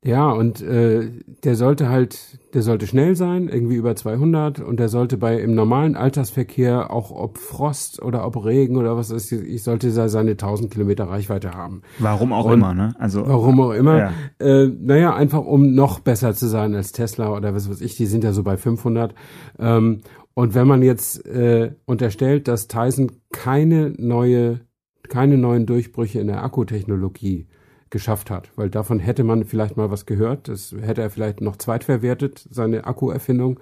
ja, 0.03 0.31
und 0.31 0.61
äh, 0.61 1.11
der 1.43 1.55
sollte 1.55 1.87
halt, 1.89 2.39
der 2.55 2.63
sollte 2.63 2.87
schnell 2.87 3.15
sein, 3.15 3.47
irgendwie 3.47 3.75
über 3.75 3.95
200 3.95 4.59
und 4.59 4.79
der 4.79 4.89
sollte 4.89 5.15
bei 5.15 5.39
im 5.39 5.53
normalen 5.53 5.95
Alltagsverkehr 5.95 6.91
auch 6.91 7.11
ob 7.11 7.37
Frost 7.37 8.01
oder 8.01 8.25
ob 8.25 8.43
Regen 8.43 8.77
oder 8.77 8.97
was 8.97 9.11
ist, 9.11 9.31
ich 9.31 9.61
sollte 9.61 9.91
seine 9.91 10.31
1000 10.31 10.71
Kilometer 10.71 11.03
Reichweite 11.03 11.51
haben. 11.51 11.83
Warum 11.99 12.33
auch 12.33 12.45
und 12.45 12.53
immer, 12.53 12.73
ne? 12.73 12.95
Also 12.97 13.27
warum 13.27 13.61
auch 13.61 13.73
immer. 13.73 13.97
Ja. 13.99 14.13
Äh, 14.39 14.69
naja, 14.69 15.13
einfach 15.13 15.45
um 15.45 15.75
noch 15.75 15.99
besser 15.99 16.33
zu 16.33 16.47
sein 16.47 16.73
als 16.73 16.93
Tesla 16.93 17.31
oder 17.31 17.53
was 17.53 17.69
weiß 17.69 17.81
ich. 17.81 17.95
Die 17.95 18.07
sind 18.07 18.23
ja 18.23 18.33
so 18.33 18.41
bei 18.41 18.57
500. 18.57 19.13
Ähm, 19.59 20.01
und 20.33 20.55
wenn 20.55 20.67
man 20.67 20.81
jetzt 20.81 21.27
äh, 21.27 21.73
unterstellt, 21.85 22.47
dass 22.47 22.67
Tyson 22.67 23.11
keine 23.31 23.93
neue, 23.97 24.61
keine 25.09 25.37
neuen 25.37 25.67
Durchbrüche 25.67 26.19
in 26.19 26.27
der 26.27 26.43
Akkutechnologie 26.43 27.47
geschafft 27.91 28.32
hat, 28.32 28.49
weil 28.56 28.69
davon 28.69 28.99
hätte 28.99 29.23
man 29.23 29.45
vielleicht 29.45 29.77
mal 29.77 29.91
was 29.91 30.08
gehört. 30.08 30.47
Das 30.47 30.73
hätte 30.82 31.01
er 31.01 31.12
vielleicht 31.12 31.41
noch 31.41 31.58
zweitverwertet, 31.58 32.47
seine 32.49 32.86
Akkuerfindung. 32.86 33.60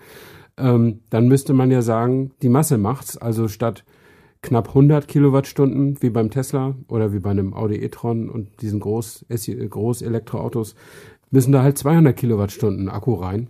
Ähm, 0.57 1.01
dann 1.09 1.27
müsste 1.27 1.53
man 1.53 1.71
ja 1.71 1.81
sagen, 1.81 2.31
die 2.41 2.49
Masse 2.49 2.77
macht's. 2.77 3.17
Also 3.17 3.47
statt 3.47 3.83
knapp 4.41 4.69
100 4.69 5.07
Kilowattstunden 5.07 6.01
wie 6.01 6.09
beim 6.09 6.29
Tesla 6.29 6.75
oder 6.87 7.11
wie 7.11 7.19
bei 7.19 7.31
einem 7.31 7.53
Audi 7.53 7.75
e-tron 7.75 8.29
und 8.29 8.61
diesen 8.61 8.79
Groß, 8.79 9.25
Groß 9.27 10.01
Elektroautos 10.01 10.75
müssen 11.31 11.51
da 11.51 11.61
halt 11.61 11.77
200 11.77 12.15
Kilowattstunden 12.15 12.87
Akku 12.87 13.15
rein. 13.15 13.47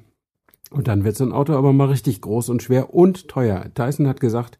Und 0.71 0.87
dann 0.87 1.03
wird 1.03 1.15
so 1.15 1.23
ein 1.23 1.31
Auto 1.31 1.53
aber 1.53 1.73
mal 1.73 1.87
richtig 1.87 2.21
groß 2.21 2.49
und 2.49 2.61
schwer 2.61 2.93
und 2.93 3.27
teuer. 3.27 3.65
Tyson 3.73 4.07
hat 4.07 4.19
gesagt, 4.19 4.59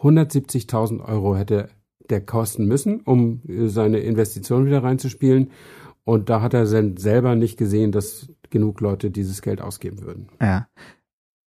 170.000 0.00 1.04
Euro 1.04 1.36
hätte 1.36 1.68
der 2.10 2.20
kosten 2.20 2.66
müssen, 2.66 3.00
um 3.00 3.40
äh, 3.48 3.66
seine 3.68 3.98
Investition 4.00 4.66
wieder 4.66 4.82
reinzuspielen. 4.82 5.50
Und 6.04 6.28
da 6.28 6.42
hat 6.42 6.52
er 6.54 6.66
selber 6.66 7.34
nicht 7.34 7.56
gesehen, 7.56 7.90
dass 7.92 8.30
genug 8.50 8.80
Leute 8.80 9.10
dieses 9.10 9.40
Geld 9.42 9.60
ausgeben 9.62 10.02
würden. 10.02 10.28
Ja. 10.40 10.68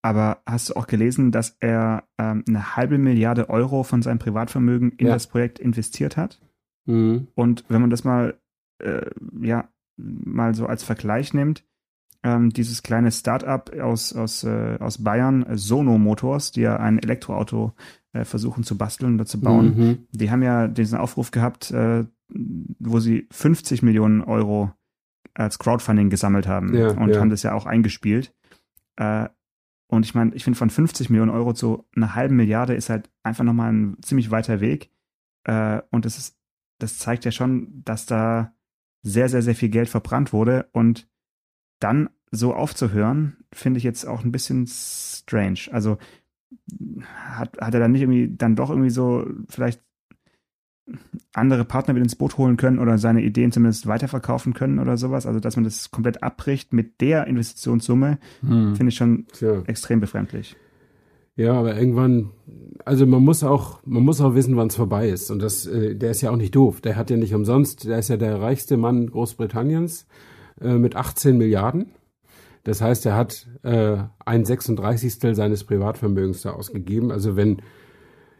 aber 0.03 0.41
hast 0.45 0.69
du 0.69 0.75
auch 0.75 0.87
gelesen, 0.87 1.31
dass 1.31 1.57
er 1.59 2.03
ähm, 2.17 2.43
eine 2.47 2.75
halbe 2.75 2.97
Milliarde 2.97 3.49
Euro 3.49 3.83
von 3.83 4.01
seinem 4.01 4.19
Privatvermögen 4.19 4.93
in 4.93 5.07
Ja. 5.07 5.13
das 5.13 5.27
Projekt 5.27 5.59
investiert 5.59 6.15
hat? 6.17 6.39
Mhm. 6.85 7.27
Und 7.35 7.65
wenn 7.67 7.81
man 7.81 7.89
das 7.89 8.03
mal, 8.03 8.39
äh, 8.81 9.09
ja, 9.41 9.69
mal 9.97 10.55
so 10.55 10.65
als 10.65 10.83
Vergleich 10.83 11.33
nimmt, 11.33 11.65
ähm, 12.23 12.49
dieses 12.51 12.83
kleine 12.83 13.11
Start-up 13.11 13.71
aus, 13.79 14.13
aus, 14.15 14.43
äh, 14.43 14.77
aus 14.79 15.03
Bayern, 15.03 15.45
Sono 15.53 15.97
Motors, 15.97 16.51
die 16.51 16.61
ja 16.61 16.77
ein 16.77 16.99
Elektroauto 16.99 17.73
äh, 18.13 18.25
versuchen 18.25 18.63
zu 18.63 18.77
basteln 18.77 19.15
oder 19.15 19.25
zu 19.25 19.39
bauen, 19.39 19.77
Mhm. 19.77 20.07
die 20.11 20.31
haben 20.31 20.41
ja 20.43 20.67
diesen 20.67 20.97
Aufruf 20.97 21.31
gehabt, 21.31 21.71
äh, 21.71 22.05
wo 22.29 22.99
sie 22.99 23.27
50 23.31 23.83
Millionen 23.83 24.21
Euro 24.21 24.71
als 25.33 25.59
Crowdfunding 25.59 26.09
gesammelt 26.09 26.47
haben 26.47 26.73
Ja, 26.75 26.89
und 26.91 27.09
ja. 27.11 27.19
haben 27.19 27.29
das 27.29 27.43
ja 27.43 27.53
auch 27.53 27.65
eingespielt. 27.65 28.33
Äh, 28.95 29.29
und 29.89 30.05
ich 30.05 30.15
meine, 30.15 30.33
ich 30.33 30.43
finde 30.43 30.57
von 30.59 30.69
50 30.69 31.09
Millionen 31.09 31.31
Euro 31.31 31.53
zu 31.53 31.85
einer 31.95 32.15
halben 32.15 32.35
Milliarde 32.35 32.73
ist 32.73 32.89
halt 32.89 33.09
einfach 33.23 33.43
nochmal 33.43 33.71
ein 33.71 33.97
ziemlich 34.01 34.31
weiter 34.31 34.59
Weg. 34.59 34.91
Äh, 35.45 35.81
und 35.91 36.03
das 36.05 36.17
ist, 36.17 36.37
das 36.79 36.97
zeigt 36.97 37.23
ja 37.23 37.31
schon, 37.31 37.83
dass 37.85 38.05
da 38.05 38.53
sehr, 39.03 39.29
sehr, 39.29 39.41
sehr 39.41 39.55
viel 39.55 39.69
Geld 39.69 39.87
verbrannt 39.87 40.33
wurde 40.33 40.67
und 40.73 41.07
dann 41.79 42.09
so 42.31 42.53
aufzuhören, 42.53 43.37
finde 43.53 43.77
ich 43.77 43.83
jetzt 43.83 44.05
auch 44.05 44.23
ein 44.23 44.31
bisschen 44.31 44.67
strange. 44.67 45.59
Also 45.71 45.97
hat, 47.29 47.57
hat 47.59 47.73
er 47.73 47.79
dann 47.79 47.91
nicht 47.91 48.01
irgendwie 48.01 48.33
dann 48.35 48.55
doch 48.55 48.69
irgendwie 48.69 48.89
so 48.89 49.25
vielleicht 49.49 49.81
andere 51.33 51.65
Partner 51.65 51.95
wieder 51.95 52.03
ins 52.03 52.15
Boot 52.15 52.37
holen 52.37 52.55
können 52.55 52.79
oder 52.79 52.97
seine 52.97 53.21
Ideen 53.21 53.51
zumindest 53.51 53.87
weiterverkaufen 53.87 54.53
können 54.53 54.79
oder 54.79 54.95
sowas. 54.97 55.25
Also 55.25 55.39
dass 55.39 55.55
man 55.57 55.65
das 55.65 55.91
komplett 55.91 56.23
abbricht 56.23 56.71
mit 56.73 57.01
der 57.01 57.27
Investitionssumme, 57.27 58.19
Mhm. 58.41 58.75
finde 58.75 58.89
ich 58.89 58.95
schon 58.95 59.25
Tja. 59.33 59.63
extrem 59.67 59.99
befremdlich. 59.99 60.55
Ja, 61.35 61.53
aber 61.53 61.77
irgendwann, 61.77 62.31
also 62.85 63.05
man 63.05 63.23
muss 63.23 63.43
auch, 63.43 63.79
man 63.85 64.01
muss 64.03 64.21
auch 64.21 64.33
wissen, 64.33 64.55
wann 64.55 64.69
es 64.69 64.75
vorbei 64.75 65.09
ist. 65.09 65.29
Und 65.29 65.39
das, 65.41 65.67
äh, 65.67 65.95
der 65.95 66.11
ist 66.11 66.21
ja 66.21 66.31
auch 66.31 66.35
nicht 66.37 66.55
doof. 66.55 66.81
Der 66.81 66.95
hat 66.95 67.09
ja 67.11 67.17
nicht 67.17 67.35
umsonst, 67.35 67.85
der 67.85 67.99
ist 67.99 68.07
ja 68.07 68.17
der 68.17 68.41
reichste 68.41 68.75
Mann 68.77 69.07
Großbritanniens 69.11 70.07
äh, 70.61 70.75
mit 70.75 70.95
18 70.95 71.37
Milliarden. 71.37 71.91
Das 72.63 72.81
heißt, 72.81 73.05
er 73.05 73.15
hat 73.15 73.47
äh, 73.63 73.97
ein 74.25 74.43
36. 74.43 75.35
seines 75.35 75.63
Privatvermögens 75.63 76.41
da 76.41 76.51
ausgegeben. 76.51 77.11
Also 77.11 77.35
wenn 77.35 77.61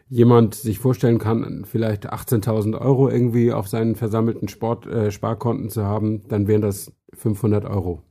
jemand 0.10 0.56
sich 0.56 0.80
vorstellen 0.80 1.18
kann, 1.18 1.66
vielleicht 1.66 2.12
18.000 2.12 2.80
Euro 2.80 3.10
irgendwie 3.10 3.54
auf 3.54 3.68
seinen 3.68 3.96
versammelten 3.96 4.48
Sport, 4.48 4.86
äh, 4.88 5.12
Sparkonten 5.12 5.70
zu 5.70 5.86
haben, 5.86 6.28
dann 6.28 6.48
wären 6.48 6.62
das 6.62 6.92
500 7.14 7.66
Euro. 7.66 8.04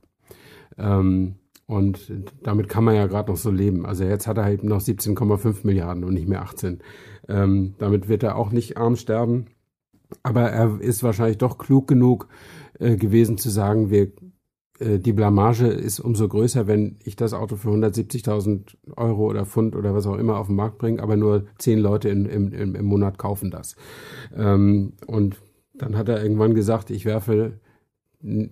Ähm, 0.77 1.35
und 1.67 2.11
damit 2.41 2.69
kann 2.69 2.85
man 2.85 2.95
ja 2.95 3.07
gerade 3.07 3.29
noch 3.29 3.37
so 3.37 3.51
leben. 3.51 3.85
Also 3.85 4.05
jetzt 4.05 4.25
hat 4.25 4.37
er 4.37 4.45
halt 4.45 4.63
noch 4.63 4.79
17,5 4.79 5.65
Milliarden 5.65 6.03
und 6.03 6.13
nicht 6.13 6.27
mehr 6.27 6.41
18. 6.41 6.79
Ähm, 7.27 7.75
damit 7.77 8.07
wird 8.07 8.23
er 8.23 8.37
auch 8.37 8.51
nicht 8.51 8.77
arm 8.77 8.95
sterben. 8.95 9.47
Aber 10.23 10.49
er 10.49 10.79
ist 10.79 11.03
wahrscheinlich 11.03 11.37
doch 11.37 11.57
klug 11.57 11.87
genug 11.87 12.29
äh, 12.79 12.95
gewesen 12.95 13.37
zu 13.37 13.49
sagen, 13.49 13.89
wir, 13.89 14.11
äh, 14.79 14.99
die 14.99 15.13
Blamage 15.13 15.67
ist 15.67 15.99
umso 15.99 16.27
größer, 16.27 16.67
wenn 16.67 16.97
ich 17.03 17.15
das 17.15 17.33
Auto 17.33 17.55
für 17.55 17.69
170.000 17.69 18.75
Euro 18.95 19.27
oder 19.27 19.45
Pfund 19.45 19.75
oder 19.75 19.93
was 19.93 20.07
auch 20.07 20.17
immer 20.17 20.37
auf 20.37 20.47
den 20.47 20.55
Markt 20.55 20.77
bringe, 20.77 21.01
aber 21.01 21.17
nur 21.17 21.45
zehn 21.57 21.79
Leute 21.79 22.09
in, 22.09 22.25
im, 22.25 22.53
im, 22.53 22.75
im 22.75 22.85
Monat 22.85 23.17
kaufen 23.17 23.51
das. 23.51 23.75
Ähm, 24.35 24.93
und 25.05 25.37
dann 25.73 25.95
hat 25.97 26.09
er 26.09 26.21
irgendwann 26.21 26.53
gesagt, 26.55 26.89
ich 26.89 27.05
werfe 27.05 27.59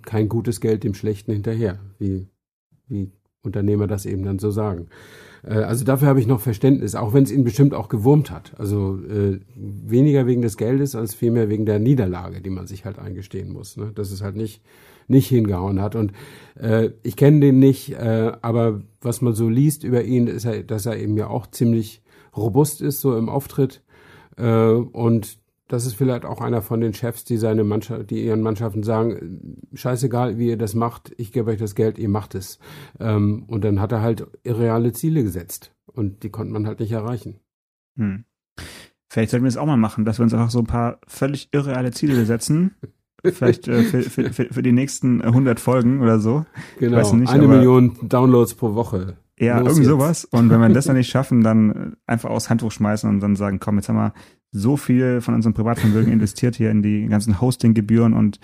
kein 0.04 0.30
gutes 0.30 0.62
Geld 0.62 0.84
dem 0.84 0.94
Schlechten 0.94 1.32
hinterher, 1.32 1.80
wie, 1.98 2.28
wie 2.88 3.12
Unternehmer 3.46 3.88
das 3.88 4.06
eben 4.06 4.24
dann 4.24 4.40
so 4.40 4.52
sagen. 4.52 4.88
Äh, 5.44 5.56
Also 5.56 5.86
dafür 5.86 6.08
habe 6.08 6.20
ich 6.20 6.28
noch 6.28 6.42
Verständnis, 6.42 6.96
auch 6.96 7.14
wenn 7.14 7.24
es 7.24 7.32
ihn 7.32 7.44
bestimmt 7.44 7.74
auch 7.74 7.90
gewurmt 7.90 8.32
hat. 8.32 8.54
Also 8.58 9.00
äh, 9.10 9.40
weniger 9.56 10.26
wegen 10.26 10.42
des 10.42 10.58
Geldes 10.58 10.96
als 10.96 11.14
vielmehr 11.14 11.50
wegen 11.50 11.66
der 11.66 11.80
Niederlage, 11.80 12.42
die 12.42 12.50
man 12.50 12.68
sich 12.68 12.86
halt 12.86 13.00
eingestehen 13.00 13.52
muss. 13.54 13.78
Ne? 13.78 13.92
Dass 13.94 14.12
es 14.12 14.22
halt 14.22 14.36
nicht 14.36 14.62
nicht 15.08 15.28
hingehauen 15.28 15.82
hat. 15.82 15.96
Und 15.96 16.14
äh, 16.60 16.90
ich 17.04 17.16
kenne 17.16 17.40
den 17.40 17.60
nicht, 17.60 17.94
äh, 17.94 18.32
aber 18.42 18.82
was 19.02 19.22
man 19.22 19.34
so 19.34 19.50
liest 19.50 19.84
über 19.84 20.04
ihn, 20.04 20.28
ist, 20.28 20.48
dass 20.68 20.86
er 20.86 20.98
eben 20.98 21.18
ja 21.18 21.28
auch 21.28 21.48
ziemlich 21.48 22.02
robust 22.36 22.82
ist, 22.82 23.02
so 23.02 23.16
im 23.18 23.30
Auftritt. 23.30 23.82
Äh, 24.38 24.70
und 24.70 25.38
das 25.68 25.86
ist 25.86 25.96
vielleicht 25.96 26.26
auch 26.26 26.42
einer 26.42 26.62
von 26.62 26.80
den 26.80 26.94
Chefs, 26.94 27.24
die 27.24 27.38
seine 27.38 27.64
Mannschaft, 27.64 28.10
die 28.12 28.24
ihren 28.24 28.42
Mannschaften 28.42 28.84
sagen, 28.84 29.68
scheißegal, 29.74 30.38
wie 30.38 30.50
ihr 30.50 30.58
das 30.58 30.76
macht, 30.76 31.12
ich 31.18 31.32
gebe 31.32 31.52
euch 31.52 31.60
das 31.60 31.76
Geld, 31.76 31.98
ihr 31.98 32.10
macht 32.10 32.36
es. 32.36 32.60
Ähm, 33.00 33.46
und 33.48 33.64
dann 33.64 33.80
hat 33.80 33.92
er 33.92 34.02
halt 34.02 34.28
irreale 34.44 34.94
Ziele 34.94 35.24
gesetzt. 35.24 35.74
Und 35.86 36.24
die 36.24 36.30
konnte 36.30 36.54
man 36.54 36.68
halt 36.68 36.80
nicht 36.80 36.92
erreichen. 36.92 37.40
Hm. 37.98 38.26
Vielleicht 39.08 39.32
sollten 39.32 39.46
wir 39.46 39.50
das 39.50 39.58
auch 39.58 39.66
mal 39.66 39.78
machen, 39.78 40.06
dass 40.06 40.20
wir 40.20 40.24
uns 40.24 40.34
einfach 40.34 40.52
so 40.52 40.60
ein 40.60 40.68
paar 40.68 41.00
völlig 41.08 41.50
irreale 41.52 41.92
Ziele 41.92 42.26
setzen. 42.26 42.76
Vielleicht 43.24 43.68
äh, 43.68 43.84
für, 43.84 44.04
für, 44.04 44.32
für, 44.32 44.54
für 44.54 44.62
die 44.62 44.72
nächsten 44.72 45.22
100 45.22 45.60
Folgen 45.60 46.02
oder 46.02 46.20
so. 46.20 46.46
Genau. 46.80 47.14
Nicht, 47.14 47.30
Eine 47.30 47.48
Million 47.48 47.98
Downloads 48.04 48.56
pro 48.56 48.76
Woche. 48.76 49.18
Ja, 49.40 49.60
Los 49.60 49.70
irgend 49.70 49.80
jetzt. 49.80 49.88
sowas. 49.88 50.26
Und 50.26 50.50
wenn 50.50 50.60
wir 50.60 50.70
das 50.70 50.86
dann 50.86 50.96
nicht 50.98 51.10
schaffen, 51.10 51.42
dann 51.42 51.96
einfach 52.06 52.30
aus 52.30 52.50
Handtuch 52.50 52.72
schmeißen 52.72 53.10
und 53.10 53.20
dann 53.22 53.36
sagen, 53.36 53.60
komm, 53.60 53.78
jetzt 53.78 53.90
haben 53.90 53.96
wir 53.96 54.14
so 54.56 54.78
viel 54.78 55.22
von 55.22 55.34
unserem 55.34 55.54
Privatvermögen 55.54 56.12
investiert 56.12 56.56
hier 56.56 56.72
in 56.72 56.82
die 56.82 57.08
ganzen 57.08 57.42
Hostinggebühren 57.42 58.14
und 58.14 58.40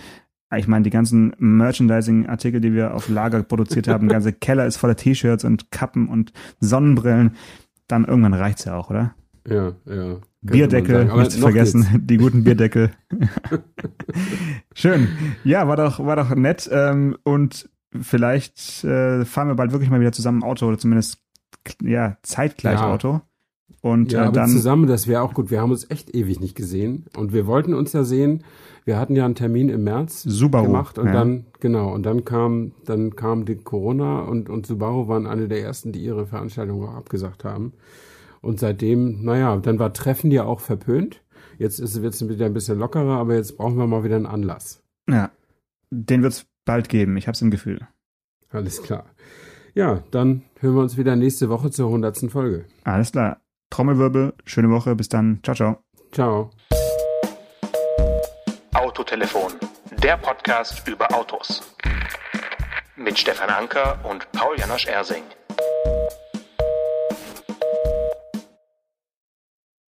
ich 0.54 0.68
meine, 0.68 0.84
die 0.84 0.90
ganzen 0.90 1.34
Merchandising-Artikel, 1.38 2.60
die 2.60 2.74
wir 2.74 2.94
auf 2.94 3.08
Lager 3.08 3.42
produziert 3.42 3.88
haben, 3.88 4.10
der 4.10 4.16
ganze 4.16 4.34
Keller 4.40 4.66
ist 4.66 4.76
voller 4.76 4.98
T-Shirts 4.98 5.46
und 5.46 5.72
Kappen 5.72 6.10
und 6.10 6.34
Sonnenbrillen. 6.60 7.38
Dann 7.88 8.04
irgendwann 8.04 8.34
reicht's 8.34 8.66
ja 8.66 8.76
auch, 8.76 8.90
oder? 8.90 9.16
Ja, 9.48 9.72
ja. 9.86 10.18
Bierdeckel, 10.42 11.06
nicht 11.06 11.32
zu 11.32 11.40
vergessen, 11.40 11.88
geht's. 11.90 12.00
die 12.06 12.18
guten 12.18 12.44
Bierdeckel. 12.44 12.92
Schön. 14.74 15.08
Ja, 15.44 15.68
war 15.68 15.78
doch, 15.78 16.04
war 16.04 16.16
doch 16.16 16.36
nett. 16.36 16.70
Ähm, 16.72 17.16
und 17.24 17.70
vielleicht 18.00 18.84
äh, 18.84 19.24
fahren 19.24 19.48
wir 19.48 19.56
bald 19.56 19.72
wirklich 19.72 19.90
mal 19.90 20.00
wieder 20.00 20.12
zusammen 20.12 20.44
Auto 20.44 20.68
oder 20.68 20.78
zumindest 20.78 21.20
ja, 21.82 22.18
zeitgleich 22.24 22.80
Ja. 22.80 22.92
Auto. 22.92 23.22
Und 23.82 24.12
Ja, 24.12 24.20
äh, 24.20 24.28
aber 24.28 24.34
dann 24.34 24.50
zusammen, 24.50 24.88
das 24.88 25.08
wäre 25.08 25.22
auch 25.22 25.34
gut. 25.34 25.52
Wir 25.52 25.62
haben 25.62 25.72
uns 25.72 25.90
echt 25.90 26.14
ewig 26.14 26.40
nicht 26.40 26.56
gesehen. 26.56 27.06
Und 27.16 27.34
wir 27.34 27.48
wollten 27.48 27.74
uns 27.74 27.94
ja 27.94 28.04
sehen. 28.04 28.44
Wir 28.84 29.00
hatten 29.00 29.16
ja 29.16 29.26
einen 29.26 29.36
Termin 29.36 29.70
im 29.70 29.84
März 29.84 30.24
Subaru. 30.24 30.66
gemacht 30.66 30.98
und 30.98 31.08
ja. 31.08 31.14
dann, 31.14 31.46
genau, 31.60 31.94
und 31.94 32.04
dann 32.04 32.26
kam, 32.26 32.72
dann 32.86 33.16
kam 33.16 33.46
die 33.46 33.56
Corona 33.56 34.22
und, 34.22 34.50
und 34.50 34.66
Subaru 34.66 35.08
waren 35.08 35.28
eine 35.28 35.48
der 35.48 35.62
ersten, 35.62 35.92
die 35.92 36.04
ihre 36.04 36.26
Veranstaltung 36.26 36.84
auch 36.84 36.96
abgesagt 36.96 37.44
haben. 37.44 37.74
Und 38.42 38.60
seitdem, 38.60 39.24
naja, 39.24 39.56
dann 39.58 39.78
war 39.78 39.94
Treffen 39.94 40.32
ja 40.32 40.46
auch 40.46 40.62
verpönt. 40.62 41.22
Jetzt 41.60 41.80
ist 41.80 41.96
es 41.96 42.28
wieder 42.28 42.48
ein 42.48 42.54
bisschen 42.54 42.80
lockerer, 42.80 43.18
aber 43.20 43.36
jetzt 43.36 43.58
brauchen 43.58 43.78
wir 43.78 43.86
mal 43.86 44.04
wieder 44.04 44.16
einen 44.16 44.26
Anlass. 44.26 44.82
Ja, 45.08 45.30
den 45.92 46.24
wird's 46.24 46.48
bald 46.66 46.90
geben. 46.90 47.18
Ich 47.18 47.28
hab's 47.28 47.42
im 47.42 47.52
Gefühl. 47.52 47.88
Alles 48.50 48.82
klar. 48.82 49.06
Ja, 49.74 50.04
dann 50.12 50.42
hören 50.60 50.76
wir 50.76 50.82
uns 50.82 50.98
wieder 50.98 51.16
nächste 51.16 51.50
Woche 51.50 51.70
zur 51.72 51.90
hundertsten 51.90 52.30
Folge. 52.30 52.66
Alles 52.84 53.12
klar. 53.12 53.40
Trommelwirbel, 53.72 54.34
schöne 54.46 54.70
Woche, 54.70 54.96
bis 54.96 55.10
dann. 55.10 55.40
Ciao, 55.44 55.56
ciao. 55.56 55.84
Ciao. 56.12 56.52
Autotelefon, 58.74 59.54
der 60.04 60.18
Podcast 60.18 60.88
über 60.88 61.12
Autos. 61.16 61.62
Mit 62.98 63.18
Stefan 63.18 63.50
Anker 63.50 63.98
und 64.04 64.30
Paul 64.34 64.60
Janosch 64.60 64.86
Ersing. 64.88 65.24